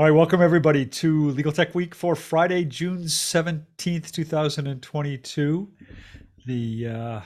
All 0.00 0.06
right, 0.06 0.16
welcome 0.16 0.40
everybody 0.40 0.86
to 0.86 1.28
Legal 1.32 1.52
Tech 1.52 1.74
Week 1.74 1.94
for 1.94 2.16
Friday, 2.16 2.64
June 2.64 3.02
17th, 3.02 4.10
2022. 4.10 5.68
The 6.46 6.88
uh, 6.88 7.20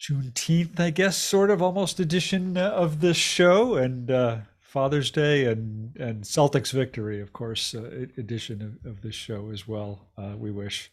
Juneteenth, 0.00 0.78
I 0.78 0.90
guess, 0.90 1.16
sort 1.16 1.50
of 1.50 1.60
almost 1.60 1.98
edition 1.98 2.56
of 2.56 3.00
this 3.00 3.16
show, 3.16 3.74
and 3.74 4.12
uh, 4.12 4.36
Father's 4.60 5.10
Day 5.10 5.46
and, 5.46 5.96
and 5.96 6.22
Celtics 6.22 6.70
victory, 6.70 7.20
of 7.20 7.32
course, 7.32 7.74
uh, 7.74 8.06
edition 8.16 8.62
of, 8.62 8.88
of 8.88 9.00
this 9.00 9.16
show 9.16 9.50
as 9.50 9.66
well, 9.66 10.06
uh, 10.16 10.34
we 10.38 10.52
wish 10.52 10.92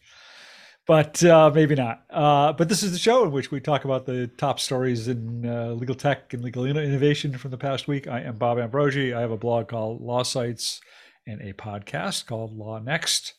but 0.86 1.22
uh, 1.24 1.50
maybe 1.54 1.74
not. 1.74 2.04
Uh, 2.10 2.52
but 2.52 2.68
this 2.68 2.82
is 2.82 2.92
the 2.92 2.98
show 2.98 3.24
in 3.24 3.32
which 3.32 3.50
we 3.50 3.60
talk 3.60 3.84
about 3.84 4.06
the 4.06 4.26
top 4.26 4.58
stories 4.58 5.08
in 5.08 5.46
uh, 5.46 5.68
legal 5.68 5.94
tech 5.94 6.32
and 6.34 6.42
legal 6.42 6.64
innovation 6.66 7.36
from 7.38 7.50
the 7.50 7.58
past 7.58 7.86
week. 7.86 8.08
I 8.08 8.20
am 8.20 8.36
Bob 8.36 8.58
Ambrogi. 8.58 9.14
I 9.14 9.20
have 9.20 9.30
a 9.30 9.36
blog 9.36 9.68
called 9.68 10.00
Law 10.00 10.22
Sites 10.22 10.80
and 11.26 11.40
a 11.40 11.52
podcast 11.52 12.26
called 12.26 12.56
Law 12.56 12.78
Next. 12.78 13.34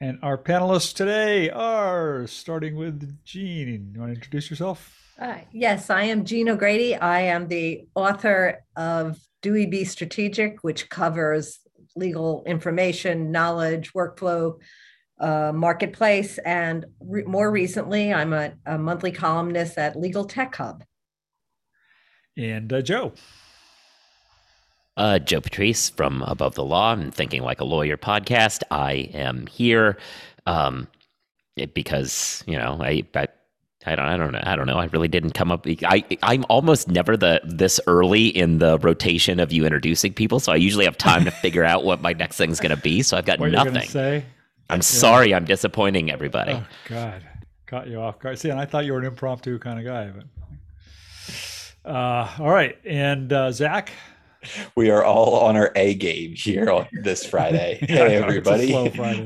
And 0.00 0.18
our 0.22 0.38
panelists 0.38 0.94
today 0.94 1.50
are 1.50 2.26
starting 2.26 2.76
with 2.76 3.24
Jean. 3.24 3.92
You 3.94 4.00
want 4.00 4.12
to 4.12 4.16
introduce 4.16 4.50
yourself? 4.50 4.92
Uh, 5.18 5.38
yes, 5.52 5.90
I 5.90 6.04
am 6.04 6.24
Jean 6.24 6.48
O'Grady. 6.48 6.96
I 6.96 7.22
am 7.22 7.48
the 7.48 7.86
author 7.94 8.64
of 8.76 9.18
Dewey 9.42 9.66
B 9.66 9.84
Strategic, 9.84 10.62
which 10.62 10.88
covers 10.88 11.60
legal 11.96 12.42
information, 12.46 13.30
knowledge, 13.30 13.92
workflow, 13.92 14.60
uh, 15.18 15.52
marketplace. 15.54 16.38
And 16.38 16.86
re- 17.00 17.24
more 17.24 17.50
recently, 17.50 18.12
I'm 18.12 18.32
a, 18.32 18.52
a, 18.66 18.78
monthly 18.78 19.12
columnist 19.12 19.78
at 19.78 19.98
Legal 19.98 20.24
Tech 20.24 20.54
Hub. 20.56 20.84
And 22.36 22.72
uh, 22.72 22.82
Joe. 22.82 23.12
Uh, 24.96 25.18
Joe 25.18 25.40
Patrice 25.40 25.90
from 25.90 26.22
Above 26.22 26.54
the 26.54 26.64
Law 26.64 26.92
and 26.92 27.14
Thinking 27.14 27.42
Like 27.42 27.60
a 27.60 27.64
Lawyer 27.64 27.96
podcast. 27.96 28.62
I 28.70 29.10
am 29.12 29.46
here 29.46 29.98
um, 30.46 30.88
because 31.74 32.44
you 32.46 32.56
know 32.56 32.78
I, 32.80 33.04
I 33.14 33.26
I 33.86 33.96
don't 33.96 34.06
I 34.06 34.16
don't 34.16 34.32
know 34.32 34.40
I 34.42 34.56
don't 34.56 34.66
know 34.66 34.78
I 34.78 34.86
really 34.86 35.08
didn't 35.08 35.32
come 35.32 35.50
up 35.50 35.66
I 35.84 36.04
I'm 36.22 36.44
almost 36.48 36.88
never 36.88 37.16
the 37.16 37.40
this 37.44 37.80
early 37.86 38.28
in 38.28 38.58
the 38.58 38.78
rotation 38.78 39.40
of 39.40 39.52
you 39.52 39.64
introducing 39.64 40.12
people 40.12 40.40
so 40.40 40.52
I 40.52 40.56
usually 40.56 40.84
have 40.84 40.96
time 40.96 41.24
to 41.24 41.30
figure 41.30 41.64
out 41.64 41.84
what 41.84 42.00
my 42.00 42.12
next 42.12 42.36
thing's 42.36 42.60
going 42.60 42.74
to 42.74 42.80
be 42.80 43.02
so 43.02 43.16
I've 43.16 43.26
got 43.26 43.38
what 43.40 43.50
nothing. 43.50 43.88
say? 43.88 44.24
I'm 44.70 44.78
yeah. 44.78 44.82
sorry, 44.82 45.34
I'm 45.34 45.44
disappointing 45.44 46.10
everybody. 46.10 46.52
Oh 46.52 46.66
God, 46.88 47.22
caught 47.66 47.88
you 47.88 48.00
off 48.00 48.18
guard. 48.18 48.38
See, 48.38 48.50
and 48.50 48.60
I 48.60 48.64
thought 48.64 48.84
you 48.84 48.92
were 48.92 48.98
an 48.98 49.06
impromptu 49.06 49.58
kind 49.58 49.78
of 49.78 49.84
guy, 49.84 50.10
but 50.10 51.90
uh, 51.90 52.28
all 52.38 52.50
right. 52.50 52.78
And 52.84 53.32
uh, 53.32 53.52
Zach, 53.52 53.92
we 54.74 54.90
are 54.90 55.04
all 55.04 55.36
on 55.40 55.56
our 55.56 55.70
A 55.76 55.94
game 55.94 56.34
here 56.34 56.70
on 56.70 56.88
this 57.02 57.26
Friday. 57.30 57.78
hey, 57.82 58.16
everybody. 58.16 58.74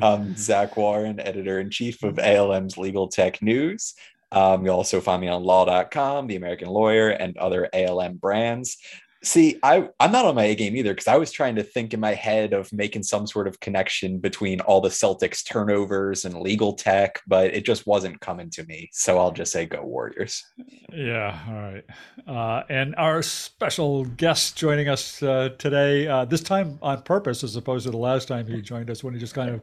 I'm 0.03 0.36
Zach 0.36 0.77
Warren, 0.77 1.20
editor 1.20 1.61
in 1.61 1.70
chief 1.70 2.03
of 2.03 2.19
ALM's 2.19 2.77
Legal 2.77 3.09
Tech 3.09 3.41
News. 3.41 3.94
Um, 4.31 4.64
you'll 4.64 4.75
also 4.75 5.00
find 5.00 5.20
me 5.20 5.28
on 5.28 5.42
law.com, 5.42 6.27
The 6.27 6.36
American 6.36 6.69
Lawyer, 6.69 7.09
and 7.09 7.36
other 7.39 7.69
ALM 7.72 8.16
brands. 8.16 8.77
See, 9.22 9.58
I 9.64 9.88
I'm 9.98 10.12
not 10.12 10.27
on 10.27 10.36
my 10.36 10.44
A 10.44 10.55
game 10.55 10.77
either 10.77 10.92
because 10.92 11.08
I 11.08 11.16
was 11.16 11.33
trying 11.33 11.56
to 11.56 11.64
think 11.64 11.92
in 11.92 11.98
my 11.98 12.14
head 12.14 12.52
of 12.52 12.72
making 12.72 13.02
some 13.02 13.27
sort 13.27 13.48
of 13.48 13.58
connection 13.58 14.19
between 14.19 14.60
all 14.60 14.80
the 14.80 14.91
Celtics 14.91 15.44
turnovers 15.44 16.25
and 16.25 16.41
legal 16.41 16.75
tech, 16.75 17.20
but 17.27 17.52
it 17.52 17.64
just 17.64 17.86
wasn't 17.86 18.20
coming 18.20 18.48
to 18.50 18.64
me. 18.66 18.88
So 18.92 19.19
I'll 19.19 19.33
just 19.33 19.52
say 19.52 19.66
go 19.66 19.83
Warriors. 19.83 20.44
Yeah, 20.92 21.36
all 21.48 21.55
right. 21.55 21.84
Uh, 22.28 22.62
and 22.69 22.94
our 22.97 23.22
special 23.22 24.05
guest 24.05 24.56
joining 24.56 24.88
us 24.88 25.20
uh, 25.22 25.50
today, 25.58 26.06
uh, 26.06 26.25
this 26.25 26.42
time 26.42 26.78
on 26.80 27.03
purpose, 27.03 27.42
as 27.42 27.56
opposed 27.56 27.86
to 27.86 27.91
the 27.91 27.97
last 27.97 28.28
time 28.28 28.47
he 28.47 28.62
joined 28.62 28.88
us 28.88 29.03
when 29.03 29.14
he 29.14 29.20
just 29.20 29.34
kind 29.34 29.50
of 29.50 29.62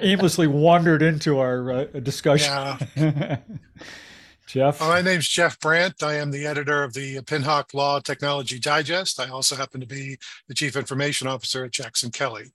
aimlessly 0.00 0.46
wandered 0.46 1.02
into 1.02 1.38
our 1.38 1.70
uh, 1.70 1.84
discussion. 1.84 2.52
Yeah. 2.96 3.38
Jeff? 4.48 4.80
my 4.80 5.02
name's 5.02 5.28
Jeff 5.28 5.60
Brandt. 5.60 6.02
I 6.02 6.14
am 6.14 6.30
the 6.30 6.46
editor 6.46 6.82
of 6.82 6.94
the 6.94 7.20
Pinhawk 7.20 7.74
Law 7.74 8.00
Technology 8.00 8.58
Digest. 8.58 9.20
I 9.20 9.28
also 9.28 9.56
happen 9.56 9.80
to 9.80 9.86
be 9.86 10.16
the 10.48 10.54
chief 10.54 10.74
information 10.74 11.28
officer 11.28 11.64
at 11.64 11.70
Jackson 11.70 12.10
Kelly. 12.10 12.52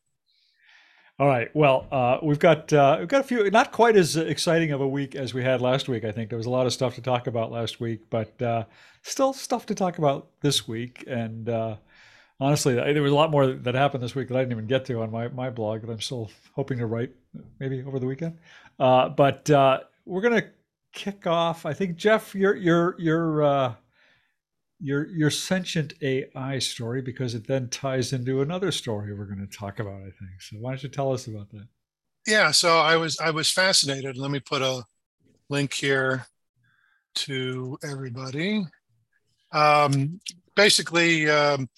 All 1.20 1.28
right. 1.28 1.56
Well, 1.56 1.88
uh, 1.92 2.18
we've 2.24 2.40
got 2.40 2.74
uh, 2.74 2.98
we've 2.98 3.08
got 3.08 3.22
a 3.22 3.24
few, 3.24 3.50
not 3.52 3.72
quite 3.72 3.96
as 3.96 4.16
exciting 4.16 4.72
of 4.72 4.82
a 4.82 4.88
week 4.88 5.16
as 5.16 5.36
we 5.36 5.44
had 5.44 5.62
last 5.62 5.88
week. 5.88 6.04
I 6.04 6.12
think 6.12 6.30
there 6.30 6.38
was 6.38 6.48
a 6.48 6.50
lot 6.50 6.66
of 6.66 6.74
stuff 6.74 6.96
to 6.96 7.02
talk 7.02 7.28
about 7.28 7.52
last 7.52 7.80
week, 7.80 8.02
but 8.10 8.42
uh, 8.42 8.64
still 9.04 9.32
stuff 9.32 9.68
to 9.68 9.76
talk 9.76 10.00
about 10.00 10.28
this 10.42 10.68
week. 10.68 11.04
And 11.06 11.48
uh, 11.48 11.76
honestly, 12.40 12.74
there 12.74 13.04
was 13.04 13.12
a 13.12 13.16
lot 13.16 13.30
more 13.30 13.46
that 13.46 13.76
happened 13.76 14.04
this 14.04 14.16
week 14.16 14.30
that 14.30 14.36
I 14.36 14.40
didn't 14.40 14.54
even 14.54 14.66
get 14.66 14.86
to 14.86 15.04
on 15.04 15.12
my 15.12 15.28
my 15.28 15.52
blog 15.52 15.82
that 15.82 15.92
I'm 15.92 16.02
still 16.02 16.32
hoping 16.54 16.80
to 16.80 16.88
write 16.88 17.12
maybe 17.60 17.84
over 17.84 18.00
the 18.00 18.08
weekend. 18.08 18.40
Uh, 18.80 19.10
but 19.10 19.48
uh, 19.52 19.82
we're 20.06 20.22
gonna 20.22 20.46
kick 20.94 21.28
off. 21.28 21.66
I 21.66 21.74
think 21.74 21.98
Jeff, 21.98 22.34
your 22.34 22.56
your 22.56 22.96
your 23.00 23.44
uh, 23.44 23.74
your 24.80 25.08
your 25.08 25.30
sentient 25.30 25.94
AI 26.02 26.60
story 26.60 27.02
because 27.02 27.36
it 27.36 27.48
then 27.48 27.70
ties 27.70 28.14
into 28.14 28.42
another 28.42 28.72
story 28.72 29.14
we're 29.14 29.26
going 29.26 29.46
to 29.46 29.58
talk 29.58 29.80
about. 29.80 30.02
I 30.02 30.12
think 30.12 30.40
so. 30.40 30.58
Why 30.58 30.72
don't 30.72 30.84
you 30.84 30.90
tell 30.90 31.12
us 31.12 31.28
about 31.28 31.50
that? 31.52 31.68
Yeah. 32.26 32.52
So 32.52 32.78
I 32.78 32.96
was 32.96 33.20
I 33.20 33.32
was 33.32 33.50
fascinated. 33.50 34.18
Let 34.18 34.32
me 34.32 34.40
put 34.40 34.62
a 34.62 34.84
link 35.50 35.74
here 35.74 36.26
to 37.16 37.78
everybody. 37.84 38.66
Um, 39.52 40.20
basically, 40.56 41.30
um, 41.30 41.70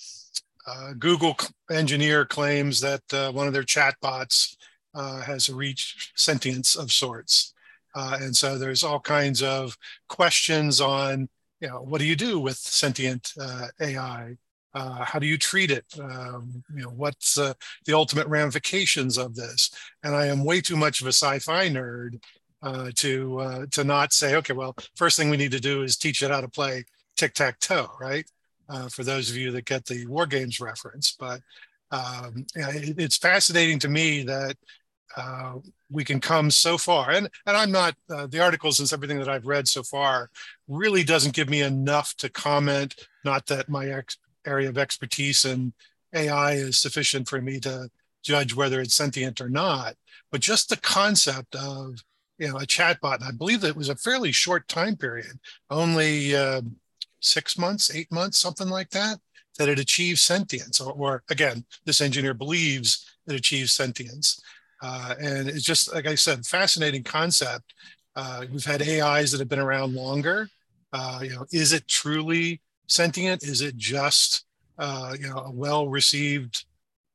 uh, 0.67 0.93
Google 0.97 1.35
engineer 1.69 2.25
claims 2.25 2.79
that 2.81 3.01
uh, 3.13 3.31
one 3.31 3.47
of 3.47 3.53
their 3.53 3.63
chatbots 3.63 4.55
uh, 4.93 5.21
has 5.21 5.49
a 5.49 5.55
reached 5.55 6.17
sentience 6.19 6.75
of 6.75 6.91
sorts. 6.91 7.53
Uh, 7.95 8.17
and 8.21 8.35
so 8.35 8.57
there's 8.57 8.83
all 8.83 8.99
kinds 8.99 9.41
of 9.41 9.77
questions 10.09 10.81
on, 10.81 11.29
you 11.61 11.67
know, 11.67 11.81
what 11.81 11.99
do 11.99 12.05
you 12.05 12.15
do 12.15 12.39
with 12.39 12.57
sentient 12.57 13.31
uh, 13.39 13.67
AI? 13.79 14.35
Uh, 14.73 15.05
how 15.05 15.17
do 15.17 15.25
you 15.25 15.37
treat 15.37 15.71
it? 15.71 15.85
Um, 15.97 16.61
you 16.75 16.83
know, 16.83 16.89
what's 16.89 17.37
uh, 17.37 17.53
the 17.85 17.93
ultimate 17.93 18.27
ramifications 18.27 19.17
of 19.17 19.35
this? 19.35 19.71
And 20.03 20.13
I 20.13 20.25
am 20.25 20.43
way 20.43 20.59
too 20.59 20.75
much 20.75 20.99
of 20.99 21.07
a 21.07 21.13
sci-fi 21.13 21.69
nerd 21.69 22.21
uh, 22.61 22.91
to 22.95 23.39
uh, 23.39 23.65
to 23.71 23.83
not 23.85 24.11
say, 24.11 24.35
okay, 24.35 24.53
well, 24.53 24.75
first 24.95 25.17
thing 25.17 25.29
we 25.29 25.37
need 25.37 25.51
to 25.51 25.61
do 25.61 25.83
is 25.83 25.95
teach 25.95 26.21
it 26.21 26.31
how 26.31 26.41
to 26.41 26.49
play 26.49 26.83
tic-tac-toe, 27.15 27.91
right? 27.99 28.29
for 28.89 29.03
those 29.03 29.29
of 29.29 29.37
you 29.37 29.51
that 29.51 29.65
get 29.65 29.85
the 29.85 30.07
war 30.07 30.25
games 30.25 30.59
reference, 30.59 31.15
but 31.19 31.39
um, 31.91 32.47
it's 32.55 33.15
fascinating 33.15 33.77
to 33.77 33.87
me 33.87 34.23
that 34.23 34.57
uh, 35.15 35.55
we 35.89 36.03
can 36.03 36.19
come 36.19 36.51
so 36.51 36.77
far. 36.77 37.11
And 37.11 37.29
and 37.45 37.57
I'm 37.57 37.71
not 37.71 37.95
uh, 38.09 38.27
the 38.27 38.41
articles 38.41 38.79
and 38.79 38.91
everything 38.91 39.19
that 39.19 39.29
I've 39.29 39.45
read 39.45 39.67
so 39.67 39.83
far 39.83 40.29
really 40.67 41.03
doesn't 41.03 41.35
give 41.35 41.49
me 41.49 41.61
enough 41.61 42.15
to 42.17 42.29
comment. 42.29 42.95
Not 43.23 43.45
that 43.47 43.69
my 43.69 43.87
ex- 43.87 44.17
area 44.45 44.69
of 44.69 44.77
expertise 44.77 45.45
in 45.45 45.73
AI 46.13 46.53
is 46.53 46.79
sufficient 46.79 47.27
for 47.27 47.41
me 47.41 47.59
to 47.61 47.89
judge 48.23 48.55
whether 48.55 48.81
it's 48.81 48.95
sentient 48.95 49.39
or 49.39 49.49
not, 49.49 49.95
but 50.31 50.41
just 50.41 50.69
the 50.69 50.77
concept 50.77 51.55
of 51.55 52.03
you 52.37 52.49
know 52.49 52.57
a 52.57 52.65
chatbot. 52.65 53.15
And 53.15 53.25
I 53.25 53.31
believe 53.31 53.61
that 53.61 53.69
it 53.69 53.75
was 53.75 53.89
a 53.89 53.95
fairly 53.95 54.31
short 54.31 54.67
time 54.67 54.95
period, 54.95 55.39
only 55.69 56.35
uh, 56.35 56.61
six 57.19 57.57
months, 57.57 57.93
eight 57.93 58.11
months, 58.11 58.37
something 58.37 58.69
like 58.69 58.89
that, 58.91 59.19
that 59.57 59.69
it 59.69 59.79
achieves 59.79 60.21
sentience. 60.21 60.79
Or, 60.79 60.93
or 60.93 61.23
again, 61.29 61.65
this 61.85 62.01
engineer 62.01 62.33
believes 62.33 63.05
it 63.27 63.35
achieves 63.35 63.73
sentience. 63.73 64.41
Uh, 64.85 65.15
and 65.19 65.49
it's 65.49 65.63
just, 65.63 65.91
like 65.93 66.05
I 66.05 66.13
said, 66.13 66.45
fascinating 66.45 67.01
concept. 67.01 67.73
Uh, 68.15 68.45
we've 68.51 68.63
had 68.63 68.83
AIs 68.83 69.31
that 69.31 69.39
have 69.39 69.49
been 69.49 69.59
around 69.59 69.95
longer. 69.95 70.47
Uh, 70.93 71.21
you 71.23 71.31
know, 71.31 71.45
is 71.51 71.73
it 71.73 71.87
truly 71.87 72.61
sentient? 72.87 73.43
Is 73.43 73.61
it 73.61 73.75
just, 73.77 74.45
uh, 74.77 75.15
you 75.19 75.27
know, 75.27 75.39
a 75.39 75.51
well-received 75.51 76.65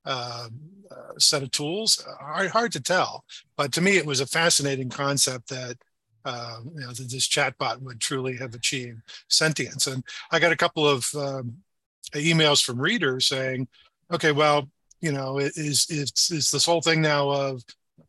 um, 0.05 0.51
uh, 0.91 1.17
set 1.19 1.45
of 1.45 1.53
tools? 1.53 2.05
Hard, 2.19 2.51
hard 2.51 2.73
to 2.73 2.81
tell. 2.81 3.25
But 3.57 3.73
to 3.75 3.81
me, 3.81 3.97
it 3.97 4.05
was 4.05 4.19
a 4.19 4.27
fascinating 4.27 4.89
concept 4.91 5.49
that 5.51 5.77
um, 6.25 6.73
you 6.75 6.81
know, 6.81 6.93
that 6.93 7.09
this 7.11 7.29
chatbot 7.29 7.81
would 7.81 8.01
truly 8.01 8.37
have 8.37 8.55
achieved 8.55 9.01
sentience. 9.29 9.87
And 9.87 10.05
I 10.31 10.39
got 10.39 10.53
a 10.53 10.57
couple 10.57 10.87
of 10.87 11.07
um, 11.15 11.55
emails 12.13 12.63
from 12.63 12.79
readers 12.79 13.27
saying, 13.27 13.69
okay, 14.13 14.33
well, 14.33 14.69
you 15.01 15.13
know, 15.13 15.39
is 15.39 15.87
is 15.91 16.31
is 16.31 16.51
this 16.51 16.67
whole 16.67 16.83
thing 16.83 17.01
now 17.01 17.31
of, 17.31 17.63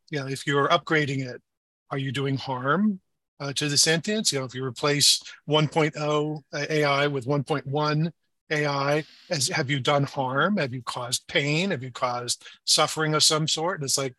you 0.09 0.19
know, 0.19 0.27
if 0.27 0.45
you're 0.45 0.67
upgrading 0.67 1.25
it, 1.25 1.41
are 1.89 1.97
you 1.97 2.11
doing 2.11 2.37
harm 2.37 2.99
uh, 3.39 3.53
to 3.53 3.67
the 3.67 3.77
sentience? 3.77 4.31
You 4.31 4.39
know, 4.39 4.45
if 4.45 4.53
you 4.55 4.63
replace 4.63 5.21
1.0 5.49 6.41
AI 6.53 7.07
with 7.07 7.25
1.1 7.25 8.11
AI, 8.49 9.03
as 9.29 9.47
have 9.47 9.69
you 9.69 9.79
done 9.79 10.03
harm? 10.03 10.57
Have 10.57 10.73
you 10.73 10.81
caused 10.83 11.27
pain? 11.27 11.71
Have 11.71 11.83
you 11.83 11.91
caused 11.91 12.45
suffering 12.65 13.13
of 13.13 13.23
some 13.23 13.47
sort? 13.47 13.79
And 13.79 13.85
it's 13.85 13.97
like, 13.97 14.15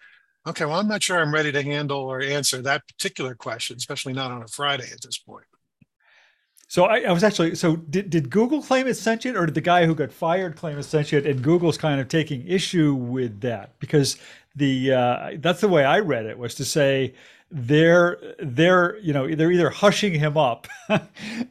okay, 0.47 0.65
well, 0.65 0.81
I'm 0.81 0.89
not 0.89 1.03
sure 1.03 1.21
I'm 1.21 1.35
ready 1.35 1.53
to 1.53 1.63
handle 1.63 2.01
or 2.01 2.21
answer 2.21 2.63
that 2.63 2.87
particular 2.89 3.35
question, 3.35 3.77
especially 3.77 4.15
not 4.15 4.31
on 4.31 4.43
a 4.43 4.49
Friday 4.49 4.91
at 4.91 5.03
this 5.03 5.19
point. 5.19 5.45
So 6.73 6.85
I, 6.85 7.01
I, 7.01 7.13
was 7.13 7.23
actually 7.23 7.55
so 7.55 7.77
did, 7.77 8.09
did 8.09 8.31
Google 8.31 8.63
claim 8.63 8.87
it's 8.87 8.99
sentient 8.99 9.37
or 9.37 9.45
did 9.45 9.55
the 9.55 9.61
guy 9.61 9.85
who 9.85 9.95
got 9.95 10.11
fired 10.11 10.57
claim 10.57 10.79
it's 10.79 10.89
sentient? 10.89 11.27
And 11.27 11.43
Google's 11.43 11.77
kind 11.77 12.01
of 12.01 12.09
taking 12.09 12.49
issue 12.49 12.95
with 12.95 13.43
that 13.43 13.79
because 13.79 14.17
the 14.57 14.91
uh, 14.91 15.31
that's 15.37 15.61
the 15.61 15.69
way 15.69 15.85
I 15.85 15.99
read 15.99 16.25
it 16.25 16.39
was 16.39 16.55
to 16.55 16.65
say 16.65 17.13
they're 17.51 18.19
they're 18.39 18.97
you 19.01 19.13
know 19.13 19.35
they're 19.35 19.53
either 19.53 19.69
hushing 19.69 20.15
him 20.15 20.39
up 20.39 20.67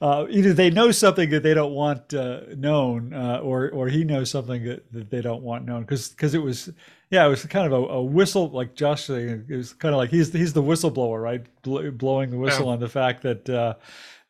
uh, 0.01 0.25
either 0.27 0.53
they 0.53 0.71
know 0.71 0.89
something 0.89 1.29
that 1.29 1.43
they 1.43 1.53
don't 1.53 1.73
want 1.73 2.15
uh, 2.15 2.39
known 2.57 3.13
uh, 3.13 3.41
or 3.43 3.69
or 3.69 3.89
he 3.89 4.03
knows 4.03 4.31
something 4.31 4.63
that, 4.63 4.91
that 4.91 5.11
they 5.11 5.21
don't 5.21 5.43
want 5.43 5.65
known. 5.65 5.81
Because 5.81 6.09
because 6.09 6.33
it 6.33 6.41
was 6.41 6.71
yeah 7.11 7.23
it 7.27 7.29
was 7.29 7.45
kind 7.45 7.71
of 7.71 7.73
a, 7.73 7.93
a, 7.93 8.03
whistle 8.03 8.49
like 8.49 8.73
Josh 8.73 9.03
saying 9.03 9.45
it 9.47 9.55
was 9.55 9.71
kind 9.71 9.93
of 9.93 9.99
like 9.99 10.09
he's 10.09 10.33
he's 10.33 10.53
the 10.53 10.63
whistleblower 10.63 11.21
right? 11.21 11.45
Blowing 11.61 12.31
the 12.31 12.37
whistle 12.39 12.65
yeah. 12.65 12.71
on 12.71 12.79
the 12.79 12.89
fact 12.89 13.21
that 13.21 13.47
uh, 13.47 13.75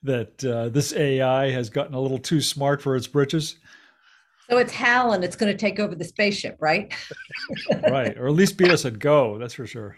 that 0.04 0.44
uh, 0.44 0.70
this 0.70 0.94
AI 0.94 1.52
has 1.52 1.70
gotten 1.70 1.94
a 1.94 2.00
little 2.00 2.18
too 2.18 2.42
smart 2.42 2.82
for 2.82 2.96
its 2.96 3.08
britches. 3.08 3.58
So 4.50 4.58
it's 4.58 4.74
Hal, 4.74 5.14
and 5.14 5.24
it's 5.24 5.36
going 5.36 5.52
to 5.52 5.58
take 5.58 5.80
over 5.80 5.96
the 5.96 6.04
spaceship, 6.04 6.58
right? 6.60 6.94
right, 7.90 8.18
or 8.18 8.28
at 8.28 8.34
least 8.34 8.58
beat 8.58 8.72
us 8.72 8.84
at 8.86 9.00
Go. 9.00 9.38
That's 9.38 9.54
for 9.54 9.66
sure. 9.66 9.98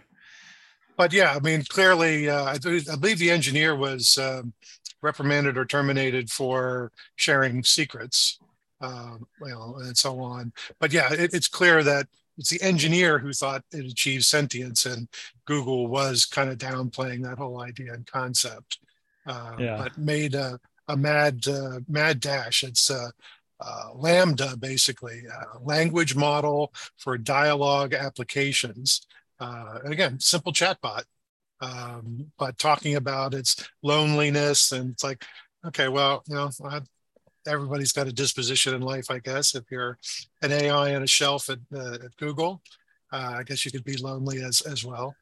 But 0.95 1.11
yeah, 1.11 1.33
I 1.35 1.39
mean, 1.39 1.63
clearly, 1.63 2.29
uh, 2.29 2.43
I, 2.43 2.51
I, 2.53 2.95
believe 2.97 3.17
the 3.17 3.31
engineer 3.31 3.75
was 3.75 4.17
um, 4.19 4.53
reprimanded 5.01 5.57
or 5.57 5.65
terminated 5.65 6.29
for 6.29 6.91
sharing 7.15 7.63
secrets, 7.63 8.37
uh, 8.79 9.17
know, 9.41 9.77
and 9.79 9.97
so 9.97 10.19
on. 10.19 10.53
But 10.79 10.93
yeah, 10.93 11.11
it, 11.11 11.33
it's 11.33 11.47
clear 11.47 11.81
that 11.83 12.07
it's 12.37 12.51
the 12.51 12.61
engineer 12.61 13.17
who 13.17 13.33
thought 13.33 13.63
it 13.71 13.85
achieved 13.85 14.25
sentience, 14.25 14.85
and 14.85 15.07
Google 15.45 15.87
was 15.87 16.25
kind 16.25 16.51
of 16.51 16.59
downplaying 16.59 17.23
that 17.23 17.39
whole 17.39 17.59
idea 17.59 17.93
and 17.93 18.05
concept 18.05 18.77
uh, 19.25 19.55
yeah. 19.59 19.77
but 19.77 19.97
made 19.97 20.35
a, 20.35 20.59
a 20.87 20.97
mad 20.97 21.47
uh, 21.47 21.79
mad 21.87 22.19
dash. 22.19 22.63
It's 22.63 22.89
uh, 22.89 23.09
uh, 23.59 23.93
LaMDA, 23.95 24.59
basically, 24.59 25.23
a 25.25 25.59
language 25.63 26.15
model 26.15 26.73
for 26.97 27.17
dialogue 27.17 27.93
applications. 27.93 29.05
Uh, 29.39 29.79
and 29.83 29.93
again, 29.93 30.19
simple 30.19 30.51
chatbot, 30.51 31.03
um, 31.61 32.31
but 32.37 32.57
talking 32.57 32.95
about 32.95 33.33
its 33.33 33.67
loneliness 33.81 34.71
and 34.71 34.91
it's 34.91 35.03
like, 35.03 35.23
okay, 35.65 35.87
well, 35.87 36.23
you 36.27 36.35
know, 36.35 36.49
I, 36.65 36.81
everybody's 37.47 37.93
got 37.93 38.07
a 38.07 38.13
disposition 38.13 38.73
in 38.73 38.81
life, 38.81 39.09
I 39.09 39.19
guess. 39.19 39.55
If 39.55 39.63
you're 39.71 39.97
an 40.41 40.51
AI 40.51 40.95
on 40.95 41.03
a 41.03 41.07
shelf 41.07 41.49
at, 41.49 41.59
uh, 41.73 41.93
at 41.95 42.17
Google, 42.17 42.61
uh, 43.11 43.35
I 43.37 43.43
guess 43.43 43.63
you 43.63 43.71
could 43.71 43.83
be 43.83 43.97
lonely 43.97 44.43
as 44.43 44.61
as 44.61 44.83
well. 44.83 45.15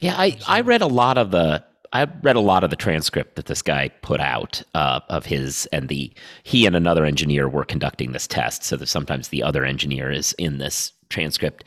Yeah, 0.00 0.14
I, 0.16 0.38
I 0.46 0.60
read 0.62 0.82
a 0.82 0.86
lot 0.86 1.18
of 1.18 1.30
the 1.30 1.64
I 1.94 2.08
read 2.22 2.34
a 2.34 2.40
lot 2.40 2.64
of 2.64 2.70
the 2.70 2.76
transcript 2.76 3.36
that 3.36 3.46
this 3.46 3.62
guy 3.62 3.88
put 4.02 4.20
out 4.20 4.62
uh, 4.74 5.00
of 5.08 5.24
his, 5.24 5.66
and 5.72 5.88
the 5.88 6.12
he 6.42 6.66
and 6.66 6.74
another 6.74 7.04
engineer 7.04 7.48
were 7.48 7.64
conducting 7.64 8.12
this 8.12 8.26
test. 8.26 8.64
So 8.64 8.76
that 8.76 8.88
sometimes 8.88 9.28
the 9.28 9.42
other 9.44 9.64
engineer 9.64 10.10
is 10.10 10.32
in 10.34 10.58
this 10.58 10.92
transcript, 11.08 11.64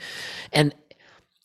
and 0.52 0.76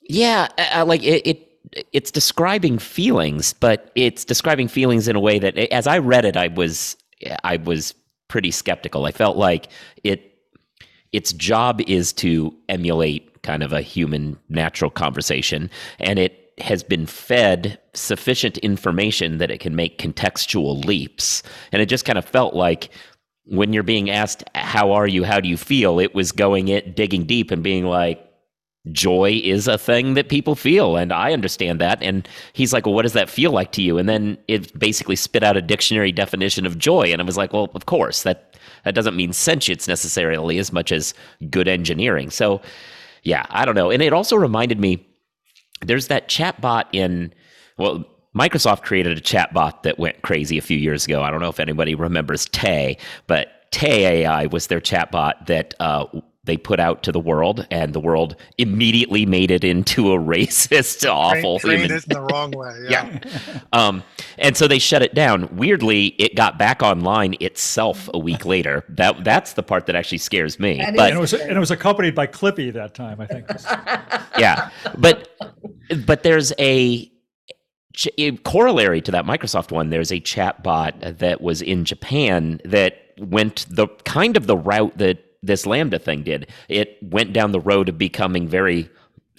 yeah, 0.03 0.49
like 0.85 1.05
it, 1.05 1.27
it 1.27 1.49
it's 1.93 2.11
describing 2.11 2.79
feelings, 2.79 3.53
but 3.53 3.93
it's 3.95 4.25
describing 4.25 4.67
feelings 4.67 5.07
in 5.07 5.15
a 5.17 5.21
way 5.21 5.39
that, 5.39 5.57
as 5.57 5.87
I 5.87 5.99
read 5.99 6.25
it, 6.25 6.37
I 6.37 6.49
was 6.49 6.97
I 7.45 7.59
was 7.59 7.95
pretty 8.27 8.51
skeptical. 8.51 9.07
I 9.07 9.13
felt 9.13 9.37
like 9.37 9.69
it 10.03 10.29
its 11.13 11.33
job 11.33 11.81
is 11.87 12.13
to 12.15 12.53
emulate 12.69 13.43
kind 13.43 13.63
of 13.63 13.73
a 13.73 13.81
human 13.81 14.39
natural 14.49 14.91
conversation, 14.91 15.71
and 16.01 16.19
it 16.19 16.42
has 16.59 16.83
been 16.83 17.07
fed 17.07 17.79
sufficient 17.95 18.59
information 18.59 19.39
that 19.39 19.51
it 19.51 19.61
can 19.61 19.75
make 19.75 19.99
contextual 19.99 20.85
leaps. 20.85 21.43
And 21.73 21.81
it 21.83 21.87
just 21.87 22.05
kind 22.05 22.19
of 22.19 22.25
felt 22.25 22.55
like 22.55 22.91
when 23.45 23.73
you're 23.73 23.83
being 23.83 24.11
asked, 24.11 24.45
How 24.55 24.93
are 24.93 25.07
you? 25.07 25.25
How 25.25 25.41
do 25.41 25.49
you 25.49 25.57
feel? 25.57 25.99
It 25.99 26.15
was 26.15 26.33
going 26.33 26.69
it, 26.69 26.95
digging 26.97 27.25
deep 27.25 27.51
and 27.51 27.63
being 27.63 27.85
like, 27.85 28.29
Joy 28.91 29.41
is 29.45 29.69
a 29.69 29.79
thing 29.79 30.15
that 30.15 30.29
people 30.29 30.57
feel. 30.57 30.97
And 30.97 31.13
I 31.13 31.33
understand 31.33 31.81
that. 31.81 32.03
And 32.03 32.29
he's 32.53 32.73
like, 32.73 32.87
Well, 32.87 32.95
what 32.95 33.03
does 33.03 33.13
that 33.15 33.31
feel 33.31 33.51
like 33.51 33.73
to 33.73 33.83
you? 33.83 33.99
And 33.99 34.09
then 34.09 34.39
it 34.49 34.77
basically 34.79 35.17
spit 35.17 35.43
out 35.43 35.57
a 35.57 35.63
dictionary 35.63 36.13
definition 36.13 36.67
of 36.67 36.79
joy. 36.79 37.13
And 37.13 37.21
I 37.21 37.25
was 37.25 37.37
like, 37.37 37.53
Well, 37.53 37.71
of 37.75 37.87
course, 37.87 38.23
that, 38.23 38.57
that 38.85 38.95
doesn't 38.95 39.17
mean 39.17 39.33
sentience 39.33 39.89
necessarily 39.89 40.59
as 40.59 40.73
much 40.73 40.93
as 40.93 41.15
good 41.51 41.69
engineering. 41.69 42.31
So, 42.31 42.61
yeah, 43.23 43.47
I 43.51 43.65
don't 43.65 43.77
know. 43.77 43.91
And 43.91 44.03
it 44.03 44.13
also 44.13 44.37
reminded 44.37 44.81
me 44.81 45.07
there's 45.83 46.09
that 46.09 46.29
chat 46.29 46.61
bot 46.61 46.89
in 46.93 47.33
well 47.79 48.05
microsoft 48.37 48.83
created 48.83 49.19
a 49.19 49.21
chat 49.21 49.53
bot 49.53 49.83
that 49.83 49.99
went 49.99 50.23
crazy 50.23 50.57
a 50.57 50.63
few 50.63 50.79
years 50.79 51.05
ago. 51.05 51.23
I 51.23 51.31
don't 51.31 51.41
know 51.41 51.49
if 51.49 51.61
anybody 51.61 51.95
remembers 51.95 52.47
tay 52.47 52.97
but 53.27 53.71
tay 53.71 54.25
ai 54.25 54.47
was 54.47 54.69
their 54.69 54.81
chat 54.81 55.11
bot 55.11 55.47
that 55.47 55.75
uh, 55.81 56.07
they 56.45 56.57
put 56.57 56.81
out 56.81 57.05
to 57.05 57.13
the 57.13 57.21
world, 57.21 57.67
and 57.71 57.93
the 57.93 58.01
world 58.01 58.35
immediately 58.59 59.25
made 59.25 59.51
it 59.51 59.63
into 59.63 60.13
a 60.13 60.19
racist, 60.19 61.09
awful 61.09 61.61
trained, 61.61 61.83
human. 61.83 61.97
it 61.97 62.05
in 62.05 62.15
the 62.15 62.21
wrong 62.21 62.51
way. 62.51 62.71
Yeah. 62.89 63.21
yeah. 63.25 63.61
Um, 63.73 64.03
and 64.39 64.57
so 64.57 64.67
they 64.67 64.79
shut 64.79 65.03
it 65.03 65.15
down. 65.15 65.49
Weirdly, 65.55 66.07
it 66.19 66.35
got 66.35 66.59
back 66.59 66.83
online 66.83 67.37
itself 67.41 68.09
a 68.13 68.19
week 68.19 68.45
later. 68.45 68.85
That 68.89 69.25
that's 69.25 69.53
the 69.53 69.63
part 69.63 69.87
that 69.87 69.95
actually 69.95 70.19
scares 70.19 70.59
me. 70.59 70.81
And 70.81 70.97
but 70.97 71.11
and 71.11 71.19
it 71.19 71.21
was 71.21 71.33
and 71.33 71.53
it 71.53 71.61
was 71.61 71.71
accompanied 71.71 72.15
by 72.15 72.27
Clippy 72.27 72.73
that 72.73 72.95
time, 72.95 73.21
I 73.21 73.27
think. 73.27 73.47
yeah, 74.39 74.71
but 74.99 75.29
but 76.05 76.23
there's 76.23 76.53
a 76.59 77.11
corollary 78.45 79.01
to 79.03 79.13
that 79.13 79.25
Microsoft 79.25 79.71
one. 79.71 79.91
There's 79.91 80.13
a 80.13 80.21
chat 80.21 80.63
bot 80.63 80.95
that 81.01 81.41
was 81.41 81.63
in 81.63 81.85
Japan 81.85 82.61
that 82.65 82.99
went 83.19 83.67
the 83.71 83.87
kind 84.05 84.37
of 84.37 84.47
the 84.47 84.57
route 84.57 84.97
that 84.99 85.19
this 85.43 85.65
LaMDA 85.65 86.01
thing 86.01 86.23
did. 86.23 86.49
It 86.69 86.99
went 87.03 87.33
down 87.33 87.53
the 87.53 87.61
road 87.61 87.89
of 87.89 87.99
becoming 87.99 88.49
very 88.49 88.89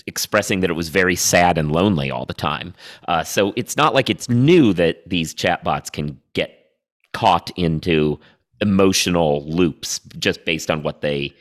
expressing 0.06 0.60
that 0.60 0.70
it 0.70 0.74
was 0.74 0.90
very 0.90 1.16
sad 1.16 1.58
and 1.58 1.72
lonely 1.72 2.12
all 2.12 2.26
the 2.26 2.34
time. 2.34 2.74
Uh, 3.08 3.24
so 3.24 3.54
it's 3.56 3.78
not 3.78 3.94
like 3.94 4.10
it's 4.10 4.30
new 4.30 4.74
that 4.74 5.08
these 5.08 5.34
chatbots 5.34 5.92
can 5.92 6.20
get 6.34 6.72
caught 7.14 7.52
into 7.58 8.20
emotional 8.60 9.46
loops 9.46 10.00
just 10.18 10.44
based 10.46 10.70
on 10.70 10.84
what 10.84 11.02
they 11.02 11.34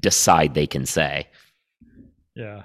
decide 0.00 0.54
they 0.54 0.66
can 0.66 0.84
say. 0.84 1.26
Yeah. 2.34 2.62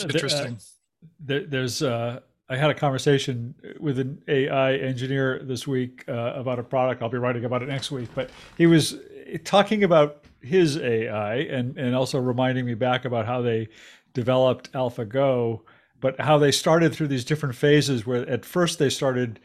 Interesting. 0.00 0.54
Uh, 0.54 1.06
there, 1.20 1.46
there's, 1.46 1.82
uh, 1.82 2.20
I 2.48 2.56
had 2.56 2.70
a 2.70 2.74
conversation 2.74 3.54
with 3.78 3.98
an 4.00 4.22
AI 4.26 4.74
engineer 4.74 5.40
this 5.44 5.66
week 5.68 6.04
uh, 6.08 6.32
about 6.34 6.58
a 6.58 6.62
product. 6.62 7.02
I'll 7.02 7.08
be 7.08 7.18
writing 7.18 7.44
about 7.44 7.62
it 7.62 7.68
next 7.68 7.90
week. 7.92 8.08
But 8.14 8.30
he 8.58 8.66
was 8.66 8.98
talking 9.44 9.84
about 9.84 10.24
his 10.42 10.76
AI 10.76 11.36
and, 11.36 11.76
and 11.76 11.94
also 11.94 12.18
reminding 12.18 12.66
me 12.66 12.74
back 12.74 13.04
about 13.04 13.26
how 13.26 13.42
they 13.42 13.68
developed 14.14 14.72
AlphaGo, 14.72 15.60
but 16.00 16.20
how 16.20 16.38
they 16.38 16.50
started 16.50 16.94
through 16.94 17.08
these 17.08 17.24
different 17.24 17.54
phases 17.54 18.06
where 18.06 18.28
at 18.28 18.44
first 18.44 18.78
they 18.78 18.90
started 18.90 19.40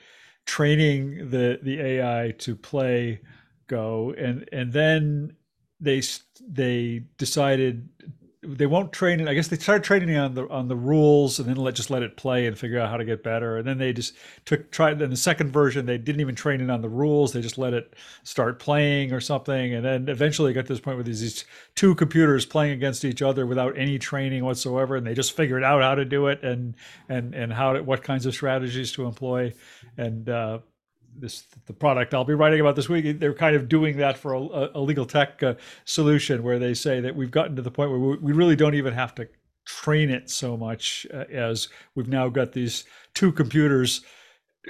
training 0.46 1.30
the, 1.30 1.60
the 1.62 1.80
AI 1.80 2.34
to 2.40 2.56
play 2.56 3.22
Go 3.68 4.14
and, 4.16 4.48
and 4.52 4.72
then 4.74 5.36
they, 5.80 6.02
they 6.48 7.06
decided 7.18 7.90
they 8.48 8.66
won't 8.66 8.94
train 8.94 9.20
it. 9.20 9.28
I 9.28 9.34
guess 9.34 9.48
they 9.48 9.58
started 9.58 9.84
training 9.84 10.16
on 10.16 10.34
the 10.34 10.48
on 10.50 10.68
the 10.68 10.76
rules 10.76 11.40
and 11.40 11.48
then 11.48 11.58
let 11.58 11.76
just 11.76 11.90
let 11.90 12.04
it 12.04 12.18
play 12.18 12.48
and 12.48 12.58
figure 12.58 12.80
out 12.80 12.90
how 12.90 12.98
to 12.98 13.06
get 13.06 13.24
better. 13.24 13.58
And 13.58 13.68
then 13.68 13.78
they 13.78 13.94
just 13.94 14.14
took 14.46 14.72
tried 14.72 15.00
then 15.00 15.10
the 15.10 15.18
second 15.18 15.52
version 15.52 15.86
they 15.86 15.98
didn't 15.98 16.22
even 16.22 16.36
train 16.36 16.62
it 16.62 16.70
on 16.70 16.82
the 16.82 16.90
rules. 16.90 17.34
They 17.34 17.42
just 17.42 17.58
let 17.58 17.74
it 17.74 17.94
start 18.24 18.60
playing 18.60 19.12
or 19.12 19.20
something. 19.20 19.74
And 19.74 19.84
then 19.84 20.10
eventually 20.10 20.54
got 20.54 20.68
to 20.68 20.74
this 20.74 20.80
point 20.80 20.98
where 20.98 21.04
there's 21.04 21.22
these 21.22 21.46
two 21.76 21.96
computers 21.96 22.46
playing 22.46 22.74
against 22.74 23.04
each 23.04 23.22
other 23.22 23.46
without 23.46 23.78
any 23.78 24.00
training 24.00 24.46
whatsoever, 24.46 24.96
and 24.96 25.06
they 25.06 25.14
just 25.14 25.34
figured 25.34 25.64
out 25.64 25.82
how 25.82 25.96
to 25.96 26.06
do 26.06 26.28
it 26.28 26.44
and 26.44 26.76
and 27.10 27.34
and 27.34 27.52
how 27.54 27.74
to, 27.74 27.84
what 27.84 28.04
kinds 28.04 28.26
of 28.26 28.34
strategies 28.34 28.92
to 28.94 29.06
employ. 29.06 29.54
And 29.98 30.30
uh, 30.30 30.60
this 31.18 31.46
the 31.66 31.74
product 31.74 32.14
I'll 32.14 32.24
be 32.24 32.34
writing 32.34 32.60
about 32.60 32.76
this 32.76 32.90
week. 32.90 33.20
They're 33.20 33.34
kind 33.34 33.56
of 33.56 33.70
doing 33.70 33.98
that 33.98 34.18
for 34.18 34.34
a, 34.34 34.70
a 34.76 34.80
legal 34.80 35.06
tech 35.06 35.42
uh, 35.42 35.56
solution 35.86 36.44
where 36.44 36.60
they 36.60 36.74
say 36.74 37.00
that 37.02 37.16
we've 37.16 37.32
gotten 37.32 37.56
to 37.56 37.62
the 37.62 37.72
point 37.72 37.90
where 37.90 38.00
we, 38.00 38.18
we 38.18 38.34
really 38.34 38.56
don't 38.56 38.76
even 38.76 38.94
have 38.94 39.16
to 39.16 39.28
train 39.66 40.10
it 40.10 40.30
so 40.30 40.56
much 40.56 41.08
uh, 41.14 41.26
as 41.32 41.68
we've 41.96 42.08
now 42.08 42.30
got 42.30 42.52
these 42.54 42.86
two 43.14 43.32
computers 43.32 44.02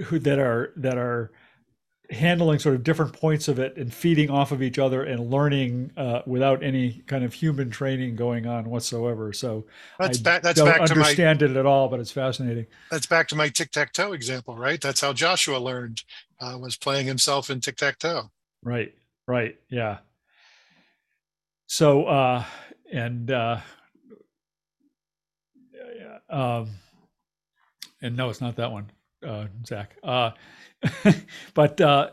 who, 0.05 0.19
that 0.19 0.39
are 0.39 0.73
that 0.77 0.97
are 0.97 1.31
handling 2.11 2.59
sort 2.59 2.75
of 2.75 2.83
different 2.83 3.13
points 3.13 3.47
of 3.47 3.59
it 3.59 3.75
and 3.77 3.93
feeding 3.93 4.29
off 4.29 4.51
of 4.51 4.61
each 4.61 4.77
other 4.77 5.03
and 5.03 5.31
learning 5.31 5.91
uh, 5.97 6.21
without 6.25 6.63
any 6.63 7.03
kind 7.07 7.23
of 7.23 7.33
human 7.33 7.69
training 7.69 8.15
going 8.15 8.45
on 8.45 8.69
whatsoever. 8.69 9.33
So 9.33 9.65
that's 9.99 10.19
I 10.19 10.21
back. 10.21 10.41
That's 10.43 10.57
don't 10.57 10.67
back 10.67 10.81
understand 10.81 11.39
to 11.39 11.47
my, 11.47 11.51
it 11.51 11.57
at 11.57 11.65
all, 11.65 11.87
but 11.87 11.99
it's 11.99 12.11
fascinating. 12.11 12.67
That's 12.91 13.07
back 13.07 13.27
to 13.29 13.35
my 13.35 13.49
tic 13.49 13.71
tac 13.71 13.93
toe 13.93 14.13
example, 14.13 14.55
right? 14.55 14.79
That's 14.79 15.01
how 15.01 15.13
Joshua 15.13 15.57
learned 15.57 16.03
uh, 16.39 16.58
was 16.60 16.77
playing 16.77 17.08
himself 17.08 17.50
in 17.50 17.60
tic 17.60 17.77
tac 17.77 18.00
toe. 18.00 18.30
Right. 18.63 18.94
Right. 19.27 19.58
Yeah. 19.70 20.00
So 21.68 22.06
uh, 22.06 22.44
and 22.92 23.32
uh, 23.32 23.60
um, 26.30 26.70
and 28.01 28.15
no, 28.15 28.30
it's 28.30 28.42
not 28.42 28.56
that 28.58 28.72
one, 28.72 28.92
uh, 29.25 29.46
Zach. 29.65 29.96
Uh, 30.04 30.32
but 31.54 31.80
uh, 31.82 32.12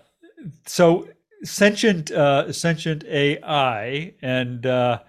so 0.67 1.09
sentient 1.45 2.11
uh, 2.11 2.53
sentient 2.53 3.05
AI 3.05 4.15
and 4.23 4.65
uh, 4.65 5.01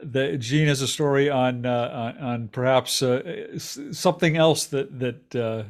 the 0.00 0.36
Gene 0.36 0.68
has 0.68 0.82
a 0.82 0.88
story 0.88 1.30
on 1.30 1.66
uh, 1.66 2.14
on, 2.18 2.24
on, 2.24 2.48
perhaps 2.48 3.02
uh, 3.02 3.58
something 3.58 4.36
else 4.36 4.66
that 4.66 4.98
that 4.98 5.34
uh, 5.36 5.64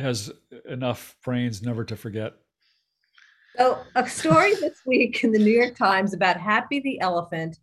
has 0.00 0.32
enough 0.68 1.16
brains 1.24 1.62
never 1.62 1.84
to 1.84 1.96
forget. 1.96 2.34
So 3.56 3.78
a 3.94 4.08
story 4.08 4.54
this 4.54 4.78
week 4.86 5.22
in 5.24 5.32
the 5.32 5.38
New 5.38 5.52
York 5.52 5.76
Times 5.76 6.14
about 6.14 6.36
Happy 6.36 6.80
the 6.80 7.00
elephant, 7.00 7.58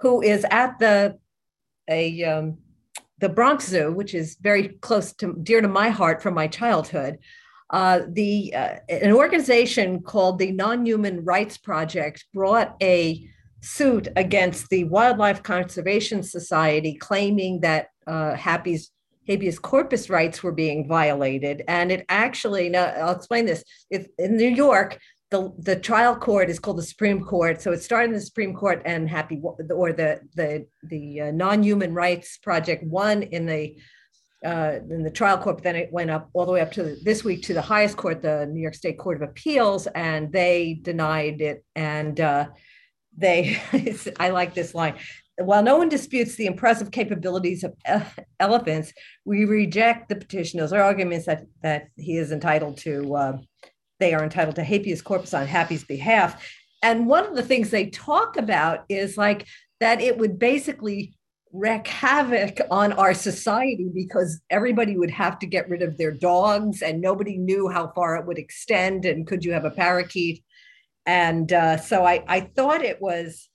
who 0.00 0.22
is 0.22 0.44
at 0.50 0.78
the 0.78 1.18
a 1.88 2.24
um, 2.24 2.58
the 3.18 3.28
Bronx 3.28 3.66
Zoo, 3.68 3.92
which 3.92 4.14
is 4.14 4.36
very 4.40 4.68
close 4.68 5.12
to 5.14 5.34
dear 5.42 5.60
to 5.60 5.68
my 5.68 5.90
heart 5.90 6.22
from 6.22 6.34
my 6.34 6.46
childhood. 6.46 7.18
Uh, 7.70 8.00
the 8.08 8.52
uh, 8.54 8.76
an 8.88 9.12
organization 9.12 10.02
called 10.02 10.38
the 10.38 10.50
Non-Human 10.50 11.24
Rights 11.24 11.56
Project 11.56 12.24
brought 12.34 12.76
a 12.82 13.24
suit 13.62 14.08
against 14.16 14.68
the 14.70 14.84
Wildlife 14.84 15.42
Conservation 15.42 16.22
Society, 16.22 16.94
claiming 16.94 17.60
that 17.60 17.88
uh, 18.06 18.34
Happy's 18.34 18.90
habeas 19.30 19.58
corpus 19.58 20.10
rights 20.10 20.42
were 20.42 20.52
being 20.52 20.88
violated. 20.88 21.62
And 21.68 21.92
it 21.92 22.04
actually, 22.08 22.68
now 22.68 22.84
I'll 22.84 23.16
explain 23.16 23.46
this. 23.46 23.62
If 23.90 24.06
in 24.18 24.36
New 24.36 24.48
York, 24.48 24.98
the, 25.30 25.52
the 25.58 25.76
trial 25.76 26.16
court 26.16 26.50
is 26.50 26.58
called 26.58 26.78
the 26.78 26.82
Supreme 26.82 27.22
Court. 27.22 27.62
So 27.62 27.70
it 27.72 27.82
started 27.82 28.10
in 28.10 28.14
the 28.14 28.20
Supreme 28.20 28.52
Court, 28.52 28.82
and 28.84 29.08
Happy 29.08 29.40
or 29.70 29.92
the 29.92 30.20
the 30.34 30.66
the 30.82 31.20
uh, 31.20 31.30
Non-Human 31.30 31.94
Rights 31.94 32.38
Project 32.38 32.82
won 32.84 33.22
in 33.22 33.46
the 33.46 33.76
uh, 34.44 34.78
in 34.90 35.02
the 35.02 35.10
trial 35.10 35.38
court, 35.38 35.56
but 35.56 35.64
then 35.64 35.76
it 35.76 35.92
went 35.92 36.10
up 36.10 36.30
all 36.32 36.46
the 36.46 36.52
way 36.52 36.60
up 36.60 36.72
to 36.72 36.96
this 37.04 37.22
week 37.22 37.42
to 37.42 37.54
the 37.54 37.62
highest 37.62 37.96
court, 37.96 38.22
the 38.22 38.46
New 38.46 38.60
York 38.60 38.74
State 38.74 38.98
Court 38.98 39.22
of 39.22 39.28
Appeals, 39.28 39.86
and 39.88 40.32
they 40.32 40.80
denied 40.82 41.40
it. 41.40 41.64
And 41.76 42.18
uh, 42.18 42.48
they, 43.16 43.60
I 44.18 44.30
like 44.30 44.54
this 44.54 44.74
line. 44.74 44.96
While 45.40 45.62
no 45.62 45.76
one 45.76 45.88
disputes 45.88 46.34
the 46.34 46.46
impressive 46.46 46.90
capabilities 46.90 47.64
of 47.64 47.74
elephants, 48.40 48.92
we 49.24 49.44
reject 49.44 50.08
the 50.08 50.16
petitioner's 50.16 50.72
arguments 50.72 51.26
that 51.26 51.44
that 51.62 51.88
he 51.96 52.16
is 52.16 52.32
entitled 52.32 52.78
to. 52.78 53.14
Uh, 53.14 53.38
they 53.98 54.14
are 54.14 54.22
entitled 54.24 54.56
to 54.56 54.64
habeas 54.64 55.02
corpus 55.02 55.34
on 55.34 55.46
Happy's 55.46 55.84
behalf. 55.84 56.46
And 56.82 57.06
one 57.06 57.26
of 57.26 57.36
the 57.36 57.42
things 57.42 57.70
they 57.70 57.90
talk 57.90 58.36
about 58.36 58.84
is 58.88 59.18
like 59.18 59.46
that 59.80 60.00
it 60.00 60.16
would 60.18 60.38
basically 60.38 61.14
wreak 61.52 61.86
havoc 61.86 62.60
on 62.70 62.92
our 62.92 63.12
society 63.12 63.90
because 63.92 64.40
everybody 64.50 64.96
would 64.96 65.10
have 65.10 65.38
to 65.40 65.46
get 65.46 65.68
rid 65.68 65.82
of 65.82 65.98
their 65.98 66.12
dogs 66.12 66.80
and 66.80 67.00
nobody 67.00 67.36
knew 67.36 67.68
how 67.68 67.88
far 67.88 68.16
it 68.16 68.26
would 68.26 68.38
extend 68.38 69.04
and 69.04 69.26
could 69.26 69.44
you 69.44 69.52
have 69.52 69.64
a 69.64 69.70
parakeet 69.70 70.44
and 71.06 71.52
uh, 71.52 71.76
so 71.76 72.04
I, 72.04 72.22
I 72.28 72.40
thought 72.40 72.84
it 72.84 73.02
was 73.02 73.49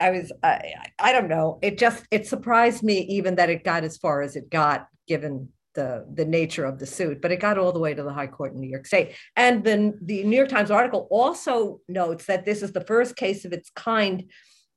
i 0.00 0.10
was 0.10 0.32
I, 0.42 0.74
I 0.98 1.12
don't 1.12 1.28
know 1.28 1.58
it 1.62 1.78
just 1.78 2.04
it 2.10 2.26
surprised 2.26 2.82
me 2.82 3.00
even 3.00 3.36
that 3.36 3.50
it 3.50 3.64
got 3.64 3.84
as 3.84 3.96
far 3.96 4.22
as 4.22 4.36
it 4.36 4.50
got 4.50 4.88
given 5.06 5.48
the 5.74 6.06
the 6.12 6.24
nature 6.24 6.64
of 6.64 6.78
the 6.78 6.86
suit 6.86 7.20
but 7.20 7.32
it 7.32 7.40
got 7.40 7.58
all 7.58 7.72
the 7.72 7.78
way 7.78 7.94
to 7.94 8.02
the 8.02 8.12
high 8.12 8.26
court 8.26 8.52
in 8.52 8.60
new 8.60 8.70
york 8.70 8.86
state 8.86 9.14
and 9.36 9.64
then 9.64 9.98
the 10.02 10.24
new 10.24 10.36
york 10.36 10.48
times 10.48 10.70
article 10.70 11.06
also 11.10 11.80
notes 11.88 12.26
that 12.26 12.44
this 12.44 12.62
is 12.62 12.72
the 12.72 12.84
first 12.84 13.16
case 13.16 13.44
of 13.44 13.52
its 13.52 13.70
kind 13.70 14.24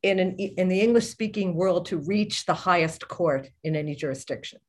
in 0.04 0.20
an 0.20 0.36
in 0.38 0.68
the 0.68 0.82
English 0.82 1.08
speaking 1.08 1.56
world 1.56 1.86
to 1.88 1.98
reach 1.98 2.46
the 2.46 2.54
highest 2.54 3.08
court 3.08 3.50
in 3.64 3.76
any 3.76 3.96
jurisdiction. 3.96 4.60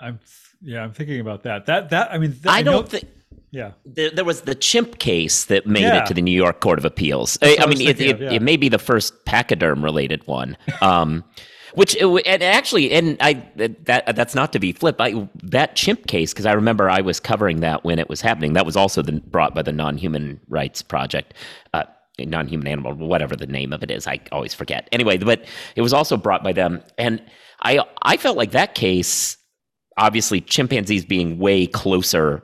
I'm 0.00 0.18
yeah, 0.60 0.82
I'm 0.82 0.92
thinking 0.92 1.20
about 1.20 1.44
that. 1.44 1.66
That 1.66 1.90
that 1.90 2.12
I 2.12 2.18
mean, 2.18 2.32
th- 2.32 2.46
I, 2.46 2.58
I 2.58 2.62
don't 2.62 2.88
think. 2.88 3.04
Yeah, 3.50 3.72
there, 3.84 4.10
there, 4.10 4.24
was 4.24 4.42
the 4.42 4.54
chimp 4.54 4.98
case 4.98 5.44
that 5.44 5.66
made 5.66 5.82
yeah. 5.82 6.02
it 6.02 6.06
to 6.06 6.14
the 6.14 6.20
New 6.20 6.36
York 6.36 6.60
Court 6.60 6.78
of 6.78 6.84
Appeals. 6.84 7.38
I, 7.40 7.56
I, 7.60 7.66
mean, 7.66 7.80
it, 7.80 8.00
it, 8.00 8.10
of, 8.10 8.20
yeah. 8.20 8.32
it, 8.32 8.42
may 8.42 8.56
be 8.56 8.68
the 8.68 8.78
first 8.78 9.24
pachyderm 9.24 9.82
related 9.82 10.26
one. 10.26 10.56
Um, 10.80 11.24
which 11.74 11.96
and 12.00 12.42
actually, 12.42 12.90
and 12.92 13.16
I 13.20 13.46
that 13.56 14.16
that's 14.16 14.34
not 14.34 14.52
to 14.54 14.58
be 14.58 14.72
flip. 14.72 14.96
I 14.98 15.28
that 15.42 15.76
chimp 15.76 16.06
case 16.06 16.32
because 16.32 16.46
I 16.46 16.52
remember 16.52 16.88
I 16.90 17.02
was 17.02 17.20
covering 17.20 17.60
that 17.60 17.84
when 17.84 17.98
it 17.98 18.08
was 18.08 18.20
happening. 18.20 18.54
That 18.54 18.66
was 18.66 18.76
also 18.76 19.02
the, 19.02 19.12
brought 19.12 19.54
by 19.54 19.62
the 19.62 19.72
Non-Human 19.72 20.40
Rights 20.48 20.82
Project. 20.82 21.34
Uh, 21.72 21.84
non-human 22.18 22.66
animal 22.66 22.94
whatever 22.94 23.36
the 23.36 23.46
name 23.46 23.74
of 23.74 23.82
it 23.82 23.90
is 23.90 24.06
i 24.06 24.18
always 24.32 24.54
forget 24.54 24.88
anyway 24.90 25.18
but 25.18 25.44
it 25.74 25.82
was 25.82 25.92
also 25.92 26.16
brought 26.16 26.42
by 26.42 26.50
them 26.50 26.82
and 26.96 27.22
i 27.60 27.78
i 28.00 28.16
felt 28.16 28.38
like 28.38 28.52
that 28.52 28.74
case 28.74 29.36
obviously 29.98 30.40
chimpanzees 30.40 31.04
being 31.04 31.38
way 31.38 31.66
closer 31.66 32.42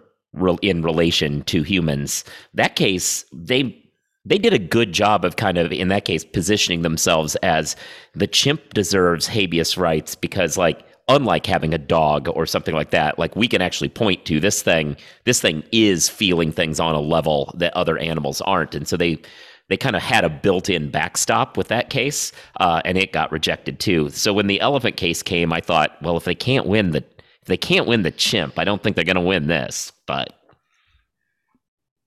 in 0.62 0.82
relation 0.82 1.42
to 1.44 1.62
humans. 1.62 2.24
That 2.54 2.76
case 2.76 3.24
they 3.32 3.78
they 4.24 4.38
did 4.38 4.52
a 4.52 4.58
good 4.58 4.92
job 4.92 5.24
of 5.24 5.36
kind 5.36 5.58
of 5.58 5.72
in 5.72 5.88
that 5.88 6.04
case 6.04 6.24
positioning 6.24 6.82
themselves 6.82 7.34
as 7.36 7.74
the 8.14 8.26
chimp 8.26 8.72
deserves 8.74 9.26
habeas 9.26 9.76
rights 9.76 10.14
because 10.14 10.56
like 10.56 10.84
unlike 11.08 11.44
having 11.46 11.74
a 11.74 11.78
dog 11.78 12.28
or 12.28 12.46
something 12.46 12.74
like 12.74 12.90
that 12.90 13.18
like 13.18 13.34
we 13.34 13.48
can 13.48 13.60
actually 13.60 13.88
point 13.88 14.24
to 14.24 14.38
this 14.38 14.62
thing 14.62 14.96
this 15.24 15.40
thing 15.40 15.62
is 15.72 16.08
feeling 16.08 16.52
things 16.52 16.78
on 16.78 16.94
a 16.94 17.00
level 17.00 17.52
that 17.58 17.74
other 17.74 17.98
animals 17.98 18.40
aren't. 18.42 18.74
And 18.74 18.86
so 18.86 18.96
they 18.96 19.20
they 19.68 19.76
kind 19.76 19.96
of 19.96 20.02
had 20.02 20.22
a 20.22 20.28
built-in 20.28 20.90
backstop 20.90 21.56
with 21.56 21.68
that 21.68 21.88
case 21.88 22.30
uh, 22.60 22.82
and 22.84 22.98
it 22.98 23.12
got 23.12 23.32
rejected 23.32 23.80
too. 23.80 24.10
So 24.10 24.34
when 24.34 24.46
the 24.46 24.60
elephant 24.60 24.96
case 24.96 25.22
came 25.22 25.52
i 25.52 25.60
thought 25.60 26.00
well 26.02 26.16
if 26.16 26.24
they 26.24 26.34
can't 26.34 26.66
win 26.66 26.92
the 26.92 27.04
if 27.42 27.48
they 27.48 27.56
can't 27.56 27.86
win 27.86 28.02
the 28.02 28.10
chimp. 28.10 28.58
I 28.58 28.64
don't 28.64 28.82
think 28.82 28.96
they're 28.96 29.04
going 29.04 29.16
to 29.16 29.20
win 29.20 29.46
this 29.46 29.92
but 30.06 30.34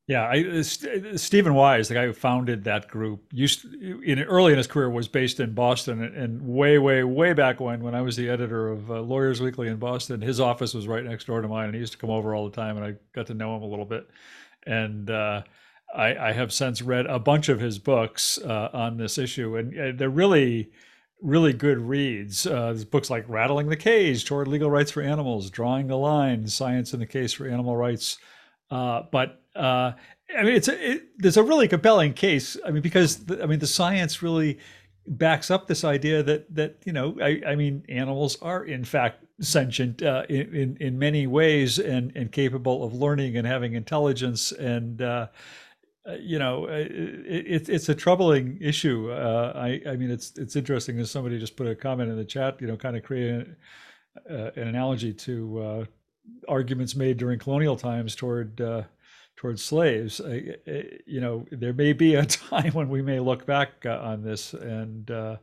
yeah, 0.07 0.27
I, 0.27 0.61
Stephen 0.61 1.55
Wise, 1.55 1.87
the 1.87 1.95
guy 1.95 2.05
who 2.05 2.13
founded 2.13 2.65
that 2.65 2.87
group, 2.87 3.23
used 3.31 3.65
in 3.73 4.19
early 4.19 4.51
in 4.51 4.57
his 4.59 4.67
career 4.67 4.87
was 4.87 5.07
based 5.07 5.39
in 5.39 5.55
Boston, 5.55 6.03
and 6.03 6.43
way, 6.43 6.77
way, 6.77 7.03
way 7.03 7.33
back 7.33 7.59
when, 7.59 7.81
when 7.81 7.95
I 7.95 8.01
was 8.01 8.15
the 8.15 8.29
editor 8.29 8.67
of 8.67 8.91
uh, 8.91 9.01
Lawyers 9.01 9.41
Weekly 9.41 9.67
in 9.67 9.77
Boston, 9.77 10.21
his 10.21 10.39
office 10.39 10.75
was 10.75 10.87
right 10.87 11.03
next 11.03 11.25
door 11.25 11.41
to 11.41 11.47
mine, 11.47 11.65
and 11.65 11.73
he 11.73 11.79
used 11.79 11.93
to 11.93 11.97
come 11.97 12.11
over 12.11 12.35
all 12.35 12.47
the 12.47 12.55
time, 12.55 12.77
and 12.77 12.85
I 12.85 12.93
got 13.15 13.25
to 13.27 13.33
know 13.33 13.55
him 13.57 13.63
a 13.63 13.67
little 13.67 13.85
bit, 13.85 14.07
and 14.67 15.09
uh, 15.09 15.41
I, 15.95 16.15
I, 16.15 16.31
have 16.33 16.53
since 16.53 16.83
read 16.83 17.07
a 17.07 17.17
bunch 17.17 17.49
of 17.49 17.59
his 17.59 17.79
books 17.79 18.37
uh, 18.37 18.69
on 18.73 18.97
this 18.97 19.17
issue, 19.17 19.57
and 19.57 19.97
they're 19.97 20.07
really, 20.07 20.69
really 21.21 21.53
good 21.53 21.79
reads. 21.79 22.45
there's 22.45 22.85
books 22.85 23.09
like 23.09 23.25
"Rattling 23.27 23.69
the 23.69 23.77
Cage" 23.77 24.25
toward 24.25 24.47
legal 24.47 24.69
rights 24.69 24.91
for 24.91 25.01
animals, 25.01 25.49
"Drawing 25.49 25.87
the 25.87 25.97
Line: 25.97 26.47
Science 26.47 26.93
in 26.93 26.99
the 26.99 27.05
Case 27.05 27.33
for 27.33 27.47
Animal 27.47 27.75
Rights." 27.75 28.17
but 28.69 29.41
uh, 29.55 29.93
I 30.37 30.43
mean, 30.43 30.55
it's 30.55 30.67
a, 30.67 30.91
it, 30.91 31.03
there's 31.17 31.37
a 31.37 31.43
really 31.43 31.67
compelling 31.67 32.13
case. 32.13 32.57
I 32.65 32.71
mean, 32.71 32.81
because 32.81 33.25
the, 33.25 33.41
I 33.43 33.45
mean, 33.45 33.59
the 33.59 33.67
science 33.67 34.21
really 34.21 34.59
backs 35.07 35.51
up 35.51 35.67
this 35.67 35.83
idea 35.83 36.23
that 36.23 36.53
that 36.55 36.77
you 36.85 36.93
know, 36.93 37.15
I, 37.21 37.41
I 37.47 37.55
mean, 37.55 37.83
animals 37.89 38.37
are 38.41 38.63
in 38.63 38.83
fact 38.83 39.23
sentient 39.41 40.01
uh, 40.01 40.23
in, 40.29 40.55
in, 40.55 40.77
in 40.79 40.99
many 40.99 41.27
ways 41.27 41.77
and 41.79 42.11
and 42.15 42.31
capable 42.31 42.83
of 42.83 42.93
learning 42.93 43.37
and 43.37 43.47
having 43.47 43.73
intelligence 43.73 44.51
and. 44.51 45.01
Uh, 46.05 46.11
uh 46.11 46.15
you 46.15 46.39
know, 46.39 46.65
uh, 46.65 46.85
it, 46.89 47.69
it's 47.69 47.89
a 47.89 47.95
troubling 47.95 48.57
issue. 48.61 49.11
Uh, 49.11 49.53
I, 49.55 49.81
I 49.87 49.95
mean, 49.95 50.11
it's 50.11 50.33
it's 50.37 50.55
interesting. 50.55 50.99
As 50.99 51.11
somebody 51.11 51.39
just 51.39 51.55
put 51.55 51.67
a 51.67 51.75
comment 51.75 52.09
in 52.09 52.17
the 52.17 52.25
chat, 52.25 52.59
you 52.61 52.67
know, 52.67 52.77
kind 52.77 52.97
of 52.97 53.03
creating 53.03 53.55
an 54.27 54.67
analogy 54.67 55.13
to 55.13 55.87
arguments 56.47 56.95
made 56.95 57.17
during 57.17 57.37
colonial 57.37 57.75
times 57.75 58.15
toward 58.15 58.61
towards 59.35 59.63
slaves. 59.63 60.21
you 61.05 61.21
know, 61.21 61.45
there 61.51 61.73
may 61.73 61.93
be 61.93 62.15
a 62.15 62.25
time 62.51 62.71
when 62.73 62.89
we 62.89 63.01
may 63.01 63.19
look 63.19 63.45
back 63.45 63.85
uh, 63.85 63.99
on 63.99 64.23
this 64.23 64.53
and 64.53 65.11
uh, 65.11 65.35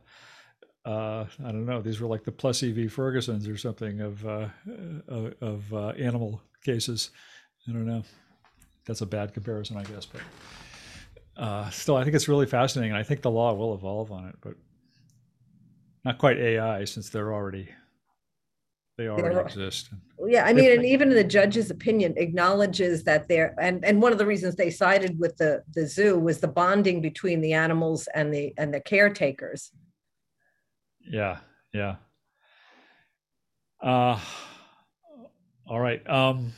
uh, 0.85 1.25
I 1.43 1.51
don't 1.51 1.65
know. 1.65 1.81
These 1.81 2.01
were 2.01 2.07
like 2.07 2.23
the 2.23 2.31
Plessy 2.31 2.71
v. 2.71 2.87
Ferguson's 2.87 3.47
or 3.47 3.57
something 3.57 4.01
of 4.01 4.25
uh, 4.25 4.47
uh, 5.09 5.29
of 5.39 5.73
uh, 5.73 5.89
animal 5.89 6.41
cases. 6.63 7.11
I 7.67 7.71
don't 7.71 7.87
know. 7.87 8.03
That's 8.85 9.01
a 9.01 9.05
bad 9.05 9.33
comparison, 9.33 9.77
I 9.77 9.83
guess, 9.83 10.05
but 10.05 10.21
uh, 11.37 11.69
still, 11.69 11.95
I 11.95 12.03
think 12.03 12.15
it's 12.15 12.27
really 12.27 12.45
fascinating. 12.45 12.91
and 12.91 12.99
I 12.99 13.03
think 13.03 13.21
the 13.21 13.31
law 13.31 13.53
will 13.53 13.73
evolve 13.73 14.11
on 14.11 14.27
it, 14.27 14.35
but 14.41 14.55
not 16.03 16.17
quite 16.17 16.37
AI 16.37 16.85
since 16.85 17.09
they're 17.09 17.33
already 17.33 17.69
they 18.97 19.07
already 19.07 19.39
exist. 19.39 19.89
Yeah, 20.25 20.45
I 20.45 20.53
mean, 20.53 20.71
and 20.71 20.85
even 20.85 21.09
the 21.09 21.23
judge's 21.23 21.71
opinion 21.71 22.13
acknowledges 22.17 23.03
that 23.05 23.27
there, 23.27 23.55
and 23.59 23.83
and 23.83 24.01
one 24.01 24.11
of 24.11 24.19
the 24.19 24.25
reasons 24.25 24.55
they 24.55 24.69
sided 24.69 25.19
with 25.19 25.35
the 25.37 25.63
the 25.73 25.87
zoo 25.87 26.19
was 26.19 26.39
the 26.39 26.47
bonding 26.47 27.01
between 27.01 27.41
the 27.41 27.53
animals 27.53 28.07
and 28.13 28.31
the 28.31 28.53
and 28.57 28.71
the 28.73 28.79
caretakers. 28.79 29.71
Yeah, 30.99 31.39
yeah. 31.73 31.95
Uh, 33.81 34.19
all 35.67 35.79
right. 35.79 36.07
Um, 36.07 36.53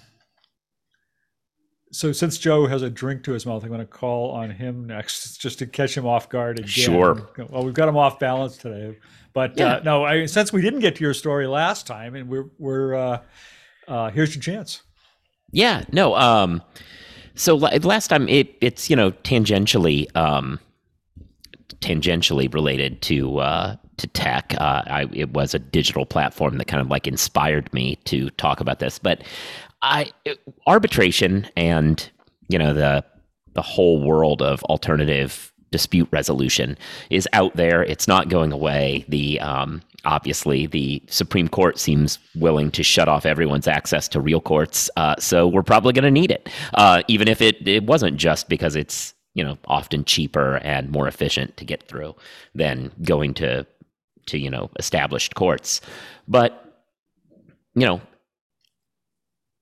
so 1.95 2.11
since 2.11 2.37
Joe 2.37 2.67
has 2.67 2.81
a 2.81 2.89
drink 2.89 3.23
to 3.23 3.31
his 3.31 3.45
mouth, 3.45 3.63
I'm 3.63 3.69
going 3.69 3.79
to 3.79 3.85
call 3.85 4.31
on 4.31 4.51
him 4.51 4.85
next, 4.85 5.37
just 5.41 5.59
to 5.59 5.65
catch 5.65 5.95
him 5.95 6.05
off 6.05 6.27
guard 6.27 6.59
again. 6.59 6.67
Sure. 6.67 7.29
Well, 7.49 7.63
we've 7.63 7.73
got 7.73 7.87
him 7.87 7.95
off 7.95 8.19
balance 8.19 8.57
today. 8.57 8.97
But 9.33 9.57
yeah. 9.57 9.75
uh, 9.75 9.81
no, 9.83 10.03
I, 10.03 10.25
since 10.25 10.51
we 10.51 10.61
didn't 10.61 10.81
get 10.81 10.97
to 10.97 11.03
your 11.03 11.13
story 11.13 11.47
last 11.47 11.87
time, 11.87 12.15
and 12.15 12.29
we're 12.29 12.49
we're 12.57 12.95
uh, 12.95 13.21
uh, 13.87 14.09
here's 14.09 14.35
your 14.35 14.41
chance. 14.41 14.81
Yeah, 15.51 15.83
no. 15.91 16.15
Um, 16.15 16.61
so 17.33 17.55
last 17.55 18.07
time 18.07 18.27
it, 18.27 18.55
it's 18.61 18.89
you 18.89 18.95
know 18.95 19.11
tangentially 19.11 20.13
um, 20.15 20.59
tangentially 21.79 22.53
related 22.53 23.01
to 23.03 23.39
uh, 23.39 23.75
to 23.97 24.07
tech. 24.07 24.53
Uh, 24.57 24.83
I, 24.85 25.09
it 25.13 25.31
was 25.31 25.53
a 25.53 25.59
digital 25.59 26.05
platform 26.05 26.57
that 26.57 26.65
kind 26.65 26.81
of 26.81 26.87
like 26.87 27.07
inspired 27.07 27.73
me 27.73 27.95
to 28.05 28.29
talk 28.31 28.59
about 28.59 28.79
this. 28.79 28.99
But 28.99 29.23
I 29.81 30.11
arbitration 30.67 31.47
and 31.55 32.09
you 32.47 32.57
know 32.57 32.73
the 32.73 33.03
the 33.53 33.61
whole 33.61 34.01
world 34.01 34.41
of 34.41 34.63
alternative 34.65 35.51
dispute 35.71 36.07
resolution 36.11 36.77
is 37.09 37.27
out 37.33 37.55
there. 37.55 37.83
It's 37.83 38.07
not 38.07 38.29
going 38.29 38.51
away. 38.51 39.05
The 39.09 39.39
um, 39.41 39.81
obviously 40.05 40.67
the 40.67 41.01
Supreme 41.07 41.49
Court 41.49 41.77
seems 41.79 42.19
willing 42.35 42.71
to 42.71 42.83
shut 42.83 43.09
off 43.09 43.25
everyone's 43.25 43.67
access 43.67 44.07
to 44.09 44.21
real 44.21 44.41
courts, 44.41 44.89
uh, 44.95 45.15
so 45.19 45.47
we're 45.47 45.63
probably 45.63 45.93
going 45.93 46.03
to 46.05 46.11
need 46.11 46.31
it, 46.31 46.49
uh, 46.75 47.01
even 47.07 47.27
if 47.27 47.41
it 47.41 47.67
it 47.67 47.83
wasn't 47.83 48.17
just 48.17 48.47
because 48.47 48.75
it's 48.75 49.13
you 49.33 49.43
know 49.43 49.57
often 49.65 50.05
cheaper 50.05 50.57
and 50.57 50.89
more 50.91 51.07
efficient 51.07 51.57
to 51.57 51.65
get 51.65 51.87
through 51.87 52.15
than 52.53 52.91
going 53.03 53.33
to 53.33 53.65
to 54.27 54.37
you 54.37 54.49
know 54.49 54.69
established 54.79 55.35
courts, 55.35 55.81
but 56.27 56.83
you 57.75 57.85
know. 57.85 58.01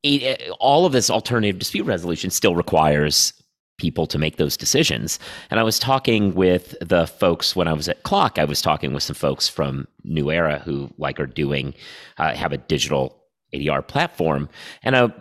It, 0.04 0.50
all 0.60 0.86
of 0.86 0.92
this 0.92 1.10
alternative 1.10 1.60
dispute 1.60 1.86
resolution 1.86 2.30
still 2.30 2.56
requires 2.56 3.34
people 3.78 4.06
to 4.08 4.20
make 4.20 4.38
those 4.38 4.56
decisions. 4.56 5.20
And 5.50 5.60
I 5.60 5.64
was 5.64 5.80
talking 5.80 6.36
with 6.36 6.76
the 6.80 7.08
folks 7.08 7.56
when 7.56 7.68
I 7.68 7.74
was 7.74 7.90
at 7.90 8.04
CLOC. 8.04 8.38
I 8.38 8.46
was 8.46 8.62
talking 8.62 8.94
with 8.94 9.04
some 9.04 9.16
folks 9.16 9.50
from 9.50 9.88
New 10.04 10.32
Era 10.32 10.60
who 10.60 10.90
like 10.98 11.20
are 11.20 11.26
doing, 11.26 11.74
uh, 12.18 12.36
have 12.36 12.54
a 12.54 12.58
digital 12.58 13.24
ADR 13.54 13.86
platform. 13.86 14.50
And 14.84 14.96
I 14.96 15.12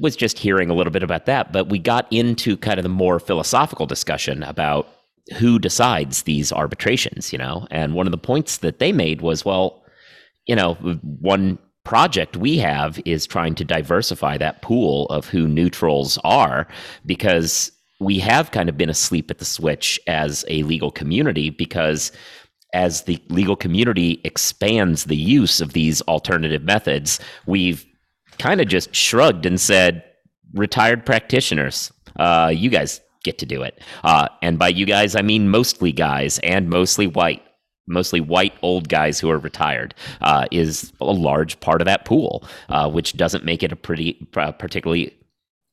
was 0.00 0.16
just 0.16 0.38
hearing 0.38 0.68
a 0.68 0.74
little 0.74 0.90
bit 0.90 1.02
about 1.02 1.26
that, 1.26 1.52
but 1.52 1.68
we 1.68 1.78
got 1.78 2.06
into 2.10 2.56
kind 2.56 2.78
of 2.78 2.82
the 2.82 2.88
more 2.88 3.18
philosophical 3.18 3.86
discussion 3.86 4.42
about 4.42 4.88
who 5.38 5.58
decides 5.58 6.22
these 6.22 6.52
arbitrations, 6.52 7.32
you 7.32 7.38
know? 7.38 7.66
And 7.70 7.94
one 7.94 8.06
of 8.06 8.10
the 8.10 8.18
points 8.18 8.58
that 8.58 8.78
they 8.78 8.92
made 8.92 9.20
was, 9.20 9.44
well, 9.44 9.82
you 10.46 10.56
know, 10.56 10.74
one 10.74 11.58
project 11.84 12.36
we 12.36 12.58
have 12.58 13.00
is 13.04 13.26
trying 13.26 13.54
to 13.54 13.64
diversify 13.64 14.36
that 14.38 14.62
pool 14.62 15.06
of 15.06 15.28
who 15.28 15.48
neutrals 15.48 16.18
are 16.24 16.66
because 17.06 17.72
we 18.00 18.18
have 18.18 18.50
kind 18.50 18.68
of 18.68 18.76
been 18.76 18.90
asleep 18.90 19.30
at 19.30 19.38
the 19.38 19.44
switch 19.44 20.00
as 20.06 20.44
a 20.48 20.62
legal 20.64 20.90
community 20.90 21.50
because 21.50 22.12
as 22.72 23.02
the 23.02 23.22
legal 23.28 23.56
community 23.56 24.20
expands 24.24 25.04
the 25.04 25.16
use 25.16 25.60
of 25.60 25.72
these 25.72 26.00
alternative 26.02 26.62
methods, 26.62 27.20
we've 27.46 27.84
kind 28.38 28.60
of 28.60 28.68
just 28.68 28.94
shrugged 28.94 29.44
and 29.44 29.60
said, 29.60 30.04
retired 30.54 31.04
practitioners, 31.04 31.92
uh, 32.18 32.50
you 32.54 32.70
guys 32.70 33.00
get 33.22 33.38
to 33.38 33.46
do 33.46 33.62
it. 33.62 33.80
Uh, 34.02 34.28
and 34.42 34.58
by 34.58 34.68
you 34.68 34.86
guys, 34.86 35.14
I 35.14 35.22
mean 35.22 35.48
mostly 35.48 35.92
guys 35.92 36.38
and 36.40 36.70
mostly 36.70 37.06
white 37.06 37.42
mostly 37.90 38.20
white 38.20 38.54
old 38.62 38.88
guys 38.88 39.20
who 39.20 39.28
are 39.30 39.38
retired, 39.38 39.94
uh, 40.22 40.46
is 40.50 40.92
a 41.00 41.04
large 41.04 41.58
part 41.60 41.80
of 41.80 41.86
that 41.86 42.04
pool, 42.04 42.44
uh, 42.68 42.88
which 42.88 43.16
doesn't 43.16 43.44
make 43.44 43.62
it 43.62 43.72
a 43.72 43.76
pretty 43.76 44.26
uh, 44.36 44.52
particularly 44.52 45.14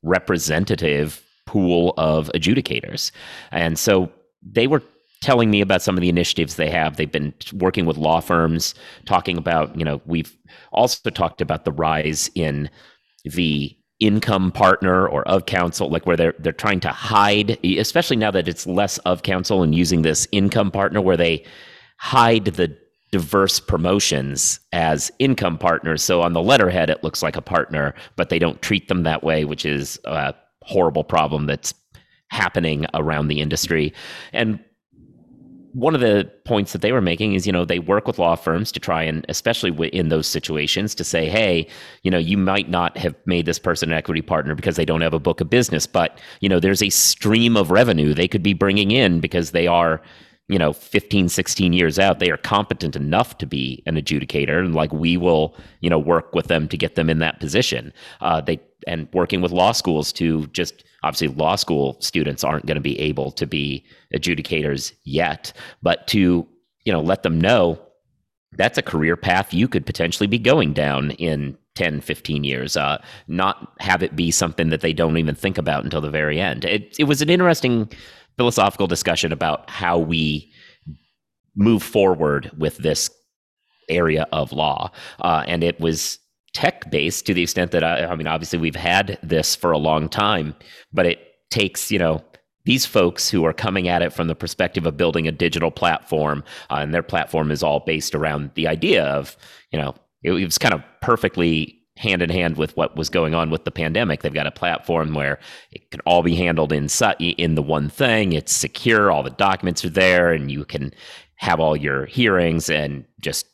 representative 0.03 1.23
pool 1.45 1.93
of 1.97 2.29
adjudicators. 2.35 3.11
And 3.51 3.79
so 3.79 4.11
they 4.43 4.67
were 4.67 4.83
telling 5.21 5.49
me 5.49 5.61
about 5.61 5.81
some 5.81 5.97
of 5.97 6.01
the 6.01 6.09
initiatives 6.09 6.55
they 6.55 6.69
have. 6.69 6.97
They've 6.97 7.11
been 7.11 7.33
working 7.53 7.85
with 7.85 7.97
law 7.97 8.19
firms, 8.19 8.75
talking 9.05 9.37
about, 9.37 9.77
you 9.77 9.83
know, 9.83 10.01
we've 10.05 10.35
also 10.71 11.09
talked 11.09 11.41
about 11.41 11.65
the 11.65 11.71
rise 11.71 12.29
in 12.35 12.69
the 13.23 13.75
income 13.99 14.51
partner 14.51 15.07
or 15.07 15.27
of 15.27 15.47
counsel 15.47 15.89
like 15.89 16.05
where 16.05 16.15
they're 16.15 16.35
they're 16.37 16.51
trying 16.51 16.79
to 16.79 16.89
hide 16.89 17.57
especially 17.63 18.15
now 18.15 18.29
that 18.29 18.47
it's 18.47 18.67
less 18.67 18.99
of 18.99 19.23
counsel 19.23 19.63
and 19.63 19.73
using 19.73 20.03
this 20.03 20.27
income 20.31 20.69
partner 20.69 21.01
where 21.01 21.17
they 21.17 21.43
hide 21.97 22.45
the 22.45 22.75
diverse 23.11 23.59
promotions 23.59 24.59
as 24.73 25.11
income 25.19 25.57
partners. 25.57 26.03
So 26.03 26.21
on 26.21 26.33
the 26.33 26.41
letterhead, 26.41 26.89
it 26.89 27.03
looks 27.03 27.23
like 27.23 27.35
a 27.35 27.41
partner, 27.41 27.93
but 28.15 28.29
they 28.29 28.39
don't 28.39 28.61
treat 28.61 28.87
them 28.87 29.03
that 29.03 29.23
way, 29.23 29.45
which 29.45 29.65
is 29.65 29.99
a 30.05 30.33
horrible 30.63 31.03
problem 31.03 31.45
that's 31.45 31.73
happening 32.29 32.85
around 32.93 33.29
the 33.29 33.39
industry. 33.39 33.93
And 34.33 34.59
one 35.73 35.95
of 35.95 36.01
the 36.01 36.29
points 36.43 36.73
that 36.73 36.81
they 36.81 36.91
were 36.91 37.01
making 37.01 37.33
is, 37.33 37.45
you 37.45 37.53
know, 37.53 37.63
they 37.63 37.79
work 37.79 38.07
with 38.07 38.19
law 38.19 38.35
firms 38.35 38.71
to 38.71 38.79
try 38.79 39.03
and, 39.03 39.25
especially 39.29 39.71
in 39.89 40.09
those 40.09 40.27
situations, 40.27 40.95
to 40.95 41.03
say, 41.03 41.29
hey, 41.29 41.67
you 42.03 42.11
know, 42.11 42.17
you 42.17 42.37
might 42.37 42.69
not 42.69 42.97
have 42.97 43.15
made 43.25 43.45
this 43.45 43.59
person 43.59 43.91
an 43.91 43.97
equity 43.97 44.21
partner 44.21 44.55
because 44.55 44.75
they 44.75 44.85
don't 44.85 45.01
have 45.01 45.13
a 45.13 45.19
book 45.19 45.39
of 45.39 45.49
business, 45.49 45.85
but, 45.85 46.19
you 46.41 46.49
know, 46.49 46.59
there's 46.59 46.81
a 46.81 46.89
stream 46.89 47.55
of 47.55 47.69
revenue 47.69 48.13
they 48.13 48.27
could 48.27 48.43
be 48.43 48.53
bringing 48.53 48.91
in 48.91 49.19
because 49.19 49.51
they 49.51 49.67
are 49.67 50.01
you 50.47 50.57
know 50.57 50.73
15 50.73 51.29
16 51.29 51.73
years 51.73 51.99
out 51.99 52.19
they 52.19 52.31
are 52.31 52.37
competent 52.37 52.95
enough 52.95 53.37
to 53.37 53.45
be 53.45 53.83
an 53.85 53.95
adjudicator 53.95 54.59
and 54.59 54.73
like 54.73 54.91
we 54.93 55.17
will 55.17 55.55
you 55.81 55.89
know 55.89 55.99
work 55.99 56.33
with 56.33 56.47
them 56.47 56.67
to 56.67 56.77
get 56.77 56.95
them 56.95 57.09
in 57.09 57.19
that 57.19 57.39
position. 57.39 57.93
Uh, 58.21 58.41
they 58.41 58.59
and 58.85 59.07
working 59.13 59.41
with 59.41 59.51
law 59.51 59.71
schools 59.71 60.13
to 60.13 60.47
just 60.47 60.83
obviously 61.03 61.27
law 61.27 61.55
school 61.55 61.97
students 61.99 62.43
aren't 62.43 62.65
going 62.65 62.75
to 62.75 62.81
be 62.81 62.99
able 62.99 63.31
to 63.31 63.45
be 63.45 63.83
adjudicators 64.13 64.93
yet 65.03 65.51
but 65.81 66.07
to 66.07 66.47
you 66.85 66.93
know 66.93 67.01
let 67.01 67.23
them 67.23 67.39
know 67.39 67.79
that's 68.53 68.77
a 68.77 68.83
career 68.83 69.17
path 69.17 69.53
you 69.53 69.67
could 69.67 69.85
potentially 69.85 70.27
be 70.27 70.39
going 70.39 70.73
down 70.73 71.11
in 71.11 71.57
10 71.77 72.01
15 72.01 72.43
years 72.43 72.75
uh, 72.75 73.01
not 73.27 73.73
have 73.79 74.01
it 74.01 74.15
be 74.15 74.31
something 74.31 74.69
that 74.69 74.81
they 74.81 74.93
don't 74.93 75.17
even 75.17 75.35
think 75.35 75.59
about 75.59 75.83
until 75.83 76.01
the 76.01 76.09
very 76.09 76.39
end. 76.39 76.65
It, 76.65 76.95
it 76.97 77.03
was 77.03 77.21
an 77.21 77.29
interesting 77.29 77.87
philosophical 78.37 78.87
discussion 78.87 79.31
about 79.31 79.69
how 79.69 79.97
we 79.97 80.51
move 81.55 81.81
forward 81.81 82.51
with 82.57 82.77
this 82.77 83.09
area 83.89 84.27
of 84.31 84.51
law. 84.51 84.91
Uh, 85.19 85.43
and 85.47 85.63
it 85.63 85.79
was 85.79 86.19
tech 86.53 86.89
based 86.89 87.25
to 87.25 87.33
the 87.33 87.43
extent 87.43 87.71
that 87.71 87.83
I, 87.83 88.05
I, 88.05 88.15
mean, 88.15 88.27
obviously 88.27 88.59
we've 88.59 88.75
had 88.75 89.17
this 89.23 89.55
for 89.55 89.71
a 89.71 89.77
long 89.77 90.09
time, 90.09 90.55
but 90.93 91.05
it 91.05 91.19
takes, 91.49 91.91
you 91.91 91.99
know, 91.99 92.23
these 92.65 92.85
folks 92.85 93.29
who 93.29 93.45
are 93.45 93.53
coming 93.53 93.87
at 93.87 94.01
it 94.01 94.11
from 94.11 94.27
the 94.27 94.35
perspective 94.35 94.85
of 94.85 94.97
building 94.97 95.27
a 95.27 95.31
digital 95.31 95.71
platform, 95.71 96.43
uh, 96.69 96.75
and 96.75 96.93
their 96.93 97.03
platform 97.03 97.49
is 97.49 97.63
all 97.63 97.79
based 97.79 98.13
around 98.13 98.51
the 98.55 98.67
idea 98.67 99.05
of, 99.05 99.37
you 99.71 99.79
know, 99.79 99.95
it, 100.21 100.33
it 100.33 100.43
was 100.43 100.57
kind 100.57 100.73
of 100.73 100.83
perfectly 101.01 101.76
hand 101.97 102.21
in 102.21 102.29
hand 102.29 102.57
with 102.57 102.75
what 102.77 102.95
was 102.95 103.09
going 103.09 103.33
on 103.33 103.49
with 103.49 103.65
the 103.65 103.71
pandemic. 103.71 104.21
They've 104.21 104.33
got 104.33 104.47
a 104.47 104.51
platform 104.51 105.13
where 105.13 105.39
it 105.71 105.89
can 105.91 105.99
all 106.01 106.23
be 106.23 106.35
handled 106.35 106.71
in 106.71 106.87
in 107.19 107.55
the 107.55 107.61
one 107.61 107.89
thing. 107.89 108.33
It's 108.33 108.53
secure. 108.53 109.11
All 109.11 109.23
the 109.23 109.29
documents 109.31 109.83
are 109.83 109.89
there, 109.89 110.31
and 110.31 110.51
you 110.51 110.65
can 110.65 110.93
have 111.35 111.59
all 111.59 111.75
your 111.75 112.05
hearings 112.05 112.69
and 112.69 113.05
just 113.19 113.45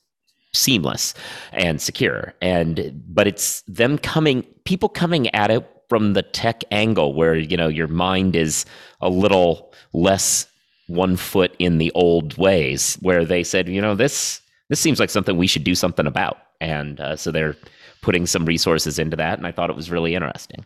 seamless 0.54 1.14
and 1.52 1.82
secure. 1.82 2.34
And 2.42 3.04
but 3.08 3.28
it's 3.28 3.62
them 3.64 3.98
coming, 3.98 4.44
people 4.66 4.90
coming 4.90 5.34
at 5.34 5.52
it 5.52 5.68
from 5.90 6.14
the 6.14 6.24
tech 6.24 6.64
angle, 6.72 7.14
where 7.14 7.36
you 7.36 7.58
know 7.58 7.68
your 7.68 7.88
mind 7.88 8.36
is 8.36 8.66
a 9.02 9.10
little 9.10 9.74
less 9.94 10.48
one 10.88 11.16
foot 11.16 11.56
in 11.60 11.78
the 11.78 11.92
old 11.94 12.38
ways, 12.38 12.98
where 13.02 13.26
they 13.26 13.44
said, 13.44 13.68
you 13.70 13.82
know, 13.82 13.96
this 13.96 14.42
this 14.70 14.80
seems 14.80 15.00
like 15.00 15.10
something 15.10 15.38
we 15.38 15.48
should 15.48 15.64
do 15.64 15.76
something 15.76 16.08
about, 16.08 16.38
and 16.62 17.00
uh, 17.00 17.16
so 17.16 17.32
they're 17.32 17.56
putting 18.04 18.28
some 18.28 18.46
resources 18.46 19.00
into 19.00 19.18
that. 19.18 19.40
And 19.40 19.48
I 19.48 19.52
thought 19.52 19.72
it 19.72 19.76
was 19.76 19.90
really 19.90 20.14
interesting. 20.14 20.64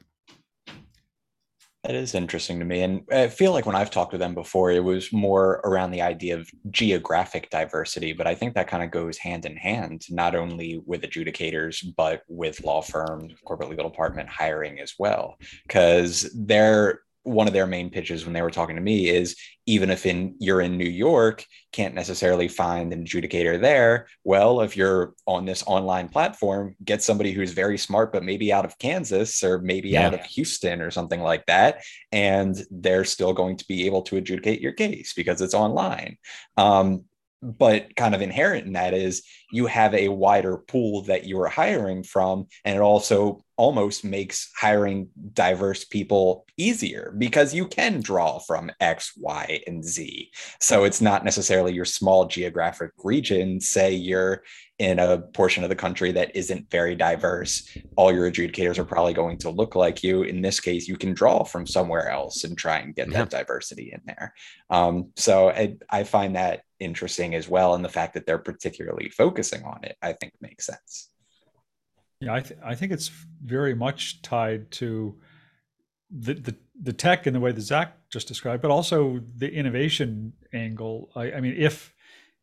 That 1.84 1.96
is 1.96 2.16
interesting 2.16 2.60
to 2.60 2.66
me. 2.66 2.82
And 2.82 3.04
I 3.14 3.28
feel 3.30 3.54
like 3.54 3.66
when 3.66 3.76
I've 3.76 3.92
talked 3.92 4.12
to 4.12 4.18
them 4.18 4.34
before, 4.34 4.72
it 4.72 4.84
was 4.84 5.14
more 5.14 5.62
around 5.64 5.92
the 5.92 6.02
idea 6.02 6.38
of 6.38 6.50
geographic 6.70 7.50
diversity. 7.50 8.12
But 8.12 8.28
I 8.28 8.36
think 8.36 8.56
that 8.56 8.68
kind 8.68 8.84
of 8.84 8.92
goes 8.92 9.18
hand 9.18 9.46
in 9.46 9.56
hand, 9.56 10.04
not 10.10 10.36
only 10.36 10.82
with 10.86 11.04
adjudicators, 11.04 11.86
but 11.96 12.24
with 12.28 12.62
law 12.66 12.82
firms, 12.82 13.32
corporate 13.46 13.70
legal 13.70 13.88
department 13.88 14.28
hiring 14.28 14.82
as 14.82 14.96
well. 15.00 15.38
Because 15.66 16.30
they're 16.36 17.04
one 17.28 17.48
of 17.48 17.54
their 17.54 17.68
main 17.68 17.90
pitches 17.90 18.24
when 18.24 18.34
they 18.34 18.42
were 18.42 18.50
talking 18.50 18.76
to 18.76 18.82
me 18.82 19.10
is 19.10 19.36
even 19.66 19.90
if 19.90 20.06
in 20.06 20.36
you're 20.40 20.62
in 20.62 20.78
New 20.78 20.86
York, 20.86 21.46
can't 21.74 21.94
necessarily 21.94 22.48
find 22.48 22.94
an 22.94 23.04
adjudicator 23.04 23.60
there. 23.60 24.08
Well, 24.24 24.62
if 24.62 24.78
you're 24.78 25.14
on 25.26 25.46
this 25.46 25.64
online 25.68 26.08
platform, 26.08 26.76
get 26.84 27.04
somebody 27.04 27.34
who's 27.34 27.52
very 27.52 27.78
smart, 27.78 28.14
but 28.14 28.24
maybe 28.24 28.54
out 28.54 28.64
of 28.64 28.80
Kansas 28.80 29.44
or 29.44 29.60
maybe 29.60 29.90
yeah. 29.90 30.08
out 30.08 30.14
of 30.14 30.22
Houston 30.22 30.82
or 30.82 30.90
something 30.90 31.22
like 31.22 31.46
that, 31.48 31.84
and 32.14 32.56
they're 32.72 33.04
still 33.04 33.34
going 33.34 33.58
to 33.58 33.68
be 33.68 33.86
able 33.86 34.04
to 34.04 34.16
adjudicate 34.16 34.62
your 34.62 34.72
case 34.74 35.14
because 35.14 35.42
it's 35.42 35.54
online. 35.54 36.18
Um, 36.56 37.04
but 37.42 37.96
kind 37.96 38.16
of 38.16 38.22
inherent 38.22 38.66
in 38.66 38.74
that 38.74 38.94
is 38.94 39.24
you 39.52 39.68
have 39.68 39.94
a 39.94 40.10
wider 40.10 40.58
pool 40.58 41.04
that 41.04 41.26
you 41.26 41.40
are 41.40 41.48
hiring 41.48 42.04
from 42.04 42.48
and 42.66 42.76
it 42.76 42.82
also 42.82 43.44
almost 43.58 44.06
makes 44.06 44.52
hiring 44.56 45.10
diverse 45.34 45.84
people 45.84 46.46
easier 46.58 47.14
because 47.18 47.54
you 47.54 47.68
can 47.68 48.00
draw 48.02 48.38
from 48.40 48.72
X, 48.80 49.14
Y, 49.18 49.62
and 49.66 49.84
Z. 49.84 50.30
So 50.62 50.84
it's 50.84 51.02
not 51.02 51.26
necessarily 51.26 51.74
your 51.74 51.86
small 51.86 52.28
geographic 52.28 52.92
region. 53.04 53.60
Say 53.60 53.94
you're 53.94 54.44
in 54.80 55.00
a 55.00 55.18
portion 55.18 55.64
of 55.64 55.70
the 55.70 55.76
country 55.76 56.12
that 56.12 56.36
isn't 56.36 56.70
very 56.70 56.96
diverse, 56.96 57.68
all 57.96 58.14
your 58.14 58.30
adjudicators 58.30 58.78
are 58.78 58.86
probably 58.86 59.14
going 59.14 59.38
to 59.40 59.50
look 59.50 59.76
like 59.76 60.04
you. 60.04 60.22
In 60.22 60.42
this 60.42 60.60
case, 60.60 60.88
you 60.88 60.98
can 60.98 61.16
draw 61.16 61.44
from 61.44 61.66
somewhere 61.66 62.10
else 62.10 62.44
and 62.44 62.56
try 62.56 62.78
and 62.78 62.94
get 62.94 63.10
yeah. 63.10 63.20
that 63.20 63.32
diversity 63.32 63.92
in 63.92 64.02
there. 64.06 64.36
Um, 64.70 65.10
so 65.16 65.50
I, 65.50 65.78
I 65.90 66.04
find 66.04 66.36
that 66.36 66.62
interesting 66.80 67.36
as 67.36 67.48
well. 67.48 67.76
And 67.76 67.84
the 67.84 67.90
fact 67.90 68.14
that 68.14 68.26
they're 68.26 68.38
particularly 68.38 69.10
focusing 69.10 69.64
on 69.64 69.84
it, 69.84 69.98
I 70.02 70.14
think 70.14 70.34
makes 70.42 70.66
sense. 70.66 71.10
Yeah, 72.20 72.34
I, 72.34 72.42
th- 72.42 72.60
I 72.64 72.76
think 72.76 72.92
it's 72.92 73.12
very 73.44 73.76
much 73.76 74.22
tied 74.22 74.72
to 74.72 75.16
the, 76.10 76.34
the 76.36 76.56
the 76.82 76.94
tech 76.94 77.28
in 77.28 77.34
the 77.34 77.40
way 77.40 77.52
that 77.52 77.62
Zach 77.62 77.98
just 78.10 78.28
described, 78.28 78.62
but 78.62 78.72
also 78.72 79.20
the 79.36 79.52
innovation 79.52 80.34
angle. 80.54 81.10
I, 81.16 81.34
I 81.34 81.42
mean, 81.42 81.56
if 81.58 81.94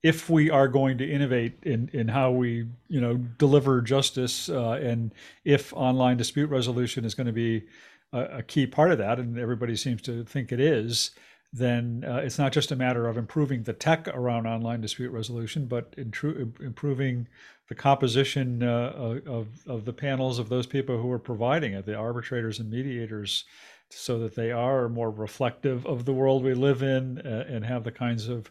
if 0.04 0.28
we 0.28 0.50
are 0.50 0.68
going 0.68 0.98
to 0.98 1.10
innovate 1.10 1.58
in, 1.62 1.88
in 1.94 2.06
how 2.06 2.30
we 2.30 2.68
you 2.88 3.00
know 3.00 3.16
deliver 3.16 3.80
justice 3.80 4.48
uh, 4.48 4.72
and 4.72 5.12
if 5.44 5.72
online 5.72 6.16
dispute 6.16 6.50
resolution 6.50 7.04
is 7.04 7.14
going 7.14 7.26
to 7.26 7.32
be 7.32 7.64
a, 8.12 8.38
a, 8.38 8.42
key 8.42 8.66
part 8.66 8.92
of 8.92 8.98
that 8.98 9.18
and 9.18 9.38
everybody 9.38 9.74
seems 9.74 10.02
to 10.02 10.22
think 10.24 10.52
it 10.52 10.60
is 10.60 11.12
then 11.56 12.04
uh, 12.06 12.16
it's 12.16 12.38
not 12.38 12.52
just 12.52 12.72
a 12.72 12.76
matter 12.76 13.06
of 13.06 13.16
improving 13.16 13.62
the 13.62 13.72
tech 13.72 14.08
around 14.08 14.46
online 14.46 14.80
dispute 14.80 15.10
resolution 15.10 15.66
but 15.66 15.94
improving 15.96 17.28
the 17.68 17.74
composition 17.74 18.62
uh, 18.62 19.20
of, 19.26 19.48
of 19.66 19.84
the 19.84 19.92
panels 19.92 20.38
of 20.38 20.48
those 20.48 20.66
people 20.66 21.00
who 21.00 21.10
are 21.10 21.18
providing 21.18 21.72
it 21.72 21.86
the 21.86 21.94
arbitrators 21.94 22.58
and 22.58 22.70
mediators 22.70 23.44
so 23.90 24.18
that 24.18 24.34
they 24.34 24.50
are 24.50 24.88
more 24.88 25.10
reflective 25.10 25.86
of 25.86 26.04
the 26.04 26.12
world 26.12 26.42
we 26.42 26.54
live 26.54 26.82
in 26.82 27.18
uh, 27.18 27.44
and 27.48 27.64
have 27.64 27.84
the 27.84 27.92
kinds 27.92 28.28
of 28.28 28.50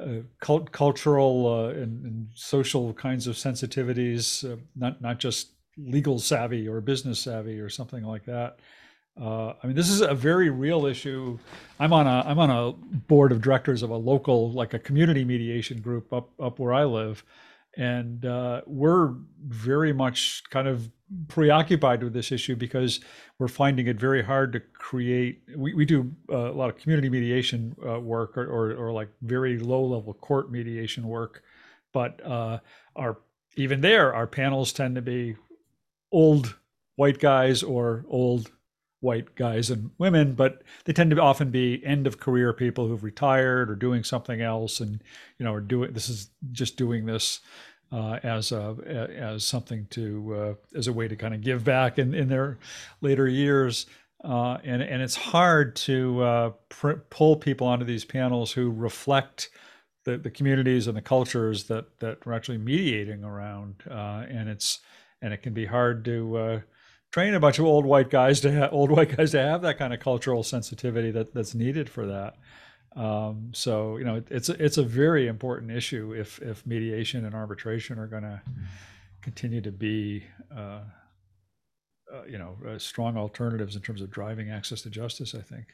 uh, 0.00 0.22
cult- 0.40 0.72
cultural 0.72 1.46
uh, 1.46 1.68
and, 1.68 2.04
and, 2.04 2.28
social 2.34 2.94
kinds 2.94 3.26
of 3.26 3.36
sensitivities, 3.36 4.50
uh, 4.50 4.56
not 4.74 5.00
not 5.02 5.18
just 5.18 5.50
legal 5.76 6.18
savvy 6.18 6.66
or 6.66 6.80
business 6.80 7.20
savvy 7.20 7.60
or 7.60 7.68
something 7.68 8.04
like 8.04 8.24
that. 8.24 8.58
Uh, 9.20 9.54
I 9.62 9.66
mean, 9.66 9.76
this 9.76 9.88
is 9.88 10.00
a 10.00 10.14
very 10.14 10.50
real 10.50 10.86
issue. 10.86 11.38
I'm 11.78 11.92
on 11.92 12.06
a 12.06 12.22
I'm 12.26 12.38
on 12.38 12.50
a 12.50 12.72
board 12.72 13.32
of 13.32 13.40
directors 13.40 13.82
of 13.82 13.90
a 13.90 13.96
local, 13.96 14.52
like 14.52 14.74
a 14.74 14.78
community 14.78 15.24
mediation 15.24 15.80
group 15.80 16.12
up 16.12 16.30
up 16.40 16.58
where 16.58 16.72
I 16.72 16.84
live, 16.84 17.24
and 17.76 18.24
uh, 18.24 18.62
we're 18.66 19.14
very 19.46 19.92
much 19.92 20.42
kind 20.50 20.68
of 20.68 20.90
preoccupied 21.28 22.02
with 22.02 22.12
this 22.12 22.30
issue 22.30 22.54
because 22.54 23.00
we're 23.38 23.48
finding 23.48 23.86
it 23.88 23.98
very 23.98 24.22
hard 24.22 24.52
to 24.52 24.60
create. 24.60 25.42
We, 25.56 25.74
we 25.74 25.84
do 25.84 26.12
uh, 26.30 26.50
a 26.50 26.54
lot 26.54 26.70
of 26.70 26.78
community 26.78 27.08
mediation 27.08 27.74
uh, 27.86 27.98
work 27.98 28.36
or, 28.36 28.44
or, 28.44 28.74
or, 28.74 28.92
like 28.92 29.08
very 29.22 29.58
low 29.58 29.84
level 29.84 30.14
court 30.14 30.52
mediation 30.52 31.08
work, 31.08 31.42
but 31.92 32.24
uh, 32.24 32.58
our 32.94 33.18
even 33.56 33.80
there, 33.80 34.14
our 34.14 34.26
panels 34.26 34.72
tend 34.72 34.94
to 34.94 35.02
be 35.02 35.36
old 36.12 36.56
white 36.96 37.18
guys 37.18 37.62
or 37.62 38.04
old 38.08 38.50
white 39.00 39.34
guys 39.34 39.70
and 39.70 39.90
women, 39.98 40.34
but 40.34 40.62
they 40.84 40.92
tend 40.92 41.10
to 41.10 41.20
often 41.20 41.50
be 41.50 41.84
end 41.84 42.06
of 42.06 42.20
career 42.20 42.52
people 42.52 42.86
who've 42.86 43.04
retired 43.04 43.70
or 43.70 43.74
doing 43.74 44.04
something 44.04 44.40
else, 44.40 44.80
and 44.80 45.02
you 45.38 45.44
know, 45.44 45.54
are 45.54 45.60
doing 45.60 45.92
this 45.92 46.08
is 46.08 46.30
just 46.52 46.76
doing 46.76 47.06
this 47.06 47.40
uh, 47.92 48.18
as 48.22 48.52
a 48.52 48.76
as 49.16 49.44
something 49.44 49.86
to 49.90 50.34
uh, 50.34 50.78
as 50.78 50.86
a 50.86 50.92
way 50.92 51.08
to 51.08 51.16
kind 51.16 51.34
of 51.34 51.40
give 51.40 51.64
back 51.64 51.98
in, 51.98 52.14
in 52.14 52.28
their 52.28 52.58
later 53.00 53.26
years. 53.26 53.86
Uh, 54.22 54.58
and 54.64 54.82
and 54.82 55.02
it's 55.02 55.16
hard 55.16 55.74
to 55.74 56.22
uh, 56.22 56.50
pr- 56.68 56.92
pull 57.08 57.36
people 57.36 57.66
onto 57.66 57.86
these 57.86 58.04
panels 58.04 58.52
who 58.52 58.70
reflect 58.70 59.48
the, 60.04 60.18
the 60.18 60.30
communities 60.30 60.86
and 60.86 60.96
the 60.96 61.02
cultures 61.02 61.64
that 61.64 61.98
that 62.00 62.24
we're 62.26 62.34
actually 62.34 62.58
mediating 62.58 63.24
around. 63.24 63.82
Uh, 63.90 64.24
and 64.28 64.48
it's 64.48 64.80
and 65.22 65.32
it 65.32 65.42
can 65.42 65.54
be 65.54 65.64
hard 65.64 66.04
to 66.04 66.36
uh, 66.36 66.60
train 67.10 67.34
a 67.34 67.40
bunch 67.40 67.58
of 67.58 67.64
old 67.64 67.84
white 67.84 68.10
guys 68.10 68.40
to 68.40 68.52
have 68.52 68.72
old 68.72 68.90
white 68.90 69.16
guys 69.16 69.32
to 69.32 69.42
have 69.42 69.62
that 69.62 69.78
kind 69.78 69.92
of 69.92 70.00
cultural 70.00 70.42
sensitivity 70.42 71.10
that 71.10 71.34
that's 71.34 71.54
needed 71.54 71.88
for 71.88 72.06
that. 72.06 72.36
Um, 72.96 73.50
so 73.52 73.96
you 73.98 74.04
know 74.04 74.22
it's 74.30 74.48
a, 74.48 74.64
it's 74.64 74.78
a 74.78 74.82
very 74.82 75.28
important 75.28 75.70
issue 75.70 76.12
if 76.12 76.40
if 76.42 76.66
mediation 76.66 77.24
and 77.24 77.34
arbitration 77.34 77.98
are 77.98 78.06
going 78.06 78.24
to 78.24 78.40
continue 79.22 79.60
to 79.60 79.70
be 79.70 80.24
uh, 80.54 80.80
uh, 82.12 82.24
you 82.28 82.38
know 82.38 82.56
uh, 82.68 82.78
strong 82.78 83.16
alternatives 83.16 83.76
in 83.76 83.82
terms 83.82 84.00
of 84.00 84.10
driving 84.10 84.50
access 84.50 84.82
to 84.82 84.90
justice. 84.90 85.34
I 85.34 85.40
think. 85.40 85.66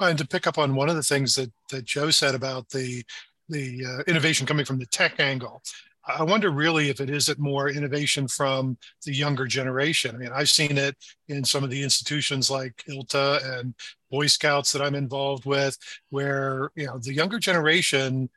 And 0.00 0.18
to 0.18 0.26
pick 0.26 0.48
up 0.48 0.58
on 0.58 0.74
one 0.74 0.88
of 0.88 0.96
the 0.96 1.04
things 1.04 1.36
that 1.36 1.52
that 1.70 1.84
Joe 1.84 2.10
said 2.10 2.34
about 2.34 2.68
the 2.70 3.04
the 3.48 3.84
uh, 3.86 4.02
innovation 4.08 4.46
coming 4.46 4.64
from 4.64 4.78
the 4.78 4.86
tech 4.86 5.20
angle, 5.20 5.62
I 6.06 6.22
wonder 6.22 6.50
really 6.50 6.90
if 6.90 7.00
it 7.00 7.08
isn't 7.08 7.38
more 7.38 7.70
innovation 7.70 8.28
from 8.28 8.76
the 9.04 9.14
younger 9.14 9.46
generation. 9.46 10.14
I 10.14 10.18
mean, 10.18 10.32
I've 10.34 10.50
seen 10.50 10.76
it 10.76 10.96
in 11.28 11.44
some 11.44 11.64
of 11.64 11.70
the 11.70 11.82
institutions 11.82 12.50
like 12.50 12.82
ILTA 12.88 13.40
and 13.58 13.74
Boy 14.10 14.26
Scouts 14.26 14.72
that 14.72 14.82
I'm 14.82 14.94
involved 14.94 15.46
with, 15.46 15.78
where 16.10 16.70
you 16.74 16.86
know 16.86 16.98
the 16.98 17.14
younger 17.14 17.38
generation 17.38 18.28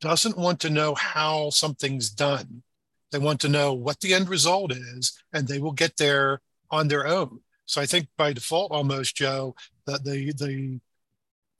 doesn't 0.00 0.38
want 0.38 0.60
to 0.60 0.70
know 0.70 0.94
how 0.94 1.50
something's 1.50 2.10
done. 2.10 2.62
They 3.10 3.18
want 3.18 3.40
to 3.40 3.48
know 3.48 3.74
what 3.74 4.00
the 4.00 4.14
end 4.14 4.28
result 4.28 4.72
is, 4.72 5.20
and 5.32 5.46
they 5.46 5.58
will 5.58 5.72
get 5.72 5.96
there 5.96 6.40
on 6.70 6.88
their 6.88 7.06
own. 7.06 7.40
So 7.66 7.80
I 7.80 7.86
think 7.86 8.08
by 8.16 8.32
default, 8.32 8.70
almost 8.70 9.16
Joe, 9.16 9.54
that 9.86 10.04
the 10.04 10.32
the 10.32 10.80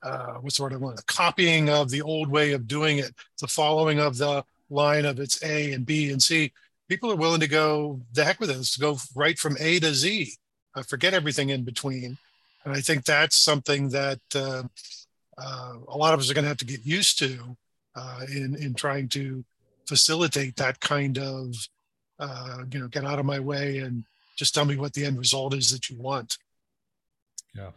uh, 0.02 0.34
what's 0.40 0.56
the 0.56 0.62
word 0.62 0.72
I 0.72 0.76
want? 0.76 0.96
The 0.96 1.04
copying 1.04 1.68
of 1.68 1.90
the 1.90 2.02
old 2.02 2.28
way 2.28 2.52
of 2.52 2.66
doing 2.66 2.98
it, 2.98 3.14
the 3.40 3.46
following 3.46 3.98
of 3.98 4.18
the 4.18 4.44
line 4.72 5.04
of 5.04 5.20
it's 5.20 5.42
A 5.44 5.72
and 5.72 5.86
B 5.86 6.10
and 6.10 6.22
C, 6.22 6.52
people 6.88 7.10
are 7.10 7.16
willing 7.16 7.40
to 7.40 7.48
go 7.48 8.00
the 8.12 8.24
heck 8.24 8.40
with 8.40 8.48
this, 8.48 8.76
go 8.76 8.98
right 9.14 9.38
from 9.38 9.56
A 9.60 9.78
to 9.80 9.94
Z, 9.94 10.32
uh, 10.74 10.82
forget 10.82 11.14
everything 11.14 11.50
in 11.50 11.64
between. 11.64 12.18
And 12.64 12.74
I 12.74 12.80
think 12.80 13.04
that's 13.04 13.36
something 13.36 13.88
that 13.90 14.20
uh, 14.34 14.62
uh, 15.38 15.74
a 15.88 15.96
lot 15.96 16.14
of 16.14 16.20
us 16.20 16.30
are 16.30 16.34
going 16.34 16.44
to 16.44 16.48
have 16.48 16.58
to 16.58 16.64
get 16.64 16.86
used 16.86 17.18
to 17.18 17.56
uh, 17.94 18.20
in 18.28 18.54
in 18.56 18.74
trying 18.74 19.08
to 19.10 19.44
facilitate 19.86 20.56
that 20.56 20.80
kind 20.80 21.18
of 21.18 21.54
uh, 22.18 22.58
you 22.70 22.78
know 22.78 22.88
get 22.88 23.04
out 23.04 23.18
of 23.18 23.26
my 23.26 23.40
way 23.40 23.78
and 23.78 24.04
just 24.36 24.54
tell 24.54 24.64
me 24.64 24.76
what 24.76 24.92
the 24.94 25.04
end 25.04 25.18
result 25.18 25.54
is 25.54 25.70
that 25.70 25.90
you 25.90 25.98
want. 25.98 26.38
Yeah. 27.54 27.70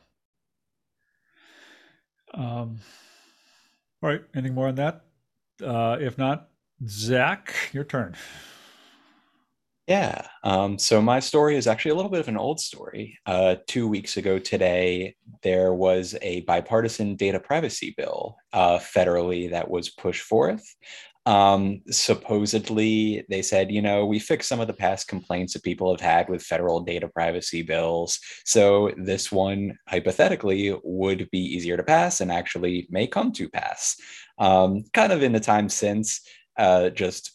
Um, 2.33 2.79
all 4.01 4.09
right. 4.09 4.21
Anything 4.33 4.53
more 4.53 4.67
on 4.67 4.75
that? 4.75 5.01
Uh, 5.63 5.97
if 5.99 6.17
not, 6.17 6.49
Zach, 6.87 7.53
your 7.71 7.83
turn. 7.83 8.15
Yeah. 9.87 10.27
Um, 10.43 10.79
so 10.79 10.99
my 10.99 11.19
story 11.19 11.55
is 11.57 11.67
actually 11.67 11.91
a 11.91 11.95
little 11.95 12.09
bit 12.09 12.19
of 12.19 12.27
an 12.27 12.37
old 12.37 12.59
story. 12.59 13.19
Uh, 13.25 13.57
two 13.67 13.87
weeks 13.87 14.17
ago 14.17 14.39
today, 14.39 15.15
there 15.43 15.73
was 15.75 16.15
a 16.23 16.41
bipartisan 16.41 17.15
data 17.15 17.39
privacy 17.39 17.93
bill 17.95 18.35
uh, 18.51 18.79
federally 18.79 19.51
that 19.51 19.69
was 19.69 19.91
pushed 19.91 20.23
forth. 20.23 20.63
Um, 21.27 21.81
supposedly, 21.89 23.25
they 23.29 23.41
said, 23.41 23.71
you 23.71 23.81
know, 23.81 24.05
we 24.05 24.19
fixed 24.19 24.49
some 24.49 24.59
of 24.59 24.67
the 24.67 24.73
past 24.73 25.07
complaints 25.07 25.53
that 25.53 25.63
people 25.63 25.91
have 25.91 26.01
had 26.01 26.29
with 26.29 26.43
federal 26.43 26.81
data 26.81 27.07
privacy 27.07 27.61
bills. 27.61 28.19
So 28.43 28.91
this 28.97 29.31
one, 29.31 29.77
hypothetically, 29.87 30.75
would 30.83 31.29
be 31.31 31.39
easier 31.39 31.77
to 31.77 31.83
pass 31.83 32.21
and 32.21 32.31
actually 32.31 32.87
may 32.89 33.07
come 33.07 33.31
to 33.33 33.49
pass. 33.49 33.95
Um, 34.37 34.83
kind 34.93 35.11
of 35.11 35.23
in 35.23 35.31
the 35.31 35.39
time 35.39 35.69
since, 35.69 36.21
uh, 36.57 36.89
just 36.89 37.31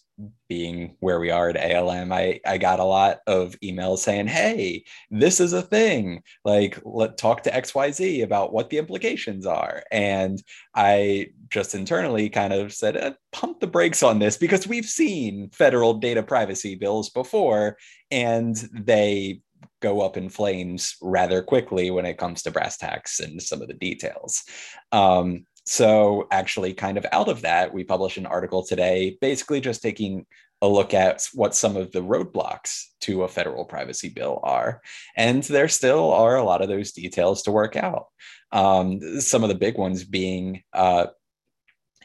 being 0.48 0.96
where 1.00 1.20
we 1.20 1.30
are 1.30 1.48
at 1.48 1.56
ALM, 1.56 2.12
I, 2.12 2.40
I 2.44 2.58
got 2.58 2.80
a 2.80 2.84
lot 2.84 3.20
of 3.26 3.56
emails 3.62 3.98
saying, 3.98 4.26
Hey, 4.26 4.84
this 5.10 5.40
is 5.40 5.52
a 5.52 5.62
thing. 5.62 6.22
Like, 6.44 6.78
let 6.84 7.16
talk 7.16 7.42
to 7.44 7.50
XYZ 7.50 8.22
about 8.22 8.52
what 8.52 8.70
the 8.70 8.78
implications 8.78 9.46
are. 9.46 9.82
And 9.90 10.42
I 10.74 11.28
just 11.48 11.74
internally 11.74 12.28
kind 12.28 12.52
of 12.52 12.72
said, 12.72 12.96
eh, 12.96 13.12
pump 13.32 13.60
the 13.60 13.66
brakes 13.66 14.02
on 14.02 14.18
this 14.18 14.36
because 14.36 14.66
we've 14.66 14.86
seen 14.86 15.50
federal 15.50 15.94
data 15.94 16.22
privacy 16.22 16.74
bills 16.74 17.10
before 17.10 17.76
and 18.10 18.56
they 18.72 19.40
go 19.80 20.02
up 20.02 20.16
in 20.16 20.28
flames 20.28 20.96
rather 21.00 21.42
quickly 21.42 21.90
when 21.90 22.04
it 22.04 22.18
comes 22.18 22.42
to 22.42 22.50
brass 22.50 22.76
tacks 22.76 23.20
and 23.20 23.40
some 23.40 23.62
of 23.62 23.68
the 23.68 23.74
details. 23.74 24.42
Um, 24.92 25.46
so, 25.70 26.26
actually, 26.32 26.74
kind 26.74 26.98
of 26.98 27.06
out 27.12 27.28
of 27.28 27.42
that, 27.42 27.72
we 27.72 27.84
published 27.84 28.16
an 28.16 28.26
article 28.26 28.64
today, 28.64 29.16
basically 29.20 29.60
just 29.60 29.80
taking 29.80 30.26
a 30.60 30.66
look 30.66 30.92
at 30.94 31.28
what 31.32 31.54
some 31.54 31.76
of 31.76 31.92
the 31.92 32.02
roadblocks 32.02 32.86
to 33.02 33.22
a 33.22 33.28
federal 33.28 33.64
privacy 33.64 34.08
bill 34.08 34.40
are. 34.42 34.82
And 35.16 35.44
there 35.44 35.68
still 35.68 36.12
are 36.12 36.34
a 36.34 36.42
lot 36.42 36.60
of 36.60 36.68
those 36.68 36.90
details 36.90 37.42
to 37.44 37.52
work 37.52 37.76
out. 37.76 38.06
Um, 38.50 39.20
some 39.20 39.44
of 39.44 39.48
the 39.48 39.54
big 39.54 39.78
ones 39.78 40.02
being 40.02 40.64
uh, 40.72 41.06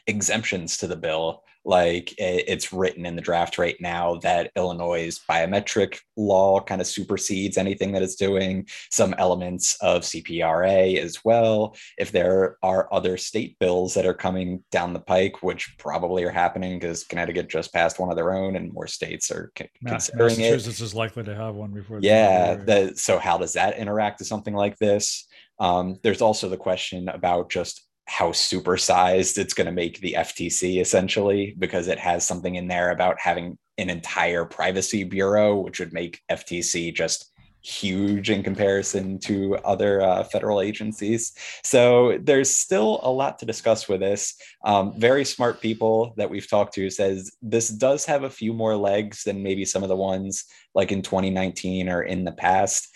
exemptions 0.06 0.76
to 0.76 0.86
the 0.86 0.94
bill, 0.94 1.42
like 1.66 2.14
it's 2.16 2.72
written 2.72 3.04
in 3.04 3.16
the 3.16 3.22
draft 3.22 3.58
right 3.58 3.76
now 3.80 4.14
that 4.22 4.52
Illinois' 4.54 5.18
biometric 5.28 5.98
law 6.16 6.60
kind 6.60 6.80
of 6.80 6.86
supersedes 6.86 7.58
anything 7.58 7.90
that 7.92 8.02
it's 8.02 8.14
doing, 8.14 8.66
some 8.92 9.14
elements 9.18 9.76
of 9.80 10.02
CPRA 10.02 10.96
as 10.98 11.24
well. 11.24 11.74
If 11.98 12.12
there 12.12 12.56
are 12.62 12.88
other 12.94 13.16
state 13.16 13.58
bills 13.58 13.94
that 13.94 14.06
are 14.06 14.14
coming 14.14 14.62
down 14.70 14.92
the 14.92 15.00
pike, 15.00 15.42
which 15.42 15.76
probably 15.76 16.22
are 16.22 16.30
happening 16.30 16.78
because 16.78 17.02
Connecticut 17.02 17.48
just 17.48 17.72
passed 17.72 17.98
one 17.98 18.10
of 18.10 18.16
their 18.16 18.32
own 18.32 18.54
and 18.54 18.72
more 18.72 18.86
states 18.86 19.32
are 19.32 19.50
c- 19.58 19.68
considering 19.84 20.38
Massachusetts 20.38 20.80
it. 20.80 20.84
is 20.84 20.94
likely 20.94 21.24
to 21.24 21.34
have 21.34 21.56
one 21.56 21.72
before. 21.72 21.98
Yeah. 22.00 22.54
The, 22.54 22.92
so 22.94 23.18
how 23.18 23.38
does 23.38 23.54
that 23.54 23.76
interact 23.76 24.20
with 24.20 24.28
something 24.28 24.54
like 24.54 24.76
this? 24.78 25.26
Um, 25.58 25.96
there's 26.02 26.22
also 26.22 26.48
the 26.48 26.56
question 26.56 27.08
about 27.08 27.50
just 27.50 27.85
how 28.06 28.30
supersized 28.30 29.36
it's 29.36 29.54
going 29.54 29.66
to 29.66 29.72
make 29.72 30.00
the 30.00 30.14
FTC 30.18 30.80
essentially, 30.80 31.54
because 31.58 31.88
it 31.88 31.98
has 31.98 32.26
something 32.26 32.54
in 32.54 32.68
there 32.68 32.90
about 32.90 33.20
having 33.20 33.58
an 33.78 33.90
entire 33.90 34.44
privacy 34.44 35.04
bureau, 35.04 35.56
which 35.56 35.80
would 35.80 35.92
make 35.92 36.22
FTC 36.30 36.94
just 36.94 37.32
huge 37.66 38.30
in 38.30 38.44
comparison 38.44 39.18
to 39.18 39.56
other 39.64 40.00
uh, 40.00 40.22
federal 40.22 40.60
agencies. 40.60 41.32
So 41.64 42.16
there's 42.22 42.56
still 42.56 43.00
a 43.02 43.10
lot 43.10 43.40
to 43.40 43.46
discuss 43.46 43.88
with 43.88 44.00
this. 44.00 44.36
Um, 44.64 44.94
very 44.96 45.24
smart 45.24 45.60
people 45.60 46.14
that 46.16 46.30
we've 46.30 46.48
talked 46.48 46.74
to 46.74 46.88
says 46.90 47.32
this 47.42 47.68
does 47.68 48.04
have 48.04 48.22
a 48.22 48.30
few 48.30 48.52
more 48.52 48.76
legs 48.76 49.24
than 49.24 49.42
maybe 49.42 49.64
some 49.64 49.82
of 49.82 49.88
the 49.88 49.96
ones 49.96 50.44
like 50.74 50.92
in 50.92 51.02
2019 51.02 51.88
or 51.88 52.02
in 52.02 52.24
the 52.24 52.32
past 52.32 52.88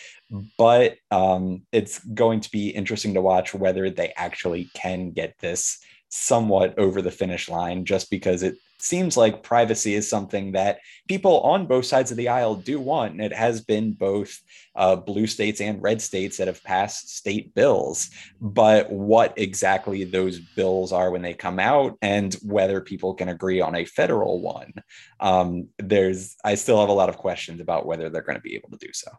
but 0.59 0.97
um, 1.11 1.63
it's 1.73 1.99
going 1.99 2.41
to 2.41 2.51
be 2.51 2.69
interesting 2.69 3.15
to 3.15 3.21
watch 3.21 3.55
whether 3.55 3.91
they 3.91 4.13
actually 4.17 4.71
can 4.75 5.11
get 5.11 5.35
this 5.41 5.79
somewhat 6.09 6.77
over 6.79 7.01
the 7.01 7.11
finish 7.11 7.49
line 7.49 7.85
just 7.85 8.11
because 8.11 8.43
it 8.43 8.57
seems 8.81 9.17
like 9.17 9.43
privacy 9.43 9.95
is 9.95 10.09
something 10.09 10.53
that 10.53 10.79
people 11.07 11.41
on 11.43 11.67
both 11.67 11.85
sides 11.85 12.11
of 12.11 12.17
the 12.17 12.29
aisle 12.29 12.57
do 12.57 12.81
want 12.81 13.13
and 13.13 13.21
it 13.21 13.33
has 13.33 13.61
been 13.61 13.93
both 13.93 14.41
uh, 14.75 14.97
blue 14.97 15.27
states 15.27 15.61
and 15.61 15.83
red 15.83 16.01
states 16.01 16.39
that 16.39 16.47
have 16.49 16.63
passed 16.65 17.15
state 17.17 17.55
bills. 17.55 18.11
But 18.41 18.91
what 18.91 19.35
exactly 19.37 20.05
those 20.05 20.41
bills 20.41 20.93
are 20.93 21.11
when 21.11 21.23
they 21.23 21.35
come 21.35 21.59
out 21.59 21.99
and 22.03 22.35
whether 22.43 22.81
people 22.81 23.15
can 23.15 23.29
agree 23.29 23.61
on 23.61 23.75
a 23.75 23.85
federal 23.85 24.41
one 24.41 24.73
um, 25.21 25.69
there's 25.79 26.37
i 26.45 26.55
still 26.55 26.81
have 26.81 26.89
a 26.89 26.93
lot 26.93 27.09
of 27.09 27.17
questions 27.17 27.61
about 27.61 27.87
whether 27.87 28.09
they're 28.09 28.23
going 28.23 28.37
to 28.37 28.43
be 28.43 28.55
able 28.55 28.71
to 28.71 28.85
do 28.85 28.93
so 28.93 29.11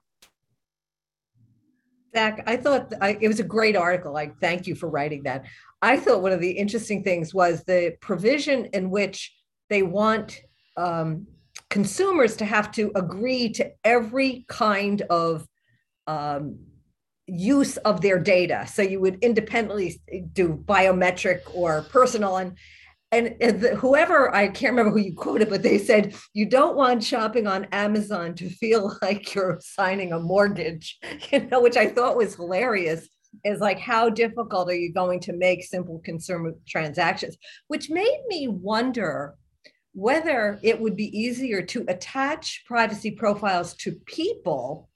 Zach, 2.13 2.43
I 2.45 2.57
thought 2.57 2.93
I, 3.01 3.17
it 3.21 3.27
was 3.27 3.39
a 3.39 3.43
great 3.43 3.75
article. 3.75 4.17
I 4.17 4.31
thank 4.41 4.67
you 4.67 4.75
for 4.75 4.89
writing 4.89 5.23
that. 5.23 5.45
I 5.81 5.97
thought 5.97 6.21
one 6.21 6.31
of 6.31 6.41
the 6.41 6.51
interesting 6.51 7.03
things 7.03 7.33
was 7.33 7.63
the 7.63 7.95
provision 8.01 8.65
in 8.73 8.89
which 8.89 9.33
they 9.69 9.81
want 9.81 10.39
um, 10.77 11.27
consumers 11.69 12.35
to 12.37 12.45
have 12.45 12.71
to 12.73 12.91
agree 12.95 13.49
to 13.53 13.71
every 13.83 14.45
kind 14.47 15.01
of 15.09 15.47
um, 16.07 16.59
use 17.27 17.77
of 17.77 18.01
their 18.01 18.19
data. 18.19 18.67
So 18.67 18.81
you 18.81 18.99
would 18.99 19.23
independently 19.23 20.01
do 20.33 20.61
biometric 20.65 21.41
or 21.53 21.83
personal, 21.83 22.37
and 22.37 22.57
and 23.11 23.35
whoever 23.75 24.33
I 24.33 24.47
can't 24.47 24.71
remember 24.71 24.91
who 24.91 25.03
you 25.03 25.15
quoted, 25.15 25.49
but 25.49 25.63
they 25.63 25.77
said 25.77 26.15
you 26.33 26.45
don't 26.45 26.77
want 26.77 27.03
shopping 27.03 27.45
on 27.45 27.67
Amazon 27.71 28.35
to 28.35 28.49
feel 28.49 28.97
like 29.01 29.35
you're 29.35 29.59
signing 29.61 30.13
a 30.13 30.19
mortgage, 30.19 30.97
you 31.31 31.41
know, 31.47 31.61
which 31.61 31.77
I 31.77 31.87
thought 31.87 32.17
was 32.17 32.35
hilarious. 32.35 33.07
Is 33.45 33.61
like 33.61 33.79
how 33.79 34.09
difficult 34.09 34.69
are 34.69 34.75
you 34.75 34.91
going 34.91 35.21
to 35.21 35.31
make 35.31 35.63
simple 35.63 36.01
consumer 36.03 36.53
transactions? 36.67 37.37
Which 37.67 37.89
made 37.89 38.21
me 38.27 38.49
wonder 38.49 39.35
whether 39.93 40.59
it 40.63 40.79
would 40.79 40.97
be 40.97 41.17
easier 41.17 41.61
to 41.61 41.85
attach 41.87 42.63
privacy 42.65 43.11
profiles 43.11 43.73
to 43.75 43.93
people 44.05 44.89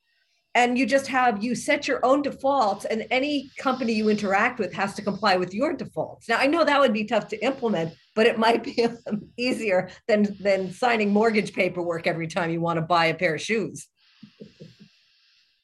and 0.54 0.78
you 0.78 0.86
just 0.86 1.08
have 1.08 1.44
you 1.44 1.54
set 1.54 1.86
your 1.88 2.04
own 2.06 2.22
defaults 2.22 2.86
and 2.86 3.06
any 3.12 3.52
company 3.58 3.92
you 3.92 4.08
interact 4.08 4.58
with 4.58 4.74
has 4.74 4.94
to 4.96 5.02
comply 5.02 5.36
with 5.36 5.54
your 5.54 5.74
defaults 5.74 6.30
now 6.30 6.38
i 6.38 6.48
know 6.48 6.64
that 6.64 6.80
would 6.80 6.94
be 6.94 7.04
tough 7.04 7.28
to 7.28 7.38
implement 7.44 7.94
but 8.16 8.26
it 8.26 8.40
might 8.40 8.64
be 8.64 8.88
easier 9.38 9.90
than 10.08 10.36
than 10.40 10.72
signing 10.72 11.12
mortgage 11.14 11.54
paperwork 11.54 12.08
every 12.08 12.28
time 12.28 12.50
you 12.50 12.62
want 12.62 12.78
to 12.78 12.82
buy 12.82 13.06
a 13.06 13.14
pair 13.14 13.36
of 13.36 13.42
shoes. 13.42 13.88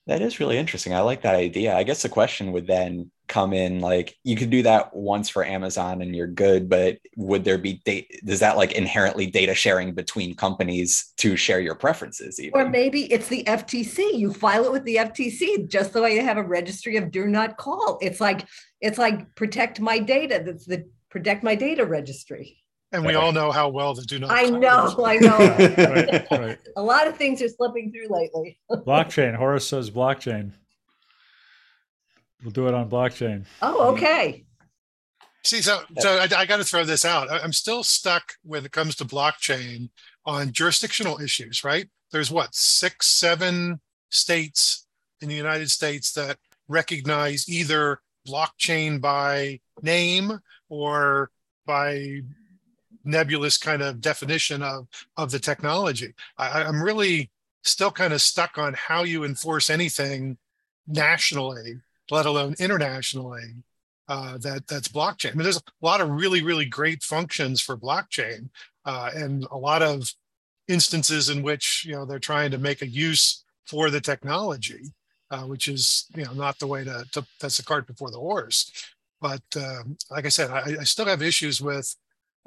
That 0.08 0.22
is 0.22 0.40
really 0.40 0.58
interesting. 0.58 0.94
I 0.94 1.02
like 1.02 1.22
that 1.22 1.36
idea. 1.36 1.76
I 1.76 1.84
guess 1.84 2.02
the 2.02 2.10
question 2.10 2.52
would 2.52 2.68
then 2.68 3.12
come 3.28 3.54
in 3.54 3.80
like 3.80 4.18
you 4.26 4.36
could 4.36 4.50
do 4.50 4.62
that 4.62 4.94
once 4.94 5.30
for 5.30 5.46
amazon 5.46 6.02
and 6.02 6.14
you're 6.14 6.28
good 6.28 6.68
but 6.68 6.98
would 7.16 7.46
there 7.46 7.58
be 7.58 7.82
data 7.86 8.06
does 8.26 8.42
that 8.42 8.58
like 8.58 8.74
inherently 8.74 9.26
data 9.26 9.56
sharing 9.56 9.94
between 9.94 10.36
companies 10.36 11.14
to 11.16 11.38
share 11.38 11.62
your 11.62 11.74
preferences 11.74 12.42
even? 12.42 12.60
or 12.60 12.68
maybe 12.68 13.10
it's 13.10 13.30
the 13.30 13.46
ftc 13.46 14.00
you 14.18 14.34
file 14.34 14.66
it 14.66 14.72
with 14.74 14.84
the 14.84 14.98
ftc 14.98 15.66
just 15.70 15.94
the 15.94 16.02
way 16.02 16.14
you 16.14 16.22
have 16.22 16.36
a 16.36 16.44
registry 16.44 16.98
of 16.98 17.10
do 17.10 17.26
not 17.26 17.58
call. 17.58 17.98
It's 18.02 18.22
like 18.22 18.48
it's 18.80 18.98
like 18.98 19.36
protect 19.36 19.80
my 19.80 20.00
data. 20.00 20.42
That's 20.44 20.66
the 20.66 20.90
protect 21.12 21.44
my 21.44 21.56
data 21.56 21.86
registry 21.86 22.62
and 22.92 23.06
we 23.06 23.16
all 23.16 23.32
know 23.32 23.52
how 23.52 23.70
well 23.70 23.94
the 23.94 24.04
do 24.04 24.20
not. 24.20 24.32
I 24.32 24.44
know, 24.44 24.94
I 25.04 25.18
know. 25.18 25.38
right, 25.38 26.32
right. 26.32 26.60
A 26.76 26.82
lot 26.82 27.08
of 27.08 27.16
things 27.16 27.42
are 27.42 27.48
slipping 27.48 27.92
through 27.92 28.10
lately. 28.10 28.58
blockchain. 28.72 29.36
Horace 29.36 29.68
says 29.68 29.90
blockchain. 29.90 30.52
We'll 32.44 32.52
do 32.52 32.68
it 32.68 32.74
on 32.74 32.90
blockchain. 32.90 33.46
Oh, 33.62 33.94
okay. 33.94 34.46
See, 35.44 35.62
so 35.62 35.82
so 36.00 36.18
I, 36.18 36.28
I 36.36 36.46
got 36.46 36.58
to 36.58 36.64
throw 36.64 36.84
this 36.84 37.06
out. 37.06 37.32
I'm 37.32 37.54
still 37.54 37.84
stuck 37.84 38.34
when 38.44 38.66
it 38.66 38.72
comes 38.72 38.96
to 38.98 39.06
blockchain 39.06 39.90
on 40.26 40.52
jurisdictional 40.52 41.20
issues. 41.22 41.64
Right? 41.64 41.90
There's 42.12 42.32
what 42.32 42.54
six, 42.54 43.08
seven 43.08 43.80
states 44.10 44.86
in 45.22 45.30
the 45.30 45.36
United 45.36 45.72
States 45.72 46.12
that 46.14 46.38
recognize 46.68 47.48
either 47.48 48.02
blockchain 48.28 49.00
by 49.00 49.60
name 49.82 50.40
or 50.72 51.30
by 51.68 52.22
nebulous 53.04 53.58
kind 53.58 53.82
of 53.84 54.02
definition 54.02 54.64
of 54.64 54.88
of 55.18 55.30
the 55.32 55.40
technology. 55.40 56.14
I, 56.38 56.64
I'm 56.64 56.82
really 56.82 57.30
still 57.64 57.92
kind 57.92 58.14
of 58.14 58.22
stuck 58.22 58.58
on 58.58 58.74
how 58.74 59.04
you 59.04 59.24
enforce 59.24 59.70
anything 59.70 60.38
nationally 60.88 61.82
let 62.12 62.26
alone 62.26 62.54
internationally, 62.60 63.56
uh, 64.08 64.38
that 64.40 64.68
that's 64.68 64.90
blockchain. 64.90 65.32
I 65.32 65.36
mean, 65.36 65.44
there's 65.44 65.58
a 65.58 65.64
lot 65.82 66.02
of 66.02 66.10
really, 66.10 66.44
really 66.44 66.66
great 66.66 67.02
functions 67.02 67.62
for 67.62 67.78
blockchain, 67.78 68.50
uh, 68.86 69.10
and 69.16 69.48
a 69.50 69.58
lot 69.58 69.82
of 69.82 70.14
instances 70.68 71.30
in 71.30 71.42
which 71.42 71.86
you 71.88 71.94
know 71.94 72.06
they're 72.06 72.20
trying 72.20 72.52
to 72.52 72.58
make 72.58 72.82
a 72.82 72.88
use 72.88 73.44
for 73.66 73.90
the 73.90 74.02
technology, 74.02 74.92
uh, 75.32 75.44
which 75.44 75.68
is 75.68 76.06
you 76.16 76.26
know 76.26 76.34
not 76.34 76.60
the 76.60 76.68
way 76.68 76.84
to, 76.84 77.06
to 77.14 77.26
that's 77.40 77.58
the 77.58 77.64
cart 77.64 77.88
before 77.88 78.12
the 78.12 78.20
horse. 78.20 78.72
But 79.22 79.44
um, 79.56 79.98
like 80.10 80.26
I 80.26 80.30
said, 80.30 80.50
I, 80.50 80.78
I, 80.80 80.84
still 80.84 81.06
have 81.06 81.22
issues 81.22 81.62
with. 81.62 81.96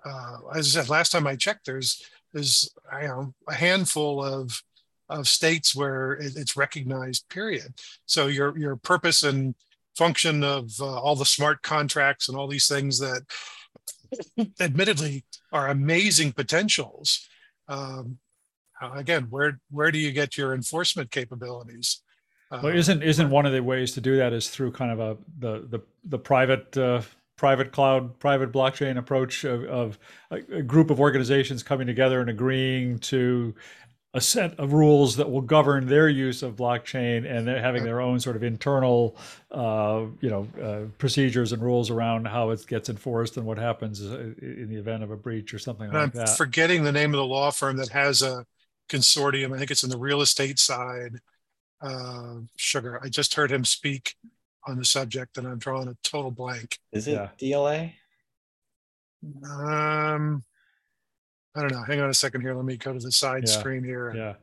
Uh, 0.05 0.39
as 0.55 0.77
I 0.77 0.81
said 0.81 0.91
last 0.91 1.13
time 1.13 1.27
I 1.27 1.37
checked, 1.37 1.67
there's 1.67 2.03
there's 2.35 2.69
you 3.01 3.09
know 3.09 3.35
a 3.49 3.55
handful 3.55 4.23
of 4.23 4.61
of 5.09 5.29
states 5.29 5.75
where 5.75 6.13
it's 6.21 6.57
recognized 6.57 7.29
period 7.29 7.75
so 8.07 8.27
your 8.27 8.57
your 8.59 8.77
purpose 8.77 9.23
and 9.23 9.55
function 9.97 10.43
of 10.43 10.71
uh, 10.81 11.01
all 11.01 11.15
the 11.15 11.25
smart 11.25 11.63
contracts 11.63 12.29
and 12.29 12.37
all 12.37 12.49
these 12.49 12.69
things 12.69 12.99
that 12.99 13.23
admittedly 14.61 15.25
are 15.53 15.69
amazing 15.69 16.33
potentials 16.33 17.29
um, 17.69 18.19
again 18.95 19.27
where 19.31 19.61
where 19.71 19.93
do 19.93 19.99
you 19.99 20.11
get 20.11 20.37
your 20.37 20.55
enforcement 20.55 21.11
capabilities 21.11 22.03
well 22.62 22.75
isn't 22.75 23.03
isn't 23.03 23.31
one 23.31 23.47
of 23.47 23.53
the 23.53 23.62
ways 23.62 23.93
to 23.93 24.01
do 24.01 24.17
that 24.17 24.33
is 24.33 24.49
through 24.49 24.73
kind 24.73 24.90
of 24.90 25.01
a 25.01 25.17
the 25.38 25.67
the, 25.69 25.81
the 26.05 26.19
private 26.19 26.77
uh, 26.77 27.03
private 27.37 27.73
cloud 27.73 28.19
private 28.19 28.53
blockchain 28.53 28.97
approach 28.97 29.45
of, 29.45 29.64
of 29.64 29.99
a, 30.31 30.37
a, 30.57 30.62
group 30.62 30.90
of 30.90 31.01
organizations 31.01 31.62
coming 31.62 31.87
together 31.87 32.21
and 32.21 32.31
agreeing 32.31 32.99
to 32.99 33.55
a 34.14 34.21
set 34.21 34.57
of 34.61 34.73
rules 34.73 35.17
that 35.17 35.29
will 35.29 35.40
govern 35.40 35.88
their 35.88 36.09
use 36.09 36.45
of 36.45 36.55
blockchain 36.55 37.29
and 37.29 37.49
they're 37.49 37.61
having 37.61 37.83
their 37.83 38.01
own 38.01 38.21
sort 38.21 38.37
of 38.37 38.45
internal 38.45 39.17
uh, 39.51 40.05
you 40.21 40.31
know 40.31 40.47
uh, 40.62 40.88
procedures 40.99 41.53
and 41.53 41.62
rules 41.62 41.90
around 41.90 42.27
how 42.27 42.51
it 42.51 42.64
gets 42.69 42.88
enforced 42.88 43.37
and 43.37 43.45
what 43.45 43.59
happens 43.59 44.01
uh, 44.01 44.33
in 44.40 44.69
the 44.69 44.77
event 44.77 45.03
of 45.03 45.11
a 45.11 45.17
breach 45.17 45.53
or 45.53 45.59
something 45.59 45.87
and 45.87 45.95
like 45.95 46.03
I'm 46.03 46.11
that. 46.12 46.37
forgetting 46.37 46.85
the 46.85 46.93
name 46.93 47.12
of 47.12 47.19
the 47.19 47.27
law 47.27 47.51
firm 47.51 47.77
that 47.79 47.88
has 47.88 48.23
a 48.23 48.47
consortium. 48.88 49.55
I 49.55 49.59
think 49.59 49.71
it's 49.71 49.83
in 49.83 49.90
the 49.90 49.99
real 49.99 50.21
estate 50.21 50.59
side 50.59 51.21
uh, 51.85 52.35
sugar 52.57 52.99
i 53.03 53.09
just 53.09 53.35
heard 53.35 53.51
him 53.51 53.64
speak 53.64 54.14
on 54.66 54.79
the 54.79 54.85
subject 54.85 55.38
and 55.38 55.47
i'm 55.47 55.59
drawing 55.59 55.88
a 55.88 55.97
total 56.03 56.31
blank 56.31 56.79
is 56.92 57.07
it 57.07 57.12
yeah. 57.12 57.29
dla 57.38 57.90
um 59.44 60.42
I 61.55 61.61
don't 61.61 61.73
know. 61.73 61.83
Hang 61.83 62.01
on 62.01 62.11
a 62.11 62.14
second 62.14 62.40
here. 62.40 62.55
Let 62.55 62.64
me 62.64 62.77
go 62.77 62.92
to 62.92 62.99
the 62.99 63.12
side 63.12 63.44
yeah. 63.47 63.53
screen 63.53 63.85
here. 63.85 64.12
Yeah. 64.14 64.35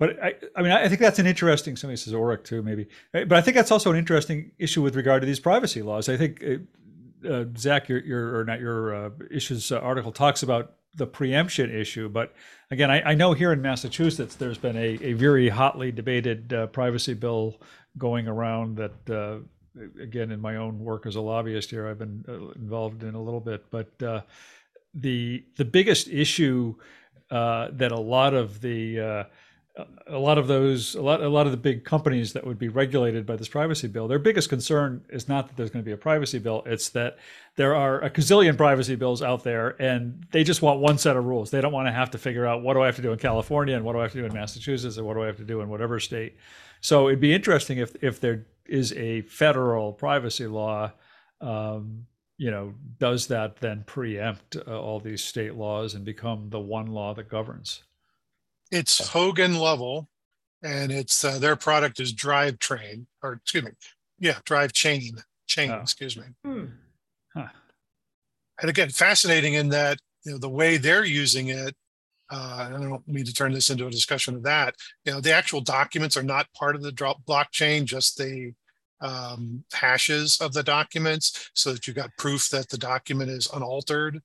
But 0.00 0.22
I, 0.22 0.34
I 0.56 0.62
mean, 0.62 0.72
I 0.72 0.88
think 0.88 1.00
that's 1.00 1.20
an 1.20 1.26
interesting. 1.26 1.76
Somebody 1.76 1.96
says 1.96 2.12
Orrick 2.12 2.42
too, 2.42 2.62
maybe. 2.62 2.88
But 3.12 3.32
I 3.32 3.40
think 3.40 3.54
that's 3.54 3.70
also 3.70 3.92
an 3.92 3.96
interesting 3.96 4.50
issue 4.58 4.82
with 4.82 4.96
regard 4.96 5.22
to 5.22 5.26
these 5.26 5.38
privacy 5.38 5.82
laws. 5.82 6.08
I 6.08 6.16
think, 6.16 6.44
uh, 7.28 7.44
Zach, 7.56 7.88
your, 7.88 8.00
your 8.00 8.38
or 8.38 8.44
not 8.44 8.58
your 8.58 8.94
uh, 8.94 9.10
issues 9.30 9.70
uh, 9.70 9.78
article 9.78 10.10
talks 10.10 10.42
about 10.42 10.74
the 10.94 11.06
preemption 11.06 11.74
issue, 11.74 12.08
but 12.08 12.34
again, 12.70 12.90
I, 12.90 13.02
I, 13.10 13.14
know 13.14 13.32
here 13.32 13.52
in 13.52 13.60
Massachusetts 13.60 14.36
there's 14.36 14.58
been 14.58 14.76
a, 14.76 14.98
a 15.02 15.12
very 15.14 15.48
hotly 15.48 15.90
debated 15.90 16.52
uh, 16.52 16.66
privacy 16.68 17.14
bill 17.14 17.60
going 17.98 18.28
around 18.28 18.76
that, 18.76 19.10
uh, 19.10 19.38
again, 20.00 20.30
in 20.30 20.40
my 20.40 20.56
own 20.56 20.78
work 20.78 21.06
as 21.06 21.16
a 21.16 21.20
lobbyist 21.20 21.70
here, 21.70 21.88
I've 21.88 21.98
been 21.98 22.24
uh, 22.28 22.50
involved 22.52 23.02
in 23.02 23.14
a 23.14 23.20
little 23.20 23.40
bit, 23.40 23.64
but 23.70 23.98
the 23.98 25.44
the 25.56 25.64
biggest 25.64 26.06
issue 26.08 26.76
that 27.30 27.90
a 27.90 27.98
lot 27.98 28.34
of 28.34 28.60
the 28.60 29.26
a 30.06 30.18
lot 30.18 30.38
of 30.38 30.46
those 30.46 30.94
a 30.94 31.02
lot 31.02 31.20
a 31.20 31.28
lot 31.28 31.46
of 31.46 31.52
the 31.52 31.58
big 31.58 31.84
companies 31.84 32.32
that 32.32 32.46
would 32.46 32.58
be 32.58 32.68
regulated 32.68 33.26
by 33.26 33.34
this 33.34 33.48
privacy 33.48 33.88
bill 33.88 34.06
their 34.06 34.20
biggest 34.20 34.48
concern 34.48 35.04
is 35.08 35.28
not 35.28 35.48
that 35.48 35.56
there's 35.56 35.70
going 35.70 35.82
to 35.82 35.86
be 35.86 35.92
a 35.92 35.96
privacy 35.96 36.38
bill 36.38 36.62
it's 36.64 36.90
that 36.90 37.18
there 37.56 37.74
are 37.74 38.00
a 38.00 38.10
gazillion 38.10 38.56
privacy 38.56 38.94
bills 38.94 39.22
out 39.22 39.42
there 39.44 39.70
and 39.80 40.26
they 40.32 40.44
just 40.44 40.62
want 40.62 40.80
one 40.80 40.98
set 40.98 41.16
of 41.16 41.24
rules. 41.24 41.50
They 41.50 41.60
don't 41.60 41.72
want 41.72 41.86
to 41.86 41.92
have 41.92 42.10
to 42.12 42.18
figure 42.18 42.46
out 42.46 42.62
what 42.62 42.74
do 42.74 42.82
i 42.82 42.86
have 42.86 42.96
to 42.96 43.02
do 43.02 43.12
in 43.12 43.18
california 43.18 43.76
and 43.76 43.84
what 43.84 43.92
do 43.94 44.00
i 44.00 44.02
have 44.02 44.12
to 44.12 44.18
do 44.18 44.26
in 44.26 44.32
massachusetts 44.32 44.96
and 44.96 45.06
what 45.06 45.14
do 45.14 45.22
i 45.22 45.26
have 45.26 45.36
to 45.38 45.44
do 45.44 45.60
in 45.60 45.68
whatever 45.68 45.98
state. 46.00 46.36
So 46.80 47.08
it'd 47.08 47.20
be 47.20 47.32
interesting 47.32 47.78
if 47.78 47.94
if 48.02 48.20
there 48.20 48.46
is 48.66 48.92
a 48.92 49.22
federal 49.22 49.92
privacy 49.92 50.46
law 50.46 50.92
um, 51.40 52.06
you 52.36 52.50
know 52.50 52.74
does 52.98 53.28
that 53.28 53.56
then 53.56 53.84
preempt 53.86 54.56
uh, 54.56 54.80
all 54.80 55.00
these 55.00 55.22
state 55.22 55.54
laws 55.54 55.94
and 55.94 56.04
become 56.04 56.50
the 56.50 56.60
one 56.60 56.86
law 56.86 57.14
that 57.14 57.28
governs 57.28 57.82
it's 58.70 59.08
Hogan 59.08 59.56
Lovells, 59.56 60.06
and 60.62 60.90
it's 60.90 61.24
uh, 61.24 61.38
their 61.38 61.56
product 61.56 62.00
is 62.00 62.12
Drive 62.12 62.58
Train, 62.58 63.06
or 63.22 63.34
excuse 63.34 63.64
me, 63.64 63.70
yeah, 64.18 64.38
Drive 64.44 64.72
Chain, 64.72 65.16
Chain, 65.46 65.70
oh. 65.70 65.80
excuse 65.80 66.16
me. 66.16 66.24
Hmm. 66.44 66.64
Huh. 67.34 67.48
And 68.60 68.70
again, 68.70 68.88
fascinating 68.88 69.54
in 69.54 69.68
that 69.70 69.98
you 70.24 70.32
know 70.32 70.38
the 70.38 70.48
way 70.48 70.76
they're 70.76 71.04
using 71.04 71.48
it. 71.48 71.74
Uh, 72.30 72.68
I 72.68 72.70
don't 72.70 73.06
mean 73.06 73.26
to 73.26 73.34
turn 73.34 73.52
this 73.52 73.68
into 73.68 73.86
a 73.86 73.90
discussion 73.90 74.34
of 74.34 74.42
that. 74.44 74.74
You 75.04 75.12
know, 75.12 75.20
the 75.20 75.34
actual 75.34 75.60
documents 75.60 76.16
are 76.16 76.22
not 76.22 76.52
part 76.54 76.74
of 76.74 76.82
the 76.82 76.90
drop 76.90 77.24
blockchain, 77.26 77.84
just 77.84 78.16
the 78.16 78.54
um, 79.00 79.64
hashes 79.72 80.38
of 80.40 80.54
the 80.54 80.62
documents, 80.62 81.50
so 81.54 81.72
that 81.72 81.86
you've 81.86 81.96
got 81.96 82.16
proof 82.16 82.48
that 82.48 82.70
the 82.70 82.78
document 82.78 83.30
is 83.30 83.48
unaltered. 83.52 84.20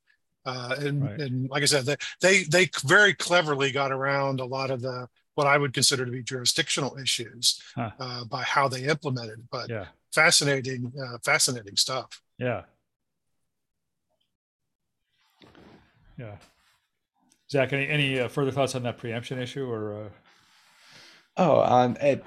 Uh, 0.50 0.76
and, 0.80 1.04
right. 1.04 1.20
and 1.20 1.50
like 1.50 1.64
I 1.64 1.66
said, 1.68 1.86
they, 1.86 1.98
they 2.22 2.44
they 2.44 2.70
very 2.86 3.14
cleverly 3.14 3.72
got 3.72 3.92
around 3.92 4.40
a 4.40 4.46
lot 4.46 4.72
of 4.72 4.82
the 4.82 5.08
what 5.36 5.48
I 5.48 5.58
would 5.58 5.74
consider 5.74 6.06
to 6.06 6.12
be 6.12 6.24
jurisdictional 6.24 6.98
issues 6.98 7.62
huh. 7.76 7.92
uh, 8.00 8.26
by 8.26 8.44
how 8.44 8.68
they 8.68 8.84
implemented. 8.84 9.48
But 9.52 9.70
yeah. 9.70 9.86
fascinating, 10.12 10.92
uh, 11.02 11.18
fascinating 11.24 11.78
stuff. 11.78 12.22
Yeah. 12.38 12.64
Yeah. 16.18 16.36
Zach, 17.52 17.74
any 17.74 17.88
any 17.88 18.20
uh, 18.20 18.28
further 18.28 18.52
thoughts 18.52 18.76
on 18.76 18.84
that 18.84 18.98
preemption 18.98 19.40
issue 19.40 19.66
or? 19.70 20.06
Uh? 20.06 20.10
Oh, 21.38 21.62
um, 21.62 21.96
it, 22.02 22.26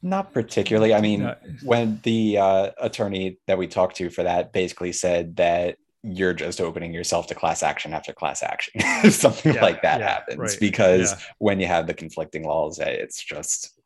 not 0.00 0.32
particularly. 0.32 0.94
I 0.94 1.00
mean, 1.00 1.34
when 1.62 1.98
the 2.04 2.38
uh, 2.38 2.70
attorney 2.78 3.38
that 3.46 3.58
we 3.58 3.66
talked 3.66 3.96
to 3.96 4.10
for 4.10 4.22
that 4.22 4.52
basically 4.52 4.92
said 4.92 5.36
that 5.36 5.78
you're 6.04 6.34
just 6.34 6.60
opening 6.60 6.92
yourself 6.92 7.26
to 7.26 7.34
class 7.34 7.62
action 7.62 7.94
after 7.94 8.12
class 8.12 8.42
action 8.42 8.72
if 9.04 9.14
something 9.14 9.54
yeah, 9.54 9.62
like 9.62 9.82
that 9.82 10.00
yeah, 10.00 10.08
happens 10.08 10.38
right. 10.38 10.56
because 10.60 11.12
yeah. 11.12 11.18
when 11.38 11.58
you 11.58 11.66
have 11.66 11.86
the 11.86 11.94
conflicting 11.94 12.44
laws 12.44 12.78
eh, 12.78 12.88
it's 12.88 13.22
just 13.22 13.80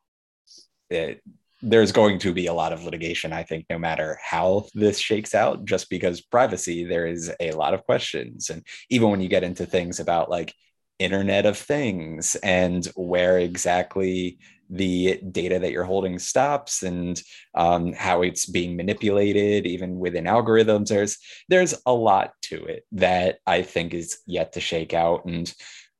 it 0.89 1.21
there's 1.61 1.91
going 1.91 2.19
to 2.19 2.33
be 2.33 2.47
a 2.47 2.53
lot 2.53 2.73
of 2.73 2.83
litigation 2.83 3.31
i 3.31 3.43
think 3.43 3.65
no 3.69 3.79
matter 3.79 4.17
how 4.23 4.65
this 4.73 4.99
shakes 4.99 5.33
out 5.33 5.65
just 5.65 5.89
because 5.89 6.21
privacy 6.21 6.83
there 6.83 7.07
is 7.07 7.31
a 7.39 7.51
lot 7.51 7.73
of 7.73 7.85
questions 7.85 8.49
and 8.49 8.65
even 8.89 9.09
when 9.09 9.21
you 9.21 9.29
get 9.29 9.43
into 9.43 9.65
things 9.65 9.99
about 9.99 10.29
like 10.29 10.53
internet 10.99 11.45
of 11.45 11.57
things 11.57 12.35
and 12.43 12.85
where 12.95 13.39
exactly 13.39 14.37
the 14.69 15.19
data 15.31 15.59
that 15.59 15.71
you're 15.71 15.83
holding 15.83 16.19
stops 16.19 16.83
and 16.83 17.21
um, 17.55 17.93
how 17.93 18.21
it's 18.21 18.45
being 18.45 18.75
manipulated 18.75 19.65
even 19.65 19.97
within 19.97 20.25
algorithms 20.25 20.89
there's 20.89 21.17
there's 21.47 21.73
a 21.85 21.93
lot 21.93 22.33
to 22.41 22.63
it 22.65 22.85
that 22.91 23.39
i 23.47 23.61
think 23.61 23.93
is 23.93 24.19
yet 24.25 24.53
to 24.53 24.59
shake 24.59 24.93
out. 24.93 25.25
And 25.25 25.53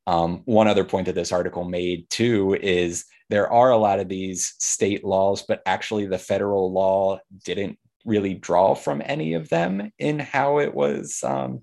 um, 0.07 0.41
one 0.45 0.67
other 0.67 0.83
point 0.83 1.05
that 1.05 1.15
this 1.15 1.31
article 1.31 1.63
made 1.63 2.09
too 2.09 2.55
is 2.55 3.05
there 3.29 3.51
are 3.51 3.69
a 3.69 3.77
lot 3.77 3.99
of 3.99 4.09
these 4.09 4.55
state 4.59 5.03
laws 5.03 5.43
but 5.47 5.61
actually 5.65 6.07
the 6.07 6.17
federal 6.17 6.71
law 6.71 7.19
didn't 7.45 7.77
really 8.05 8.33
draw 8.33 8.73
from 8.73 9.01
any 9.05 9.33
of 9.33 9.49
them 9.49 9.91
in 9.99 10.17
how 10.17 10.59
it 10.59 10.73
was 10.73 11.19
um, 11.23 11.61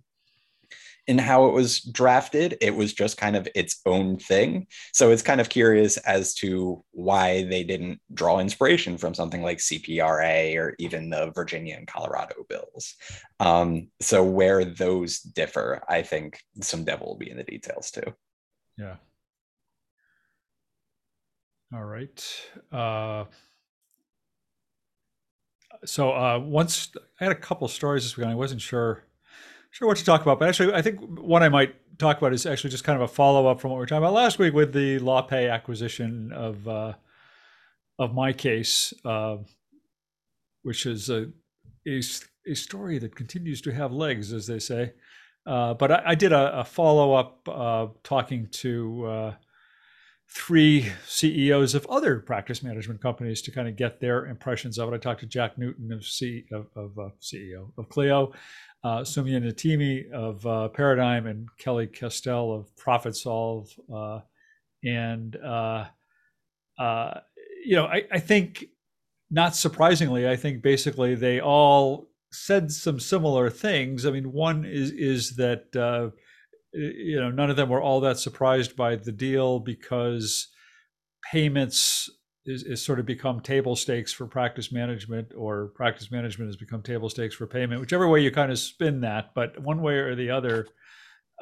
in 1.06 1.18
how 1.18 1.46
it 1.46 1.52
was 1.52 1.80
drafted. 1.80 2.56
It 2.60 2.74
was 2.74 2.92
just 2.92 3.16
kind 3.16 3.36
of 3.36 3.48
its 3.54 3.80
own 3.86 4.18
thing. 4.18 4.66
So 4.92 5.10
it's 5.10 5.22
kind 5.22 5.40
of 5.40 5.48
curious 5.48 5.96
as 5.98 6.34
to 6.34 6.84
why 6.90 7.44
they 7.44 7.62
didn't 7.62 8.00
draw 8.12 8.40
inspiration 8.40 8.98
from 8.98 9.14
something 9.14 9.42
like 9.42 9.58
CPRA 9.58 10.56
or 10.56 10.74
even 10.78 11.10
the 11.10 11.30
Virginia 11.34 11.76
and 11.76 11.86
Colorado 11.86 12.34
bills. 12.48 12.94
Um, 13.40 13.88
so 14.00 14.24
where 14.24 14.64
those 14.64 15.20
differ, 15.20 15.82
I 15.88 16.02
think 16.02 16.40
some 16.60 16.84
devil 16.84 17.08
will 17.08 17.18
be 17.18 17.30
in 17.30 17.36
the 17.36 17.44
details 17.44 17.90
too. 17.90 18.14
Yeah. 18.76 18.96
All 21.72 21.84
right. 21.84 22.24
Uh, 22.72 23.24
so 25.84 26.12
uh, 26.12 26.38
once 26.38 26.90
I 27.20 27.24
had 27.24 27.32
a 27.32 27.36
couple 27.36 27.66
stories 27.68 28.04
this 28.04 28.16
week, 28.16 28.24
and 28.24 28.32
I 28.32 28.36
wasn't 28.36 28.60
sure 28.60 29.05
sure 29.76 29.88
what 29.88 29.98
to 29.98 30.04
talk 30.04 30.22
about, 30.22 30.38
but 30.38 30.48
actually, 30.48 30.72
I 30.72 30.80
think 30.80 31.00
one 31.02 31.42
I 31.42 31.50
might 31.50 31.98
talk 31.98 32.16
about 32.16 32.32
is 32.32 32.46
actually 32.46 32.70
just 32.70 32.82
kind 32.82 32.96
of 32.96 33.02
a 33.02 33.12
follow 33.12 33.46
up 33.46 33.60
from 33.60 33.72
what 33.72 33.76
we 33.76 33.80
were 33.80 33.86
talking 33.86 34.04
about 34.04 34.14
last 34.14 34.38
week 34.38 34.54
with 34.54 34.72
the 34.72 34.98
LawPay 35.00 35.52
acquisition 35.52 36.32
of 36.32 36.66
uh, 36.66 36.94
of 37.98 38.12
MyCase, 38.12 38.94
uh, 39.04 39.42
which 40.62 40.86
is 40.86 41.10
a, 41.10 41.26
a, 41.86 42.02
a 42.46 42.54
story 42.54 42.98
that 42.98 43.14
continues 43.14 43.60
to 43.62 43.72
have 43.72 43.92
legs, 43.92 44.32
as 44.32 44.46
they 44.46 44.58
say. 44.58 44.94
Uh, 45.46 45.74
but 45.74 45.92
I, 45.92 46.02
I, 46.06 46.14
did 46.14 46.32
a, 46.32 46.60
a 46.60 46.64
follow 46.64 47.12
up 47.12 47.46
uh, 47.46 47.86
talking 48.02 48.48
to 48.52 49.04
uh, 49.04 49.34
three 50.28 50.90
CEOs 51.06 51.74
of 51.74 51.86
other 51.86 52.20
practice 52.20 52.62
management 52.62 53.00
companies 53.00 53.42
to 53.42 53.50
kind 53.50 53.68
of 53.68 53.76
get 53.76 54.00
their 54.00 54.26
impressions 54.26 54.78
of 54.78 54.92
it. 54.92 54.96
I 54.96 54.98
talked 54.98 55.20
to 55.20 55.26
Jack 55.26 55.56
Newton 55.56 55.92
of, 55.92 56.04
C, 56.04 56.46
of, 56.50 56.66
of 56.74 56.98
uh, 56.98 57.10
CEO 57.20 57.72
of 57.78 57.88
Clio, 57.88 58.32
uh, 58.86 59.00
Soumya 59.00 59.42
Natimi 59.42 60.08
of 60.12 60.46
uh, 60.46 60.68
Paradigm 60.68 61.26
and 61.26 61.48
Kelly 61.58 61.88
Castell 61.88 62.52
of 62.52 62.68
ProfitSolv. 62.76 63.68
Uh, 63.92 64.20
and, 64.84 65.34
uh, 65.36 65.86
uh, 66.78 67.20
you 67.64 67.74
know, 67.74 67.86
I, 67.86 68.04
I, 68.12 68.20
think, 68.20 68.66
not 69.28 69.56
surprisingly, 69.56 70.28
I 70.28 70.36
think 70.36 70.62
basically 70.62 71.16
they 71.16 71.40
all 71.40 72.10
said 72.30 72.70
some 72.70 73.00
similar 73.00 73.50
things. 73.50 74.06
I 74.06 74.12
mean, 74.12 74.32
one 74.32 74.64
is, 74.64 74.92
is 74.92 75.34
that, 75.34 75.74
uh, 75.74 76.10
you 76.72 77.18
know, 77.18 77.32
none 77.32 77.50
of 77.50 77.56
them 77.56 77.68
were 77.68 77.82
all 77.82 78.00
that 78.02 78.20
surprised 78.20 78.76
by 78.76 78.94
the 78.94 79.10
deal 79.10 79.58
because 79.58 80.46
payments 81.32 82.08
is, 82.46 82.62
is 82.62 82.84
sort 82.84 83.00
of 83.00 83.06
become 83.06 83.40
table 83.40 83.76
stakes 83.76 84.12
for 84.12 84.26
practice 84.26 84.72
management 84.72 85.32
or 85.36 85.68
practice 85.74 86.10
management 86.10 86.48
has 86.48 86.56
become 86.56 86.82
table 86.82 87.08
stakes 87.08 87.34
for 87.34 87.46
payment 87.46 87.80
whichever 87.80 88.08
way 88.08 88.20
you 88.20 88.30
kind 88.30 88.52
of 88.52 88.58
spin 88.58 89.00
that 89.00 89.32
but 89.34 89.60
one 89.60 89.82
way 89.82 89.94
or 89.94 90.14
the 90.14 90.30
other 90.30 90.66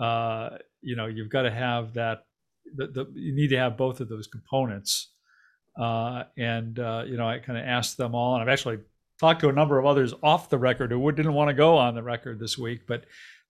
uh, 0.01 0.51
you 0.83 0.97
know 0.97 1.07
you've 1.07 1.31
got 1.31 1.43
to 1.43 1.51
have 1.51 1.95
that 1.95 2.27
the, 2.75 2.87
the, 2.87 3.13
you 3.15 3.35
need 3.35 3.49
to 3.49 3.59
have 3.59 3.77
both 3.77 4.01
of 4.01 4.09
those 4.09 4.27
components 4.27 5.13
uh, 5.81 6.25
and 6.37 6.79
uh, 6.79 7.05
you 7.07 7.17
know 7.17 7.29
i 7.29 7.39
kind 7.39 7.59
of 7.59 7.65
asked 7.65 7.97
them 7.97 8.15
all 8.15 8.35
and 8.35 8.43
i've 8.43 8.53
actually 8.53 8.79
talked 9.21 9.41
to 9.41 9.49
a 9.49 9.53
number 9.53 9.79
of 9.79 9.87
others 9.87 10.13
off 10.23 10.51
the 10.51 10.59
record 10.59 10.91
who 10.91 11.13
didn't 11.13 11.35
want 11.35 11.49
to 11.49 11.55
go 11.55 11.77
on 11.77 11.95
the 11.95 12.03
record 12.03 12.41
this 12.41 12.59
week 12.59 12.87
but 12.87 13.05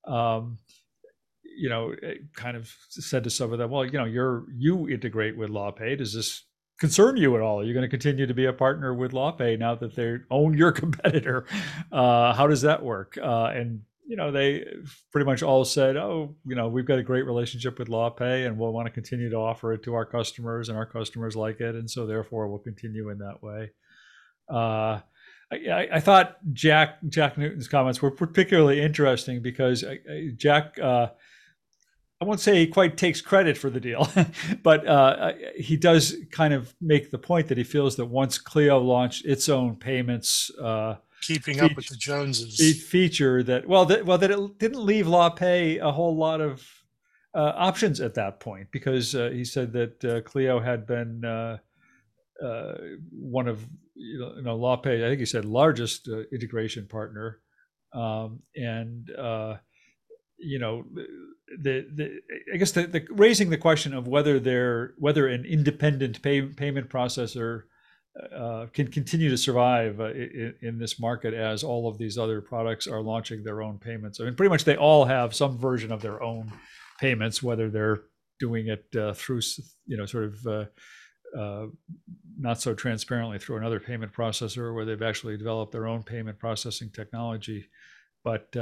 um, 0.07 0.59
you 1.57 1.69
know, 1.69 1.95
kind 2.35 2.57
of 2.57 2.75
said 2.89 3.25
to 3.25 3.31
some 3.31 3.53
of 3.53 3.59
them, 3.59 3.71
well, 3.71 3.85
you 3.85 3.93
know, 3.93 4.05
you're 4.05 4.45
you 4.57 4.89
integrate 4.89 5.37
with 5.37 5.51
LawPay. 5.51 5.97
Does 5.97 6.13
this 6.13 6.43
concern 6.79 7.17
you 7.17 7.35
at 7.37 7.43
all? 7.43 7.61
Are 7.61 7.65
you 7.65 7.73
going 7.73 7.85
to 7.85 7.89
continue 7.89 8.27
to 8.27 8.35
be 8.35 8.47
a 8.47 8.53
partner 8.53 8.95
with 8.95 9.13
LawPay 9.13 9.59
now 9.59 9.75
that 9.77 9.95
they 9.95 10.17
own 10.31 10.55
your 10.55 10.73
competitor? 10.83 11.47
Uh, 11.93 12.33
how 12.35 12.47
does 12.47 12.63
that 12.63 12.83
work? 12.83 13.19
Uh, 13.21 13.47
and 13.47 13.83
you 14.07 14.17
know, 14.17 14.31
they 14.31 14.67
pretty 15.13 15.25
much 15.25 15.43
all 15.43 15.65
said, 15.65 15.97
"Oh, 15.97 16.37
you 16.45 16.55
know, 16.55 16.69
we've 16.69 16.85
got 16.85 16.99
a 16.99 17.03
great 17.03 17.25
relationship 17.25 17.79
with 17.79 17.89
LawPay, 17.89 18.47
and 18.47 18.59
we'll 18.59 18.73
want 18.73 18.87
to 18.87 18.93
continue 18.93 19.31
to 19.31 19.37
offer 19.37 19.73
it 19.73 19.83
to 19.85 19.95
our 19.95 20.05
customers, 20.05 20.69
and 20.69 20.77
our 20.77 20.85
customers 20.85 21.35
like 21.35 21.61
it, 21.61 21.75
and 21.75 21.91
so 21.91 22.07
therefore 22.07 22.49
we'll 22.49 22.59
continue 22.59 23.09
in 23.09 23.19
that 23.19 23.43
way." 23.43 23.71
Uh, 24.49 25.01
I, 25.51 25.89
I, 25.93 26.01
thought 26.01 26.37
Jack 26.53 26.99
Jack 27.09 27.39
Newton's 27.39 27.69
comments 27.69 28.03
were 28.03 28.11
particularly 28.11 28.81
interesting 28.81 29.41
because 29.41 29.85
uh, 29.85 29.97
Jack 30.37 30.79
uh, 30.79 31.09
I 32.21 32.25
won't 32.25 32.41
say 32.41 32.57
he 32.57 32.67
quite 32.67 32.97
takes 32.97 33.21
credit 33.21 33.59
for 33.59 33.71
the 33.71 33.81
deal, 33.81 34.09
but 34.63 34.87
uh, 34.87 35.33
he 35.57 35.77
does 35.77 36.17
kind 36.31 36.55
of 36.55 36.75
make 36.81 37.11
the 37.11 37.19
point 37.19 37.49
that 37.49 37.59
he 37.59 37.65
feels 37.65 37.97
that 37.97 38.07
once 38.07 38.39
Clio 38.39 38.79
launched 38.79 39.27
its 39.27 39.49
own 39.49 39.77
payments 39.77 40.51
uh, 40.63 40.97
keeping 41.21 41.55
feature, 41.55 41.65
up 41.65 41.77
with 41.77 41.89
the 41.89 41.97
Joneses. 41.97 42.57
feature 42.73 43.43
that 43.43 43.67
well 43.67 43.85
that 43.87 44.05
well 44.07 44.19
that 44.19 44.31
it 44.31 44.59
didn't 44.59 44.85
leave 44.85 45.07
LawPay 45.07 45.81
a 45.81 45.93
whole 45.93 46.17
lot 46.17 46.41
of 46.41 46.67
uh, 47.35 47.53
options 47.57 48.01
at 48.01 48.15
that 48.15 48.41
point 48.41 48.69
because 48.71 49.15
uh, 49.15 49.31
he 49.33 49.45
said 49.45 49.73
that 49.73 50.05
uh, 50.05 50.21
Clio 50.23 50.61
had 50.61 50.87
been 50.87 51.25
uh, 51.25 51.59
uh, 52.43 52.75
one 53.11 53.49
of 53.49 53.67
you 53.95 54.19
know, 54.19 54.35
you 54.37 54.43
know 54.43 54.65
I 54.73 54.77
think 54.83 55.21
he 55.21 55.27
said 55.27 55.45
largest 55.45 56.09
uh, 56.09 56.23
integration 56.33 56.87
partner. 56.87 57.41
Um, 57.93 58.41
and 58.57 59.09
you 60.39 60.59
know 60.59 60.85
the, 61.61 61.87
the 61.95 62.21
I 62.53 62.57
guess 62.57 62.73
the, 62.73 62.87
the 62.87 63.07
raising 63.11 63.51
the 63.51 63.59
question 63.59 63.95
of 63.95 64.09
whether 64.09 64.39
they're 64.41 64.95
whether 64.99 65.29
an 65.29 65.45
independent 65.45 66.23
pay, 66.23 66.43
payment 66.43 66.89
processor 66.89 67.63
uh, 68.35 68.67
can 68.73 68.89
continue 68.89 69.29
to 69.29 69.37
survive 69.37 70.01
uh, 70.01 70.13
in, 70.13 70.55
in, 70.63 70.79
this 70.79 71.01
market 71.01 71.35
as 71.35 71.65
all 71.65 71.89
of 71.89 71.99
these 71.99 72.17
other 72.17 72.41
products 72.41 72.87
are 72.87 73.01
launching 73.01 73.43
their 73.43 73.61
own 73.61 73.77
payments. 73.77 74.21
I 74.21 74.25
mean, 74.25 74.37
pretty 74.37 74.51
much 74.51 74.65
they 74.65 74.77
all 74.77 75.05
have 75.05 75.35
some 75.35 75.59
version 75.59 75.91
of 75.91 76.01
their 76.01 76.23
own 76.23 76.53
payments, 77.01 77.43
whether 77.43 77.71
they're 77.71 78.03
doing 78.39 78.69
it 78.69 78.87
uh, 78.97 79.15
through, 79.15 79.41
you 79.87 79.97
know, 79.97 80.07
sort 80.07 80.25
of 80.27 80.47
uh, 80.47 80.65
uh, 81.37 81.67
not 82.39 82.61
so 82.61 82.73
transparently 82.73 83.41
through 83.41 83.57
another 83.57 83.81
payment 83.81 84.13
processor, 84.13 84.73
where 84.73 84.85
they've 84.85 85.03
actually 85.03 85.37
developed 85.37 85.73
their 85.73 85.89
own 85.89 86.05
payment 86.05 86.39
processing 86.39 86.91
technology. 86.91 87.67
But 88.23 88.57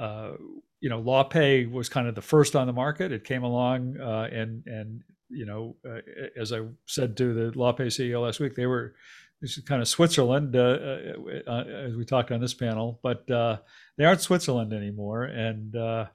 uh, 0.00 0.32
you 0.80 0.88
know, 0.88 1.02
LawPay 1.02 1.70
was 1.70 1.88
kind 1.88 2.08
of 2.08 2.14
the 2.14 2.22
first 2.22 2.56
on 2.56 2.66
the 2.66 2.72
market. 2.72 3.12
It 3.12 3.24
came 3.24 3.42
along 3.42 3.96
and 3.98 4.66
and 4.66 5.02
you 5.30 5.46
know, 5.46 5.76
uh, 5.88 6.00
as 6.36 6.52
I 6.52 6.62
said 6.86 7.16
to 7.18 7.32
the 7.32 7.56
LawPay 7.56 7.86
CEO 7.86 8.22
last 8.22 8.40
week, 8.40 8.54
they 8.54 8.66
were 8.66 8.94
this 9.40 9.56
is 9.56 9.64
kind 9.64 9.80
of 9.80 9.88
Switzerland, 9.88 10.54
uh, 10.54 10.58
uh, 10.58 11.50
uh, 11.50 11.64
as 11.64 11.96
we 11.96 12.04
talked 12.04 12.30
on 12.30 12.40
this 12.40 12.52
panel, 12.52 13.00
but 13.02 13.30
uh, 13.30 13.56
they 13.96 14.04
aren't 14.04 14.20
Switzerland 14.20 14.74
anymore. 14.74 15.24
And 15.24 15.74
I, 15.76 16.08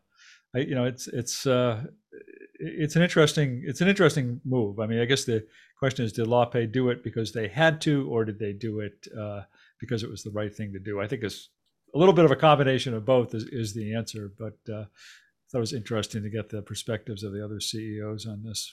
you 0.53 0.75
know, 0.75 0.86
it's 0.86 1.07
it's 1.07 1.47
it's 2.59 2.95
an 2.95 3.01
interesting 3.01 3.63
it's 3.65 3.81
an 3.81 3.88
interesting 3.88 4.41
move. 4.45 4.79
I 4.79 4.86
mean, 4.86 4.99
I 4.99 5.05
guess 5.05 5.25
the 5.25 5.45
question 5.79 6.05
is, 6.05 6.13
did 6.13 6.27
LawPay 6.27 6.71
do 6.71 6.89
it 6.89 7.03
because 7.03 7.31
they 7.31 7.47
had 7.47 7.81
to, 7.81 8.07
or 8.09 8.25
did 8.25 8.39
they 8.39 8.53
do 8.53 8.81
it 8.81 9.07
because 9.79 10.03
it 10.03 10.09
was 10.09 10.23
the 10.23 10.31
right 10.31 10.53
thing 10.53 10.73
to 10.73 10.79
do? 10.79 11.01
I 11.01 11.07
think 11.07 11.23
it's 11.23 11.49
a 11.95 11.97
little 11.97 12.13
bit 12.13 12.25
of 12.25 12.31
a 12.31 12.35
combination 12.35 12.93
of 12.93 13.05
both 13.05 13.33
is, 13.33 13.45
is 13.45 13.73
the 13.73 13.95
answer, 13.95 14.31
but 14.37 14.57
uh, 14.71 14.83
thought 15.51 15.59
it 15.59 15.59
was 15.59 15.73
interesting 15.73 16.21
to 16.23 16.29
get 16.29 16.49
the 16.49 16.61
perspectives 16.61 17.23
of 17.23 17.31
the 17.31 17.43
other 17.43 17.61
CEOs 17.61 18.27
on 18.27 18.43
this. 18.43 18.71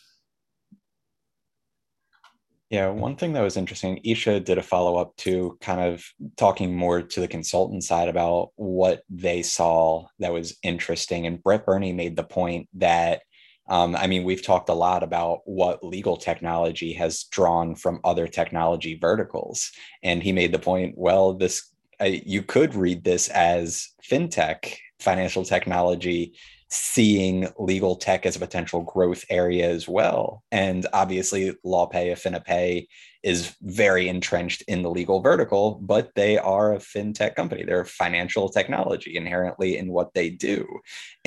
Yeah, 2.69 2.89
one 2.89 3.17
thing 3.17 3.35
that 3.35 3.43
was 3.43 3.59
interesting, 3.59 4.01
Isha 4.03 4.41
did 4.41 4.57
a 4.57 4.63
follow 4.63 4.97
up 4.97 5.15
to 5.19 5.59
kind 5.61 5.81
of 5.81 6.03
talking 6.39 6.75
more 6.75 7.03
to 7.03 7.21
the 7.21 7.29
consultant 7.29 7.85
side 7.85 8.09
about 8.09 8.49
what 8.57 9.03
they 9.11 9.43
saw 9.43 10.07
that 10.21 10.33
was 10.33 10.57
interesting. 10.63 11.27
And 11.27 11.43
Brett 11.43 11.67
Burney 11.67 11.93
made 11.93 12.17
the 12.17 12.25
point 12.25 12.71
that, 12.75 13.21
um, 13.69 13.95
I 13.95 14.07
mean, 14.07 14.25
we've 14.25 14.43
talked 14.43 14.71
a 14.71 14.75
lot 14.75 15.03
about 15.03 15.41
what 15.45 15.85
legal 15.85 16.17
technology 16.17 16.95
has 16.95 17.25
drawn 17.25 17.75
from 17.75 18.01
other 18.05 18.27
technology 18.27 18.97
verticals. 18.99 19.71
And 20.03 20.23
he 20.23 20.33
made 20.33 20.51
the 20.51 20.59
point, 20.59 20.95
well, 20.97 21.35
this, 21.35 21.72
you 22.01 22.43
could 22.43 22.75
read 22.75 23.05
this 23.05 23.29
as 23.29 23.89
fintech, 24.03 24.77
financial 24.99 25.45
technology 25.45 26.35
seeing 26.75 27.47
legal 27.59 27.97
tech 27.97 28.25
as 28.25 28.35
a 28.35 28.41
potential 28.41 28.81
growth 28.81 29.27
area 29.29 29.69
as 29.69 29.87
well. 29.87 30.43
And 30.51 30.87
obviously, 30.95 31.53
LawPay, 31.67 32.13
AffiniPay 32.13 32.87
is 33.23 33.55
very 33.61 34.09
entrenched 34.09 34.63
in 34.63 34.83
the 34.83 34.91
legal 34.91 35.21
vertical, 35.21 35.79
but 35.83 36.11
they 36.15 36.39
are 36.39 36.73
a 36.73 36.79
fintech 36.79 37.35
company. 37.35 37.63
They're 37.65 37.85
financial 37.85 38.49
technology 38.49 39.17
inherently 39.17 39.77
in 39.77 39.93
what 39.93 40.15
they 40.15 40.31
do. 40.31 40.67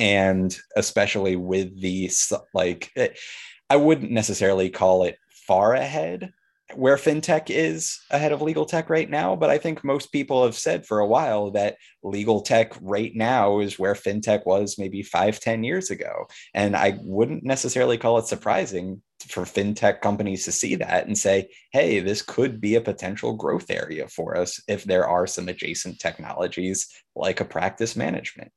And 0.00 0.56
especially 0.74 1.36
with 1.36 1.80
the, 1.80 2.10
like, 2.52 2.90
eh, 2.96 3.10
I 3.70 3.76
wouldn't 3.76 4.10
necessarily 4.10 4.68
call 4.68 5.04
it 5.04 5.16
far 5.30 5.74
ahead 5.74 6.32
where 6.74 6.96
fintech 6.96 7.48
is 7.48 8.00
ahead 8.10 8.32
of 8.32 8.42
legal 8.42 8.66
tech 8.66 8.90
right 8.90 9.08
now 9.08 9.36
but 9.36 9.50
i 9.50 9.56
think 9.56 9.84
most 9.84 10.10
people 10.10 10.44
have 10.44 10.56
said 10.56 10.84
for 10.84 10.98
a 10.98 11.06
while 11.06 11.50
that 11.52 11.76
legal 12.02 12.40
tech 12.40 12.72
right 12.80 13.14
now 13.14 13.60
is 13.60 13.78
where 13.78 13.94
fintech 13.94 14.44
was 14.46 14.76
maybe 14.76 15.02
five 15.02 15.38
ten 15.38 15.62
years 15.62 15.90
ago. 15.90 16.26
And 16.54 16.76
i 16.76 16.98
wouldn't 17.02 17.44
necessarily 17.44 17.98
call 17.98 18.18
it 18.18 18.26
surprising 18.26 19.00
for 19.28 19.44
fintech 19.44 20.00
companies 20.00 20.44
to 20.44 20.52
see 20.52 20.74
that 20.76 21.06
and 21.06 21.16
say 21.16 21.48
hey 21.72 22.00
this 22.00 22.22
could 22.22 22.60
be 22.60 22.74
a 22.74 22.80
potential 22.80 23.34
growth 23.34 23.70
area 23.70 24.08
for 24.08 24.36
us 24.36 24.60
if 24.66 24.84
there 24.84 25.06
are 25.06 25.26
some 25.26 25.48
adjacent 25.48 25.98
technologies 26.00 26.88
like 27.14 27.40
a 27.40 27.44
practice 27.44 27.96
management. 27.96 28.50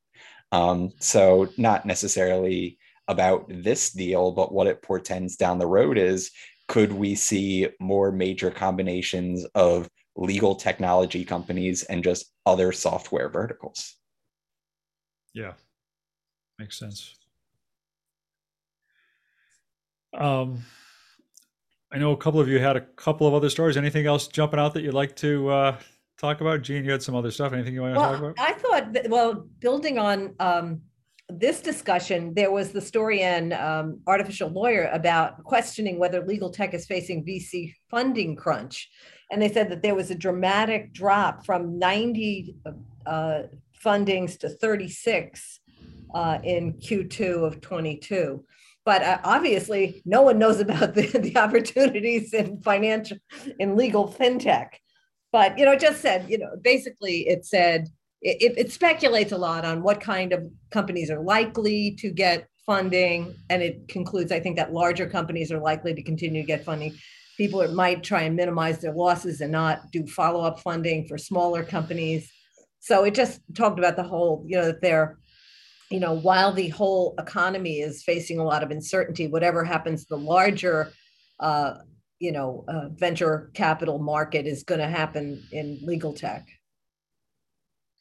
Um, 0.52 0.90
so 0.98 1.48
not 1.56 1.86
necessarily 1.86 2.78
about 3.10 3.46
this 3.48 3.90
deal, 3.90 4.30
but 4.30 4.52
what 4.52 4.68
it 4.68 4.82
portends 4.82 5.36
down 5.36 5.58
the 5.58 5.66
road 5.66 5.98
is 5.98 6.30
could 6.70 6.92
we 6.92 7.16
see 7.16 7.66
more 7.80 8.12
major 8.12 8.48
combinations 8.48 9.44
of 9.56 9.90
legal 10.14 10.54
technology 10.54 11.24
companies 11.24 11.82
and 11.82 12.04
just 12.04 12.32
other 12.46 12.70
software 12.70 13.28
verticals? 13.28 13.96
Yeah, 15.34 15.54
makes 16.60 16.78
sense. 16.78 17.16
Um, 20.16 20.62
I 21.92 21.98
know 21.98 22.12
a 22.12 22.16
couple 22.16 22.38
of 22.38 22.46
you 22.46 22.60
had 22.60 22.76
a 22.76 22.82
couple 22.82 23.26
of 23.26 23.34
other 23.34 23.50
stories. 23.50 23.76
Anything 23.76 24.06
else 24.06 24.28
jumping 24.28 24.60
out 24.60 24.72
that 24.74 24.84
you'd 24.84 24.94
like 24.94 25.16
to 25.16 25.48
uh, 25.48 25.78
talk 26.18 26.40
about? 26.40 26.62
Gene, 26.62 26.84
you 26.84 26.92
had 26.92 27.02
some 27.02 27.16
other 27.16 27.32
stuff. 27.32 27.52
Anything 27.52 27.74
you 27.74 27.80
want 27.80 27.94
to 27.94 28.00
well, 28.00 28.10
talk 28.12 28.20
about? 28.20 28.34
I 28.38 28.52
thought, 28.52 28.92
that, 28.92 29.10
well, 29.10 29.44
building 29.58 29.98
on 29.98 30.36
um, 30.38 30.82
this 31.30 31.60
discussion, 31.60 32.34
there 32.34 32.50
was 32.50 32.72
the 32.72 32.80
story 32.80 33.22
in 33.22 33.52
um, 33.52 34.00
Artificial 34.06 34.48
Lawyer 34.48 34.88
about 34.92 35.42
questioning 35.44 35.98
whether 35.98 36.24
legal 36.24 36.50
tech 36.50 36.74
is 36.74 36.86
facing 36.86 37.24
VC 37.24 37.74
funding 37.90 38.36
crunch. 38.36 38.88
And 39.30 39.40
they 39.40 39.52
said 39.52 39.70
that 39.70 39.82
there 39.82 39.94
was 39.94 40.10
a 40.10 40.14
dramatic 40.14 40.92
drop 40.92 41.46
from 41.46 41.78
90 41.78 42.56
uh, 43.06 43.42
fundings 43.82 44.38
to 44.40 44.48
36 44.48 45.60
uh, 46.14 46.38
in 46.42 46.74
Q2 46.74 47.46
of 47.46 47.60
22. 47.60 48.44
But 48.84 49.02
uh, 49.02 49.18
obviously, 49.24 50.02
no 50.04 50.22
one 50.22 50.38
knows 50.38 50.60
about 50.60 50.94
the, 50.94 51.06
the 51.06 51.36
opportunities 51.36 52.32
in 52.34 52.60
financial, 52.62 53.18
in 53.58 53.76
legal 53.76 54.08
fintech. 54.08 54.68
But, 55.32 55.58
you 55.58 55.64
know, 55.64 55.72
it 55.72 55.80
just 55.80 56.00
said, 56.00 56.28
you 56.28 56.38
know, 56.38 56.50
basically 56.60 57.28
it 57.28 57.44
said, 57.44 57.88
it, 58.22 58.54
it 58.58 58.72
speculates 58.72 59.32
a 59.32 59.38
lot 59.38 59.64
on 59.64 59.82
what 59.82 60.00
kind 60.00 60.32
of 60.32 60.44
companies 60.70 61.10
are 61.10 61.20
likely 61.20 61.92
to 61.98 62.10
get 62.10 62.46
funding. 62.66 63.34
And 63.48 63.62
it 63.62 63.88
concludes, 63.88 64.30
I 64.30 64.40
think, 64.40 64.56
that 64.56 64.72
larger 64.72 65.08
companies 65.08 65.50
are 65.50 65.58
likely 65.58 65.94
to 65.94 66.02
continue 66.02 66.42
to 66.42 66.46
get 66.46 66.64
funding. 66.64 66.94
People 67.36 67.66
might 67.72 68.04
try 68.04 68.22
and 68.22 68.36
minimize 68.36 68.80
their 68.80 68.92
losses 68.92 69.40
and 69.40 69.50
not 69.50 69.90
do 69.90 70.06
follow 70.06 70.42
up 70.42 70.60
funding 70.60 71.06
for 71.08 71.16
smaller 71.16 71.64
companies. 71.64 72.30
So 72.80 73.04
it 73.04 73.14
just 73.14 73.40
talked 73.54 73.78
about 73.78 73.96
the 73.96 74.02
whole, 74.02 74.44
you 74.46 74.56
know, 74.56 74.66
that 74.66 74.82
they're, 74.82 75.18
you 75.90 76.00
know, 76.00 76.12
while 76.12 76.52
the 76.52 76.68
whole 76.68 77.14
economy 77.18 77.80
is 77.80 78.02
facing 78.02 78.38
a 78.38 78.44
lot 78.44 78.62
of 78.62 78.70
uncertainty, 78.70 79.26
whatever 79.26 79.64
happens, 79.64 80.06
the 80.06 80.16
larger, 80.16 80.92
uh, 81.40 81.74
you 82.18 82.32
know, 82.32 82.64
uh, 82.68 82.88
venture 82.90 83.50
capital 83.54 83.98
market 83.98 84.46
is 84.46 84.62
going 84.62 84.80
to 84.80 84.86
happen 84.86 85.42
in 85.52 85.78
legal 85.82 86.12
tech. 86.12 86.46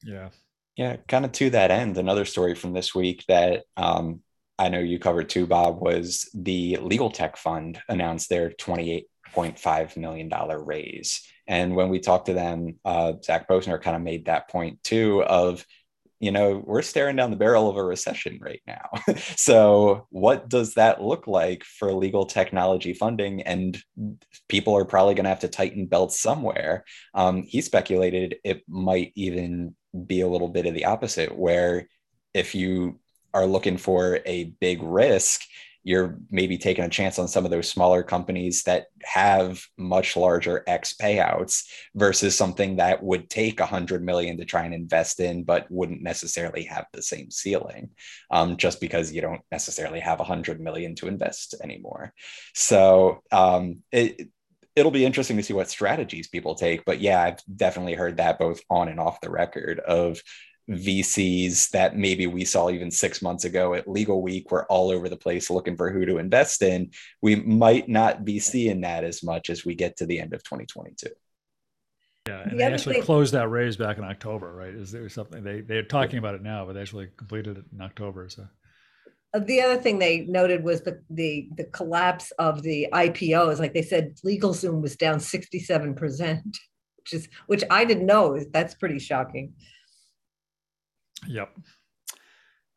Yeah. 0.03 0.29
Yeah, 0.75 0.95
kind 1.07 1.25
of 1.25 1.33
to 1.33 1.49
that 1.49 1.71
end, 1.71 1.97
another 1.97 2.23
story 2.23 2.55
from 2.55 2.71
this 2.71 2.95
week 2.95 3.25
that 3.27 3.63
um, 3.75 4.21
I 4.57 4.69
know 4.69 4.79
you 4.79 4.99
covered 4.99 5.29
too, 5.29 5.45
Bob, 5.45 5.81
was 5.81 6.29
the 6.33 6.77
Legal 6.77 7.09
Tech 7.09 7.37
Fund 7.37 7.81
announced 7.89 8.29
their 8.29 8.49
$28.5 8.49 9.97
million 9.97 10.29
raise. 10.65 11.21
And 11.47 11.75
when 11.75 11.89
we 11.89 11.99
talked 11.99 12.27
to 12.27 12.33
them, 12.33 12.77
uh, 12.85 13.13
Zach 13.23 13.47
Posner 13.47 13.81
kind 13.81 13.95
of 13.95 14.01
made 14.01 14.25
that 14.25 14.49
point 14.49 14.83
too 14.83 15.23
of, 15.23 15.65
you 16.19 16.31
know, 16.31 16.61
we're 16.65 16.81
staring 16.81 17.15
down 17.15 17.31
the 17.31 17.37
barrel 17.37 17.69
of 17.69 17.77
a 17.77 17.83
recession 17.83 18.37
right 18.41 18.61
now. 18.67 18.89
so, 19.37 20.07
what 20.11 20.49
does 20.49 20.73
that 20.73 21.01
look 21.01 21.27
like 21.27 21.63
for 21.63 21.93
legal 21.93 22.25
technology 22.25 22.93
funding? 22.93 23.41
And 23.41 23.81
people 24.49 24.75
are 24.75 24.85
probably 24.85 25.15
going 25.15 25.23
to 25.23 25.29
have 25.29 25.39
to 25.39 25.47
tighten 25.47 25.87
belts 25.87 26.19
somewhere. 26.19 26.83
Um, 27.13 27.43
he 27.43 27.61
speculated 27.61 28.35
it 28.43 28.63
might 28.67 29.13
even 29.15 29.75
be 30.05 30.21
a 30.21 30.27
little 30.27 30.49
bit 30.49 30.65
of 30.65 30.73
the 30.73 30.85
opposite, 30.85 31.37
where 31.37 31.87
if 32.33 32.55
you 32.55 32.99
are 33.33 33.45
looking 33.45 33.77
for 33.77 34.19
a 34.25 34.45
big 34.59 34.81
risk, 34.81 35.41
you're 35.83 36.19
maybe 36.29 36.57
taking 36.57 36.83
a 36.83 36.89
chance 36.89 37.17
on 37.17 37.27
some 37.27 37.45
of 37.45 37.51
those 37.51 37.69
smaller 37.69 38.03
companies 38.03 38.63
that 38.63 38.87
have 39.01 39.63
much 39.77 40.17
larger 40.17 40.63
X 40.67 40.93
payouts 41.01 41.63
versus 41.95 42.35
something 42.35 42.75
that 42.75 43.01
would 43.01 43.29
take 43.29 43.59
a 43.59 43.65
hundred 43.65 44.03
million 44.03 44.37
to 44.37 44.45
try 44.45 44.65
and 44.65 44.73
invest 44.73 45.21
in, 45.21 45.43
but 45.43 45.71
wouldn't 45.71 46.01
necessarily 46.01 46.63
have 46.63 46.85
the 46.91 47.01
same 47.01 47.31
ceiling, 47.31 47.89
um, 48.29 48.57
just 48.57 48.81
because 48.81 49.13
you 49.13 49.21
don't 49.21 49.41
necessarily 49.51 50.01
have 50.01 50.19
a 50.19 50.25
hundred 50.25 50.59
million 50.59 50.95
to 50.95 51.07
invest 51.07 51.55
anymore. 51.63 52.13
So 52.53 53.23
um, 53.31 53.77
it, 53.91 54.29
it'll 54.75 54.91
be 54.91 55.05
interesting 55.05 55.37
to 55.37 55.43
see 55.43 55.53
what 55.53 55.69
strategies 55.69 56.27
people 56.27 56.55
take. 56.55 56.85
But 56.85 57.01
yeah, 57.01 57.21
I've 57.21 57.39
definitely 57.53 57.93
heard 57.93 58.17
that 58.17 58.39
both 58.39 58.61
on 58.69 58.87
and 58.87 58.99
off 58.99 59.21
the 59.21 59.29
record 59.29 59.79
of 59.79 60.21
VCs 60.69 61.71
that 61.71 61.97
maybe 61.97 62.27
we 62.27 62.45
saw 62.45 62.69
even 62.69 62.91
six 62.91 63.21
months 63.21 63.43
ago 63.43 63.73
at 63.73 63.87
Legal 63.87 64.21
Week 64.21 64.51
were 64.51 64.65
all 64.65 64.91
over 64.91 65.09
the 65.09 65.17
place 65.17 65.49
looking 65.49 65.75
for 65.75 65.91
who 65.91 66.05
to 66.05 66.17
invest 66.19 66.61
in. 66.61 66.91
We 67.21 67.35
might 67.35 67.89
not 67.89 68.23
be 68.23 68.39
seeing 68.39 68.81
that 68.81 69.03
as 69.03 69.23
much 69.23 69.49
as 69.49 69.65
we 69.65 69.73
get 69.73 69.97
to 69.97 70.05
the 70.05 70.19
end 70.19 70.33
of 70.33 70.43
2022. 70.43 71.09
Yeah, 72.27 72.41
and 72.41 72.51
the 72.51 72.55
they 72.57 72.63
actually 72.65 72.95
thing, 72.95 73.03
closed 73.03 73.33
that 73.33 73.49
raise 73.49 73.77
back 73.77 73.97
in 73.97 74.03
October, 74.03 74.53
right? 74.53 74.73
Is 74.73 74.91
there 74.91 75.09
something 75.09 75.43
they 75.43 75.61
they're 75.61 75.81
talking 75.81 76.19
about 76.19 76.35
it 76.35 76.43
now, 76.43 76.65
but 76.65 76.73
they 76.73 76.81
actually 76.81 77.07
completed 77.17 77.57
it 77.57 77.65
in 77.73 77.81
October. 77.81 78.29
So 78.29 78.45
the 79.37 79.61
other 79.61 79.77
thing 79.77 79.99
they 79.99 80.21
noted 80.21 80.63
was 80.63 80.81
the 80.81 81.01
the 81.09 81.49
the 81.55 81.65
collapse 81.65 82.31
of 82.39 82.63
the 82.63 82.87
IPOs. 82.91 83.59
Like 83.59 83.73
they 83.73 83.81
said, 83.81 84.15
LegalZoom 84.25 84.81
was 84.81 84.95
down 84.95 85.19
67 85.19 85.93
percent, 85.95 86.57
which 86.97 87.13
is 87.13 87.29
which 87.47 87.63
I 87.69 87.85
didn't 87.85 88.07
know. 88.07 88.43
That's 88.51 88.73
pretty 88.73 88.99
shocking. 88.99 89.53
Yep. 91.27 91.55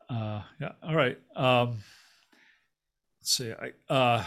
Uh, 0.09 0.41
yeah. 0.61 0.71
All 0.83 0.95
right. 0.95 1.17
Um, 1.35 1.79
let's 3.19 3.33
see. 3.33 3.51
I, 3.51 3.71
uh, 3.91 4.23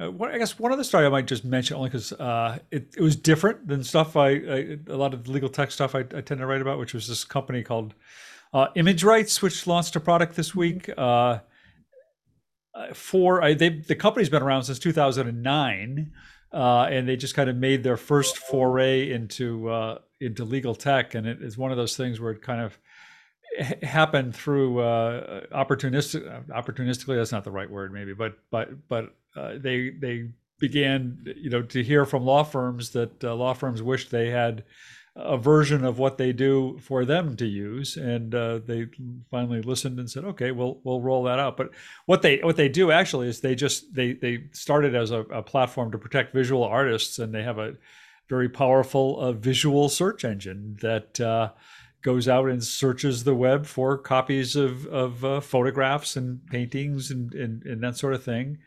uh, 0.00 0.12
I 0.24 0.38
guess 0.38 0.58
one 0.58 0.72
other 0.72 0.84
story 0.84 1.06
I 1.06 1.08
might 1.08 1.26
just 1.26 1.44
mention 1.44 1.76
only 1.76 1.88
because 1.88 2.12
uh, 2.12 2.58
it, 2.70 2.94
it 2.96 3.02
was 3.02 3.16
different 3.16 3.66
than 3.66 3.82
stuff 3.82 4.16
I, 4.16 4.28
I, 4.28 4.78
a 4.88 4.96
lot 4.96 5.14
of 5.14 5.28
legal 5.28 5.48
tech 5.48 5.70
stuff 5.70 5.94
I, 5.94 6.00
I 6.00 6.20
tend 6.20 6.40
to 6.40 6.46
write 6.46 6.60
about, 6.60 6.78
which 6.78 6.94
was 6.94 7.08
this 7.08 7.24
company 7.24 7.62
called 7.62 7.94
uh, 8.52 8.68
ImageRights, 8.76 9.42
which 9.42 9.66
launched 9.66 9.96
a 9.96 10.00
product 10.00 10.36
this 10.36 10.50
mm-hmm. 10.50 10.58
week. 10.58 10.90
Uh, 10.96 11.40
uh, 12.74 12.94
for 12.94 13.42
I, 13.42 13.54
they, 13.54 13.70
the 13.70 13.96
company's 13.96 14.28
been 14.28 14.42
around 14.42 14.64
since 14.64 14.78
2009, 14.78 16.12
uh, 16.52 16.82
and 16.90 17.08
they 17.08 17.16
just 17.16 17.34
kind 17.34 17.50
of 17.50 17.56
made 17.56 17.82
their 17.82 17.96
first 17.96 18.36
foray 18.36 19.10
into 19.10 19.98
into 20.20 20.44
legal 20.44 20.74
tech, 20.74 21.14
and 21.14 21.26
it 21.26 21.42
is 21.42 21.56
one 21.56 21.70
of 21.70 21.76
those 21.76 21.96
things 21.96 22.20
where 22.20 22.32
it 22.32 22.42
kind 22.42 22.60
of 22.60 22.78
happened 23.82 24.34
through 24.34 24.80
uh, 24.80 25.40
opportunistic 25.52 26.48
opportunistically 26.50 27.16
that's 27.16 27.32
not 27.32 27.44
the 27.44 27.50
right 27.50 27.70
word 27.70 27.92
maybe 27.92 28.12
but 28.12 28.38
but 28.50 28.88
but 28.88 29.14
uh, 29.36 29.54
they 29.56 29.90
they 29.90 30.28
began 30.60 31.24
you 31.36 31.50
know 31.50 31.62
to 31.62 31.82
hear 31.82 32.04
from 32.04 32.24
law 32.24 32.42
firms 32.42 32.90
that 32.90 33.24
uh, 33.24 33.34
law 33.34 33.52
firms 33.52 33.82
wished 33.82 34.10
they 34.10 34.30
had 34.30 34.64
a 35.20 35.36
version 35.36 35.84
of 35.84 35.98
what 35.98 36.16
they 36.16 36.32
do 36.32 36.78
for 36.80 37.04
them 37.04 37.36
to 37.36 37.44
use 37.44 37.96
and 37.96 38.34
uh, 38.34 38.58
they 38.58 38.86
finally 39.30 39.60
listened 39.60 39.98
and 39.98 40.08
said 40.08 40.24
okay 40.24 40.52
we'll 40.52 40.80
we'll 40.84 41.00
roll 41.00 41.24
that 41.24 41.40
out 41.40 41.56
but 41.56 41.70
what 42.06 42.22
they 42.22 42.38
what 42.38 42.56
they 42.56 42.68
do 42.68 42.92
actually 42.92 43.28
is 43.28 43.40
they 43.40 43.54
just 43.54 43.92
they 43.94 44.12
they 44.12 44.44
started 44.52 44.94
as 44.94 45.10
a, 45.10 45.20
a 45.22 45.42
platform 45.42 45.90
to 45.90 45.98
protect 45.98 46.32
visual 46.32 46.62
artists 46.62 47.18
and 47.18 47.34
they 47.34 47.42
have 47.42 47.58
a 47.58 47.74
very 48.28 48.48
powerful 48.48 49.18
uh, 49.20 49.32
visual 49.32 49.88
search 49.88 50.24
engine 50.24 50.76
that 50.80 51.20
uh, 51.20 51.50
goes 52.02 52.28
out 52.28 52.48
and 52.48 52.62
searches 52.62 53.24
the 53.24 53.34
web 53.34 53.66
for 53.66 53.98
copies 53.98 54.54
of, 54.54 54.86
of 54.86 55.24
uh, 55.24 55.40
photographs 55.40 56.16
and 56.16 56.46
paintings 56.46 57.10
and, 57.10 57.34
and, 57.34 57.62
and, 57.64 57.82
that 57.82 57.96
sort 57.96 58.14
of 58.14 58.22
thing. 58.22 58.58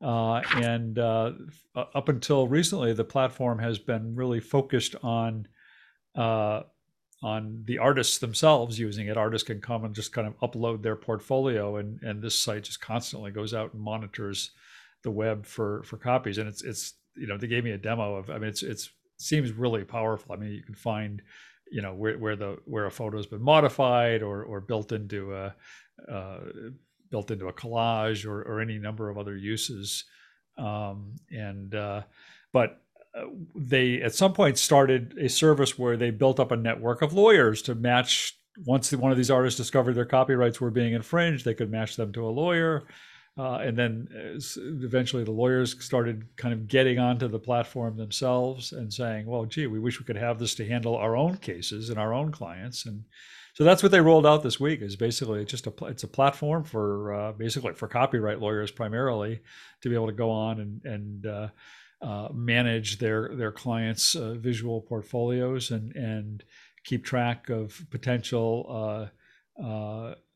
Uh, 0.00 0.40
and 0.54 0.98
uh, 0.98 1.32
up 1.74 2.08
until 2.08 2.46
recently, 2.46 2.92
the 2.92 3.04
platform 3.04 3.58
has 3.58 3.78
been 3.78 4.14
really 4.14 4.40
focused 4.40 4.94
on 5.02 5.46
uh, 6.14 6.62
on 7.22 7.62
the 7.66 7.78
artists 7.78 8.18
themselves 8.18 8.78
using 8.78 9.08
it. 9.08 9.16
Artists 9.16 9.46
can 9.46 9.60
come 9.60 9.84
and 9.84 9.94
just 9.94 10.12
kind 10.12 10.26
of 10.26 10.38
upload 10.40 10.82
their 10.82 10.96
portfolio, 10.96 11.76
and, 11.76 12.00
and 12.02 12.22
this 12.22 12.40
site 12.40 12.64
just 12.64 12.80
constantly 12.80 13.30
goes 13.30 13.54
out 13.54 13.72
and 13.74 13.82
monitors 13.82 14.50
the 15.02 15.10
web 15.10 15.46
for 15.46 15.82
for 15.84 15.96
copies. 15.96 16.38
And 16.38 16.48
it's 16.48 16.62
it's 16.62 16.94
you 17.16 17.26
know 17.26 17.36
they 17.36 17.46
gave 17.46 17.64
me 17.64 17.72
a 17.72 17.78
demo 17.78 18.16
of. 18.16 18.30
I 18.30 18.38
mean, 18.38 18.48
it's 18.48 18.62
it's 18.62 18.90
seems 19.18 19.52
really 19.52 19.84
powerful. 19.84 20.32
I 20.32 20.36
mean, 20.36 20.52
you 20.52 20.62
can 20.62 20.74
find, 20.74 21.20
you 21.70 21.82
know, 21.82 21.92
where, 21.92 22.16
where 22.16 22.36
the 22.36 22.58
where 22.64 22.86
a 22.86 22.90
photo 22.90 23.16
has 23.16 23.26
been 23.26 23.42
modified 23.42 24.22
or 24.22 24.42
or 24.44 24.60
built 24.60 24.92
into 24.92 25.34
a 25.34 25.54
uh, 26.10 26.38
built 27.10 27.30
into 27.30 27.48
a 27.48 27.52
collage 27.52 28.24
or 28.26 28.42
or 28.42 28.60
any 28.60 28.78
number 28.78 29.08
of 29.10 29.18
other 29.18 29.36
uses. 29.36 30.04
Um, 30.56 31.16
and 31.30 31.74
uh, 31.74 32.02
but 32.52 32.80
they 33.54 34.00
at 34.02 34.14
some 34.14 34.32
point 34.32 34.58
started 34.58 35.14
a 35.18 35.28
service 35.28 35.78
where 35.78 35.96
they 35.96 36.10
built 36.10 36.40
up 36.40 36.52
a 36.52 36.56
network 36.56 37.02
of 37.02 37.12
lawyers 37.12 37.62
to 37.62 37.74
match 37.74 38.36
once 38.64 38.92
one 38.92 39.12
of 39.12 39.16
these 39.16 39.30
artists 39.30 39.56
discovered 39.56 39.94
their 39.94 40.04
copyrights 40.04 40.60
were 40.60 40.70
being 40.70 40.94
infringed 40.94 41.44
they 41.44 41.54
could 41.54 41.70
match 41.70 41.96
them 41.96 42.12
to 42.12 42.26
a 42.26 42.30
lawyer 42.30 42.86
uh, 43.38 43.58
and 43.58 43.78
then 43.78 44.08
uh, 44.12 44.40
eventually 44.84 45.22
the 45.22 45.30
lawyers 45.30 45.82
started 45.82 46.26
kind 46.36 46.52
of 46.52 46.66
getting 46.66 46.98
onto 46.98 47.28
the 47.28 47.38
platform 47.38 47.96
themselves 47.96 48.72
and 48.72 48.92
saying, 48.92 49.26
well, 49.26 49.44
gee, 49.44 49.68
we 49.68 49.78
wish 49.78 50.00
we 50.00 50.04
could 50.04 50.16
have 50.16 50.40
this 50.40 50.56
to 50.56 50.66
handle 50.66 50.96
our 50.96 51.16
own 51.16 51.36
cases 51.36 51.88
and 51.88 52.00
our 52.00 52.12
own 52.12 52.32
clients. 52.32 52.84
And 52.84 53.04
so 53.54 53.62
that's 53.62 53.80
what 53.82 53.92
they 53.92 54.00
rolled 54.00 54.26
out 54.26 54.42
this 54.42 54.58
week 54.58 54.82
is 54.82 54.96
basically 54.96 55.44
just 55.44 55.68
a, 55.68 55.72
it's 55.86 56.02
a 56.02 56.08
platform 56.08 56.64
for 56.64 57.14
uh, 57.14 57.32
basically 57.32 57.74
for 57.74 57.86
copyright 57.86 58.40
lawyers 58.40 58.72
primarily 58.72 59.40
to 59.82 59.88
be 59.88 59.94
able 59.94 60.08
to 60.08 60.12
go 60.12 60.30
on 60.30 60.58
and, 60.58 60.84
and 60.84 61.26
uh, 61.26 61.48
uh, 62.00 62.28
manage 62.32 62.98
their, 62.98 63.34
their 63.34 63.52
clients' 63.52 64.14
uh, 64.14 64.34
visual 64.34 64.80
portfolios 64.82 65.70
and, 65.70 65.94
and 65.96 66.44
keep 66.84 67.04
track 67.04 67.48
of 67.50 67.80
potential 67.90 69.10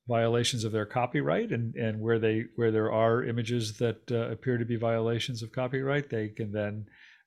violations 0.09 0.65
of 0.65 0.73
their 0.73 0.87
copyright 0.87 1.53
and, 1.53 1.75
and 1.77 2.01
where 2.01 2.19
they 2.19 2.45
where 2.57 2.73
there 2.73 2.91
are 2.93 3.25
images 3.25 3.79
that 3.79 4.01
uh, 4.11 4.29
appear 4.31 4.59
to 4.59 4.65
be 4.65 4.77
violations 4.77 5.43
of 5.43 5.53
copyright 5.53 6.11
they 6.11 6.29
can 6.29 6.51
then 6.51 6.85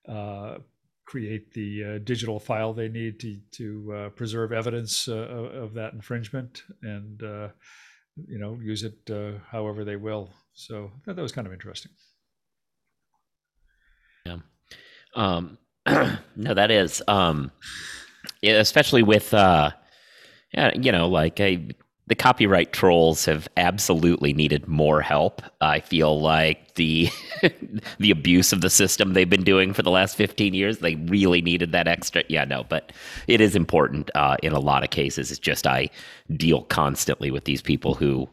uh, 0.08 0.58
create 1.06 1.52
the 1.52 1.84
uh, 1.84 1.98
digital 2.04 2.38
file 2.38 2.72
they 2.74 2.88
need 2.88 3.18
to 3.18 3.38
to 3.52 3.92
uh, 3.94 4.08
preserve 4.10 4.52
evidence 4.52 5.08
uh, 5.08 5.14
of 5.14 5.72
that 5.74 5.94
infringement 5.94 6.62
and 6.82 7.22
uh, 7.22 7.48
you 8.28 8.38
know 8.38 8.58
use 8.62 8.82
it 8.82 9.10
however 9.50 9.84
they 9.84 9.96
will. 9.96 10.30
So 10.52 10.90
that, 11.04 11.16
that 11.16 11.22
was 11.22 11.32
kind 11.32 11.46
of 11.46 11.52
interesting 11.52 11.92
yeah 14.26 14.36
um, 15.14 15.58
no 16.36 16.54
that 16.54 16.70
is 16.70 17.02
um, 17.08 17.50
especially 18.42 19.02
with 19.02 19.32
uh 19.32 19.70
yeah 20.52 20.72
you 20.74 20.92
know 20.92 21.08
like 21.08 21.40
a 21.40 21.68
the 22.08 22.14
copyright 22.14 22.72
trolls 22.72 23.24
have 23.24 23.48
absolutely 23.56 24.32
needed 24.32 24.68
more 24.68 25.02
help. 25.02 25.42
I 25.60 25.80
feel 25.80 26.20
like 26.20 26.74
the 26.74 27.08
the 27.98 28.10
abuse 28.10 28.52
of 28.52 28.60
the 28.60 28.70
system 28.70 29.12
they've 29.12 29.28
been 29.28 29.42
doing 29.42 29.72
for 29.72 29.82
the 29.82 29.90
last 29.90 30.16
15 30.16 30.54
years, 30.54 30.78
they 30.78 30.94
really 30.94 31.42
needed 31.42 31.72
that 31.72 31.88
extra. 31.88 32.22
Yeah, 32.28 32.44
no, 32.44 32.64
but 32.68 32.92
it 33.26 33.40
is 33.40 33.56
important 33.56 34.10
uh, 34.14 34.36
in 34.42 34.52
a 34.52 34.60
lot 34.60 34.84
of 34.84 34.90
cases. 34.90 35.30
It's 35.30 35.40
just 35.40 35.66
I 35.66 35.90
deal 36.36 36.62
constantly 36.62 37.30
with 37.30 37.44
these 37.44 37.62
people 37.62 37.94
who 37.94 38.28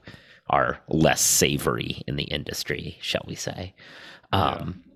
are 0.49 0.79
less 0.87 1.21
savory 1.21 2.03
in 2.05 2.15
the 2.15 2.25
industry, 2.25 2.97
shall 3.01 3.23
we 3.27 3.33
say. 3.33 3.73
Um, 4.31 4.83
yeah. 4.85 4.92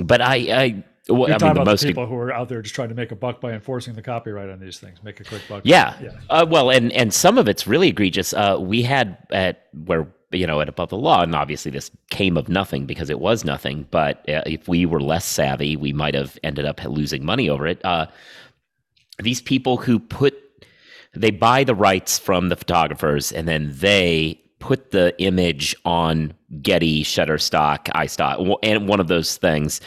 But 0.00 0.20
I, 0.20 0.34
I 0.34 0.84
well, 1.08 1.28
You're 1.28 1.34
I 1.34 1.38
talking 1.38 1.54
mean, 1.54 1.62
about 1.62 1.78
the 1.78 1.86
people 1.86 2.06
who 2.06 2.16
are 2.16 2.32
out 2.32 2.48
there 2.48 2.62
just 2.62 2.74
trying 2.74 2.88
to 2.88 2.94
make 2.94 3.12
a 3.12 3.16
buck 3.16 3.40
by 3.40 3.52
enforcing 3.52 3.94
the 3.94 4.00
copyright 4.00 4.48
on 4.48 4.58
these 4.58 4.78
things, 4.78 5.02
make 5.02 5.20
a 5.20 5.24
quick 5.24 5.42
buck. 5.48 5.62
Yeah, 5.64 5.94
yeah. 6.02 6.12
Uh, 6.30 6.46
well, 6.48 6.70
and 6.70 6.90
and 6.92 7.12
some 7.12 7.36
of 7.36 7.46
it's 7.46 7.66
really 7.66 7.88
egregious. 7.88 8.32
Uh, 8.32 8.56
we 8.58 8.82
had 8.82 9.18
at 9.30 9.66
where 9.84 10.06
you 10.32 10.46
know 10.46 10.62
at 10.62 10.68
above 10.68 10.88
the 10.88 10.96
law, 10.96 11.22
and 11.22 11.34
obviously 11.34 11.70
this 11.70 11.90
came 12.10 12.38
of 12.38 12.48
nothing 12.48 12.86
because 12.86 13.10
it 13.10 13.20
was 13.20 13.44
nothing. 13.44 13.86
But 13.90 14.26
uh, 14.30 14.42
if 14.46 14.66
we 14.66 14.86
were 14.86 15.00
less 15.00 15.26
savvy, 15.26 15.76
we 15.76 15.92
might 15.92 16.14
have 16.14 16.38
ended 16.42 16.64
up 16.64 16.82
losing 16.82 17.22
money 17.24 17.50
over 17.50 17.66
it. 17.66 17.84
Uh, 17.84 18.06
these 19.18 19.42
people 19.42 19.76
who 19.76 19.98
put 19.98 20.34
they 21.12 21.30
buy 21.30 21.64
the 21.64 21.74
rights 21.74 22.18
from 22.18 22.48
the 22.48 22.56
photographers, 22.56 23.30
and 23.30 23.46
then 23.46 23.72
they 23.74 24.40
put 24.58 24.90
the 24.90 25.14
image 25.20 25.74
on 25.84 26.32
Getty, 26.62 27.04
Shutterstock, 27.04 27.86
iStock, 27.94 28.56
and 28.62 28.88
one 28.88 29.00
of 29.00 29.08
those 29.08 29.36
things 29.36 29.80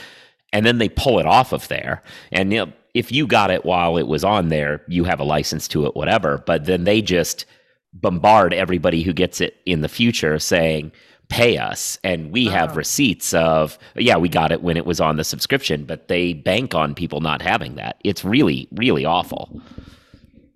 and 0.53 0.65
then 0.65 0.77
they 0.77 0.89
pull 0.89 1.19
it 1.19 1.25
off 1.25 1.53
of 1.53 1.67
there. 1.67 2.01
And 2.31 2.51
you 2.51 2.65
know, 2.65 2.73
if 2.93 3.11
you 3.11 3.27
got 3.27 3.51
it 3.51 3.65
while 3.65 3.97
it 3.97 4.07
was 4.07 4.23
on 4.23 4.49
there, 4.49 4.81
you 4.87 5.03
have 5.03 5.19
a 5.19 5.25
license 5.25 5.67
to 5.69 5.85
it, 5.85 5.95
whatever. 5.95 6.43
But 6.45 6.65
then 6.65 6.83
they 6.83 7.01
just 7.01 7.45
bombard 7.93 8.53
everybody 8.53 9.03
who 9.03 9.13
gets 9.13 9.41
it 9.41 9.57
in 9.65 9.81
the 9.81 9.89
future 9.89 10.39
saying, 10.39 10.91
pay 11.29 11.57
us. 11.57 11.99
And 12.03 12.31
we 12.31 12.45
have 12.45 12.77
receipts 12.77 13.33
of, 13.33 13.77
yeah, 13.95 14.17
we 14.17 14.29
got 14.29 14.51
it 14.51 14.63
when 14.63 14.77
it 14.77 14.85
was 14.85 15.01
on 15.01 15.17
the 15.17 15.23
subscription, 15.23 15.85
but 15.85 16.07
they 16.07 16.33
bank 16.33 16.73
on 16.73 16.95
people 16.95 17.19
not 17.19 17.41
having 17.41 17.75
that. 17.75 17.97
It's 18.03 18.23
really, 18.23 18.67
really 18.71 19.03
awful. 19.03 19.61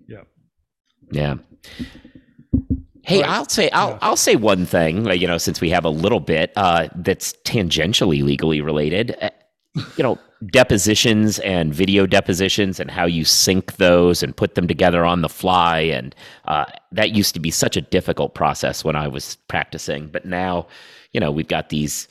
Yeah. 0.08 0.24
Yeah. 1.12 1.36
Hey, 3.04 3.24
I'll 3.24 3.48
say 3.50 3.70
I'll 3.72 3.92
yeah. 3.92 4.00
I'll 4.02 4.16
say 4.16 4.36
one 4.36 4.66
thing. 4.66 5.06
You 5.12 5.28
know, 5.28 5.38
since 5.38 5.60
we 5.60 5.70
have 5.72 5.86
a 5.86 5.90
little 5.90 6.20
bit 6.20 6.52
uh, 6.56 6.88
that's 6.96 7.34
tangentially 7.46 8.24
legally 8.24 8.62
related, 8.62 9.16
you 9.98 10.04
know, 10.04 10.20
depositions 10.48 11.40
and 11.40 11.74
video 11.74 12.06
depositions 12.06 12.80
and 12.80 12.92
how 12.92 13.06
you 13.06 13.26
sync 13.26 13.78
those 13.78 14.24
and 14.24 14.36
put 14.36 14.56
them 14.56 14.68
together 14.68 15.06
on 15.06 15.22
the 15.22 15.30
fly. 15.30 15.80
And 15.80 16.16
uh, 16.46 16.66
that 16.92 17.12
used 17.12 17.34
to 17.34 17.40
be 17.40 17.52
such 17.52 17.78
a 17.78 17.82
difficult 17.82 18.36
process 18.36 18.84
when 18.84 18.96
I 18.96 19.08
was 19.08 19.38
practicing. 19.48 20.08
But 20.08 20.26
now, 20.26 20.68
you 21.12 21.20
know, 21.20 21.32
we've 21.32 21.48
got 21.48 21.70
these 21.70 22.08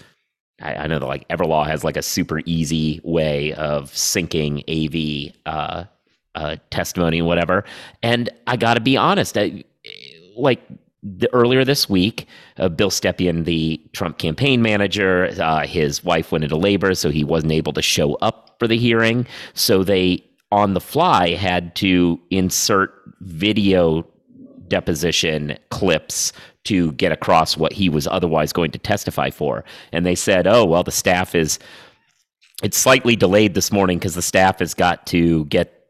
I, 0.61 0.75
I 0.75 0.87
know 0.87 0.99
that 0.99 1.07
like 1.07 1.27
Everlaw 1.29 1.67
has 1.67 1.85
like 1.85 1.97
a 1.97 2.03
super 2.03 2.41
easy 2.45 3.01
way 3.05 3.53
of 3.55 3.91
syncing 3.91 4.63
AV 4.69 5.35
uh, 5.47 5.85
uh, 6.35 6.57
testimony 6.71 7.19
and 7.19 7.27
whatever. 7.27 7.65
And 8.03 8.31
I 8.47 8.57
got 8.57 8.75
to 8.75 8.81
be 8.81 8.97
honest, 8.97 9.37
I, 9.37 9.65
like 10.41 10.61
the, 11.03 11.33
earlier 11.33 11.65
this 11.65 11.89
week, 11.89 12.27
uh, 12.59 12.69
Bill 12.69 12.91
Stepien, 12.91 13.45
the 13.45 13.81
Trump 13.93 14.19
campaign 14.19 14.63
manager, 14.63 15.31
uh, 15.41 15.67
his 15.67 16.05
wife 16.05 16.33
went 16.33 16.45
into 16.45 16.57
labor, 16.57 16.95
so 16.95 17.11
he 17.11 17.25
wasn't 17.25 17.53
able 17.53 17.73
to 17.73 17.83
show 17.83 18.15
up 18.17 18.57
for 18.59 18.69
the 18.69 18.77
hearing. 18.77 19.27
So 19.55 19.83
they, 19.83 20.25
on 20.53 20.75
the 20.75 20.81
fly, 20.81 21.31
had 21.31 21.75
to 21.77 22.21
insert 22.31 22.93
video 23.21 24.07
deposition 24.69 25.59
clips 25.71 26.33
to 26.65 26.93
get 26.93 27.13
across 27.13 27.57
what 27.57 27.73
he 27.73 27.89
was 27.89 28.07
otherwise 28.07 28.53
going 28.53 28.71
to 28.71 28.79
testify 28.79 29.31
for. 29.31 29.65
And 29.93 30.05
they 30.05 30.15
said, 30.15 30.47
oh, 30.47 30.65
well, 30.65 30.83
the 30.83 30.93
staff 30.93 31.35
is, 31.35 31.59
it's 32.63 32.77
slightly 32.77 33.17
delayed 33.17 33.55
this 33.55 33.73
morning 33.73 33.99
because 33.99 34.15
the 34.15 34.23
staff 34.23 34.59
has 34.59 34.75
got 34.75 35.07
to 35.07 35.47
get 35.47 35.87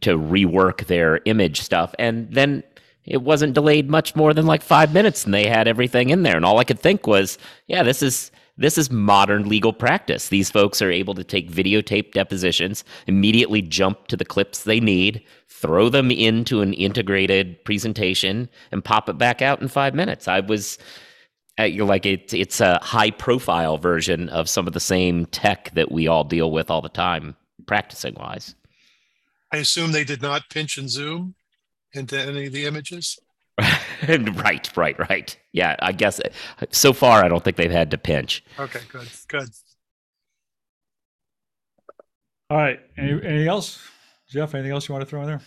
to 0.00 0.16
rework 0.16 0.86
their 0.86 1.20
image 1.24 1.60
stuff. 1.60 1.94
And 1.98 2.32
then 2.32 2.62
it 3.06 3.22
wasn't 3.22 3.54
delayed 3.54 3.88
much 3.88 4.16
more 4.16 4.34
than 4.34 4.46
like 4.46 4.62
five 4.62 4.92
minutes 4.92 5.24
and 5.24 5.32
they 5.32 5.46
had 5.46 5.68
everything 5.68 6.10
in 6.10 6.22
there. 6.22 6.36
And 6.36 6.44
all 6.44 6.58
I 6.58 6.64
could 6.64 6.80
think 6.80 7.06
was, 7.06 7.38
yeah, 7.66 7.82
this 7.82 8.02
is 8.02 8.30
this 8.58 8.78
is 8.78 8.90
modern 8.90 9.48
legal 9.48 9.72
practice. 9.72 10.30
These 10.30 10.50
folks 10.50 10.80
are 10.80 10.90
able 10.90 11.14
to 11.14 11.24
take 11.24 11.50
videotape 11.50 12.12
depositions, 12.12 12.84
immediately 13.06 13.60
jump 13.60 14.06
to 14.08 14.16
the 14.16 14.24
clips 14.24 14.64
they 14.64 14.80
need, 14.80 15.22
throw 15.46 15.90
them 15.90 16.10
into 16.10 16.62
an 16.62 16.72
integrated 16.72 17.62
presentation, 17.64 18.48
and 18.72 18.82
pop 18.82 19.10
it 19.10 19.18
back 19.18 19.42
out 19.42 19.60
in 19.60 19.68
five 19.68 19.94
minutes. 19.94 20.26
I 20.26 20.40
was 20.40 20.78
uh, 21.58 21.64
you're 21.64 21.86
like 21.86 22.06
it, 22.06 22.32
it's 22.34 22.60
a 22.60 22.78
high 22.82 23.10
profile 23.10 23.78
version 23.78 24.28
of 24.30 24.48
some 24.48 24.66
of 24.66 24.72
the 24.72 24.80
same 24.80 25.26
tech 25.26 25.70
that 25.74 25.92
we 25.92 26.06
all 26.06 26.24
deal 26.24 26.50
with 26.50 26.70
all 26.70 26.82
the 26.82 26.88
time, 26.88 27.36
practicing 27.66 28.14
wise. 28.14 28.54
I 29.52 29.58
assume 29.58 29.92
they 29.92 30.04
did 30.04 30.22
not 30.22 30.50
pinch 30.50 30.76
and 30.76 30.90
zoom 30.90 31.34
into 31.96 32.20
any 32.20 32.46
of 32.46 32.52
the 32.52 32.66
images. 32.66 33.18
right, 34.08 34.76
right, 34.76 35.08
right. 35.08 35.38
Yeah, 35.52 35.76
I 35.80 35.92
guess 35.92 36.20
so 36.70 36.92
far 36.92 37.24
I 37.24 37.28
don't 37.28 37.42
think 37.42 37.56
they've 37.56 37.70
had 37.70 37.90
to 37.92 37.98
pinch. 37.98 38.44
Okay, 38.58 38.80
good, 38.90 39.08
good. 39.28 39.48
All 42.48 42.58
right. 42.58 42.78
Any, 42.96 43.10
anything 43.12 43.48
else, 43.48 43.82
Jeff? 44.28 44.54
Anything 44.54 44.72
else 44.72 44.88
you 44.88 44.92
want 44.92 45.04
to 45.04 45.10
throw 45.10 45.20
in 45.22 45.26
there? 45.26 45.40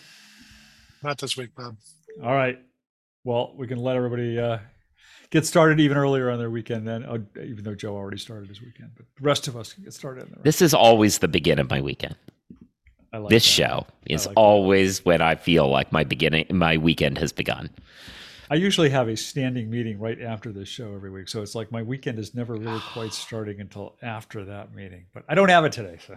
Not 1.02 1.18
this 1.18 1.36
week, 1.36 1.54
Bob. 1.56 1.76
All 2.22 2.34
right. 2.34 2.58
Well, 3.24 3.54
we 3.56 3.66
can 3.66 3.78
let 3.78 3.96
everybody 3.96 4.38
uh, 4.38 4.58
get 5.30 5.46
started 5.46 5.80
even 5.80 5.96
earlier 5.96 6.30
on 6.30 6.38
their 6.38 6.50
weekend 6.50 6.86
then, 6.86 7.04
uh, 7.04 7.18
even 7.42 7.64
though 7.64 7.74
Joe 7.74 7.94
already 7.94 8.18
started 8.18 8.48
his 8.48 8.60
weekend. 8.60 8.90
But 8.96 9.06
the 9.16 9.22
rest 9.22 9.48
of 9.48 9.56
us 9.56 9.72
can 9.72 9.84
get 9.84 9.94
started. 9.94 10.28
This 10.42 10.60
is 10.60 10.74
always 10.74 11.18
the 11.18 11.28
beginning 11.28 11.64
of 11.64 11.70
my 11.70 11.80
weekend. 11.80 12.16
Like 13.12 13.28
this 13.28 13.44
that. 13.44 13.50
show 13.50 13.86
is 14.06 14.26
like 14.26 14.36
always 14.36 14.98
that. 14.98 15.06
when 15.06 15.20
I 15.20 15.34
feel 15.34 15.68
like 15.68 15.90
my 15.90 16.04
beginning, 16.04 16.46
my 16.50 16.76
weekend 16.76 17.18
has 17.18 17.32
begun. 17.32 17.70
I 18.50 18.56
usually 18.56 18.90
have 18.90 19.08
a 19.08 19.16
standing 19.16 19.70
meeting 19.70 19.98
right 20.00 20.20
after 20.20 20.52
this 20.52 20.68
show 20.68 20.94
every 20.94 21.10
week, 21.10 21.28
so 21.28 21.42
it's 21.42 21.54
like 21.54 21.70
my 21.70 21.82
weekend 21.82 22.18
is 22.18 22.34
never 22.34 22.54
really 22.54 22.80
quite 22.92 23.12
starting 23.12 23.60
until 23.60 23.96
after 24.02 24.44
that 24.44 24.74
meeting. 24.74 25.06
But 25.12 25.24
I 25.28 25.34
don't 25.34 25.48
have 25.48 25.64
it 25.64 25.72
today, 25.72 25.98
so 26.06 26.16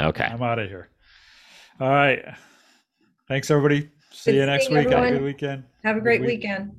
okay, 0.00 0.24
I'm 0.24 0.42
out 0.42 0.58
of 0.58 0.68
here. 0.68 0.88
All 1.80 1.88
right, 1.88 2.24
thanks 3.28 3.50
everybody. 3.50 3.90
See 4.10 4.32
good 4.32 4.38
you 4.38 4.46
next 4.46 4.70
week. 4.70 4.86
Everyone. 4.86 5.02
Have 5.04 5.12
a 5.12 5.18
good 5.18 5.24
weekend. 5.24 5.64
Have 5.84 5.96
a 5.96 6.00
great 6.00 6.20
week. 6.20 6.28
weekend. 6.28 6.72